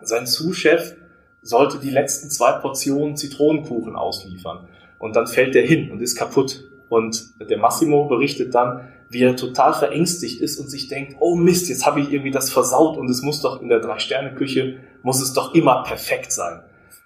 sein 0.00 0.26
Sous-Chef 0.26 0.96
sollte 1.42 1.78
die 1.78 1.90
letzten 1.90 2.30
zwei 2.30 2.52
Portionen 2.52 3.16
Zitronenkuchen 3.16 3.96
ausliefern. 3.96 4.68
Und 4.98 5.16
dann 5.16 5.26
fällt 5.26 5.54
der 5.54 5.64
hin 5.64 5.90
und 5.90 6.02
ist 6.02 6.16
kaputt. 6.16 6.64
Und 6.88 7.40
der 7.48 7.58
Massimo 7.58 8.06
berichtet 8.06 8.54
dann, 8.54 8.88
wie 9.08 9.22
er 9.22 9.36
total 9.36 9.74
verängstigt 9.74 10.40
ist 10.40 10.58
und 10.58 10.68
sich 10.68 10.88
denkt, 10.88 11.16
oh 11.20 11.34
Mist, 11.34 11.68
jetzt 11.68 11.86
habe 11.86 12.00
ich 12.00 12.12
irgendwie 12.12 12.30
das 12.30 12.50
versaut 12.50 12.96
und 12.96 13.08
es 13.10 13.22
muss 13.22 13.40
doch 13.42 13.60
in 13.60 13.68
der 13.68 13.80
Drei-Sterne-Küche, 13.80 14.78
muss 15.02 15.20
es 15.20 15.32
doch 15.32 15.54
immer 15.54 15.82
perfekt 15.82 16.32
sein. 16.32 16.62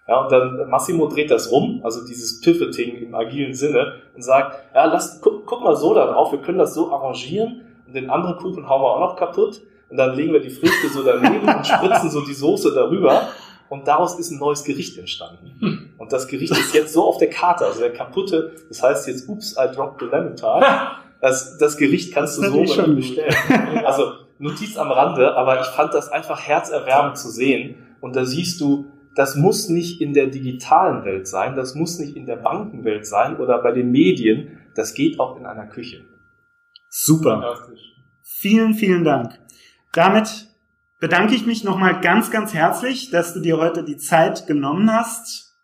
Ja, 0.07 0.23
und 0.23 0.31
dann 0.31 0.69
Massimo 0.69 1.07
dreht 1.07 1.31
das 1.31 1.51
rum, 1.51 1.81
also 1.83 2.07
dieses 2.07 2.41
Pivoting 2.41 2.97
im 2.97 3.15
agilen 3.15 3.55
Sinne 3.55 3.95
und 4.15 4.23
sagt, 4.23 4.57
ja, 4.75 4.85
lass, 4.85 5.21
guck, 5.23 5.47
guck 5.47 5.63
mal 5.63 5.77
so 5.77 5.95
da 5.95 6.13
drauf, 6.13 6.31
wir 6.31 6.41
können 6.41 6.59
das 6.59 6.75
so 6.75 6.93
arrangieren 6.93 7.63
und 7.87 7.97
den 7.97 8.11
anderen 8.11 8.37
Kuchen 8.37 8.69
hauen 8.69 8.83
wir 8.83 8.91
auch 8.91 9.01
noch 9.01 9.17
kaputt 9.17 9.63
und 9.89 9.97
dann 9.97 10.15
legen 10.15 10.35
wir 10.35 10.41
die 10.41 10.51
Früchte 10.51 10.89
so 10.89 11.03
daneben 11.03 11.49
und 11.49 11.67
spritzen 11.67 12.11
so 12.11 12.21
die 12.21 12.35
Soße 12.35 12.75
darüber 12.75 13.29
und 13.71 13.89
daraus 13.89 14.19
ist 14.19 14.31
ein 14.31 14.39
neues 14.39 14.63
Gericht 14.65 14.99
entstanden. 14.99 15.95
Und 15.97 16.13
das 16.13 16.29
Gericht 16.29 16.53
ist 16.53 16.75
jetzt 16.75 16.93
so 16.93 17.05
auf 17.05 17.17
der 17.17 17.31
Karte, 17.31 17.65
also 17.65 17.81
der 17.81 17.93
kaputte, 17.93 18.53
das 18.69 18.83
heißt 18.83 19.09
jetzt, 19.09 19.27
ups, 19.27 19.57
I 19.57 19.75
dropped 19.75 20.01
the 20.01 20.07
lemon 20.07 20.37
tart. 20.37 20.65
Das, 21.21 21.57
das 21.57 21.79
Gericht 21.79 22.13
kannst 22.13 22.37
du 22.37 22.43
so 22.43 22.67
schon 22.67 22.95
bestellen. 22.95 23.35
Also 23.87 24.13
Notiz 24.39 24.77
am 24.77 24.91
Rande, 24.91 25.35
aber 25.35 25.61
ich 25.61 25.67
fand 25.69 25.95
das 25.95 26.11
einfach 26.11 26.41
herzerwärmend 26.41 27.17
zu 27.17 27.31
sehen. 27.31 27.77
Und 28.03 28.17
da 28.17 28.27
siehst 28.27 28.61
du, 28.61 28.87
das 29.15 29.37
muss 29.37 29.69
nicht 29.69 30.01
in 30.01 30.13
der 30.13 30.27
digitalen 30.27 31.05
Welt 31.05 31.29
sein, 31.29 31.57
das 31.57 31.75
muss 31.75 31.99
nicht 31.99 32.17
in 32.17 32.27
der 32.27 32.37
Bankenwelt 32.37 33.07
sein 33.07 33.37
oder 33.37 33.63
bei 33.63 33.73
den 33.73 33.91
Medien, 33.91 34.59
das 34.75 34.95
geht 34.95 35.21
auch 35.21 35.37
in 35.37 35.47
einer 35.47 35.67
Küche. 35.67 36.05
Super. 36.89 37.59
Vielen, 38.23 38.75
vielen 38.75 39.05
Dank. 39.05 39.39
Damit 39.93 40.49
bedanke 41.01 41.35
ich 41.35 41.47
mich 41.47 41.65
nochmal 41.65 42.01
ganz, 42.01 42.31
ganz 42.31 42.55
herzlich, 42.55 43.11
dass 43.11 43.35
du 43.35 43.41
dir 43.41 43.59
heute 43.59 43.85
die 43.85 43.97
Zeit 43.97 44.47
genommen 44.47 44.93
hast, 44.93 45.55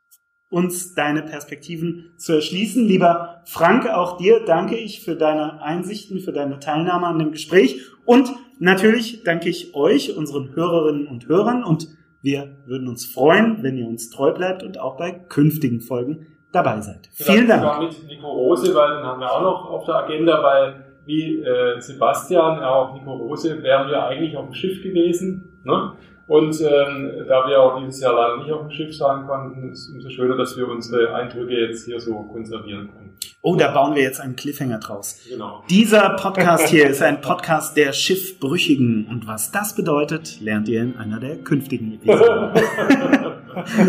uns 0.48 0.94
deine 0.94 1.22
Perspektiven 1.22 2.12
zu 2.16 2.34
erschließen. 2.34 2.84
Lieber 2.84 3.42
Frank, 3.46 3.88
auch 3.88 4.18
dir 4.18 4.44
danke 4.44 4.76
ich 4.76 5.02
für 5.02 5.16
deine 5.16 5.62
Einsichten, 5.62 6.20
für 6.20 6.32
deine 6.32 6.58
Teilnahme 6.58 7.06
an 7.06 7.18
dem 7.18 7.32
Gespräch 7.32 7.80
und 8.04 8.32
natürlich 8.58 9.22
danke 9.22 9.48
ich 9.48 9.74
euch, 9.74 10.16
unseren 10.16 10.54
Hörerinnen 10.54 11.06
und 11.06 11.28
Hörern 11.28 11.62
und 11.62 11.88
wir 12.22 12.56
würden 12.66 12.88
uns 12.88 13.06
freuen, 13.06 13.62
wenn 13.62 13.76
ihr 13.78 13.86
uns 13.86 14.10
treu 14.10 14.32
bleibt 14.32 14.62
und 14.62 14.78
auch 14.78 14.96
bei 14.96 15.10
künftigen 15.10 15.80
Folgen 15.80 16.26
dabei 16.52 16.80
seid. 16.80 17.08
Vielen 17.12 17.46
Vielleicht 17.46 17.50
Dank. 17.50 17.62
sogar 17.62 17.82
mit 17.82 18.06
Nico 18.06 18.30
Rose, 18.30 18.74
weil 18.74 18.96
den 18.96 19.04
haben 19.04 19.20
wir 19.20 19.32
auch 19.32 19.42
noch 19.42 19.70
auf 19.70 19.84
der 19.86 19.96
Agenda, 19.96 20.42
weil 20.42 20.84
wie 21.06 21.40
äh, 21.40 21.80
Sebastian, 21.80 22.62
auch 22.62 22.94
Nico 22.94 23.12
Rose, 23.12 23.62
wären 23.62 23.88
wir 23.88 24.04
eigentlich 24.04 24.36
auf 24.36 24.46
dem 24.46 24.54
Schiff 24.54 24.82
gewesen. 24.82 25.60
Ne? 25.64 25.92
Und 26.26 26.60
ähm, 26.60 27.24
da 27.26 27.48
wir 27.48 27.60
auch 27.60 27.80
dieses 27.80 28.00
Jahr 28.00 28.14
leider 28.14 28.36
nicht 28.36 28.52
auf 28.52 28.60
dem 28.60 28.70
Schiff 28.70 28.96
sein 28.96 29.26
konnten, 29.26 29.72
ist 29.72 29.88
es 29.88 29.94
umso 29.94 30.10
schöner, 30.10 30.36
dass 30.36 30.56
wir 30.56 30.68
unsere 30.68 31.12
Eindrücke 31.12 31.52
jetzt 31.52 31.86
hier 31.86 31.98
so 31.98 32.14
konservieren 32.32 32.88
können. 32.92 32.99
Oh, 33.42 33.56
da 33.56 33.70
bauen 33.70 33.94
wir 33.94 34.02
jetzt 34.02 34.20
einen 34.20 34.36
Cliffhanger 34.36 34.78
draus. 34.78 35.20
Genau. 35.28 35.64
Dieser 35.70 36.10
Podcast 36.10 36.68
hier 36.70 36.88
ist 36.88 37.02
ein 37.02 37.20
Podcast 37.20 37.76
der 37.76 37.92
Schiffbrüchigen. 37.92 39.06
Und 39.06 39.26
was 39.26 39.50
das 39.50 39.74
bedeutet, 39.74 40.40
lernt 40.40 40.68
ihr 40.68 40.82
in 40.82 40.96
einer 40.96 41.20
der 41.20 41.36
künftigen 41.38 41.94
Episoden. 41.94 42.52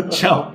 Ciao. 0.10 0.54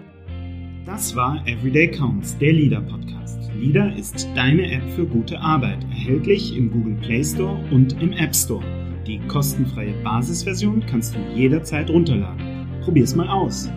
Das 0.86 1.16
war 1.16 1.42
Everyday 1.46 1.92
Counts, 1.92 2.38
der 2.38 2.54
Leader 2.54 2.82
Podcast. 2.82 3.38
Leader 3.60 3.92
ist 3.96 4.28
deine 4.36 4.72
App 4.72 4.84
für 4.96 5.06
gute 5.06 5.40
Arbeit, 5.40 5.84
erhältlich 5.90 6.56
im 6.56 6.72
Google 6.72 6.96
Play 7.02 7.24
Store 7.24 7.60
und 7.72 8.02
im 8.02 8.14
App 8.14 8.36
Store. 8.36 8.64
Die 9.06 9.20
kostenfreie 9.28 9.94
Basisversion 10.04 10.86
kannst 10.86 11.16
du 11.16 11.20
jederzeit 11.36 11.90
runterladen. 11.90 12.82
Probier's 12.84 13.16
mal 13.16 13.30
aus. 13.30 13.70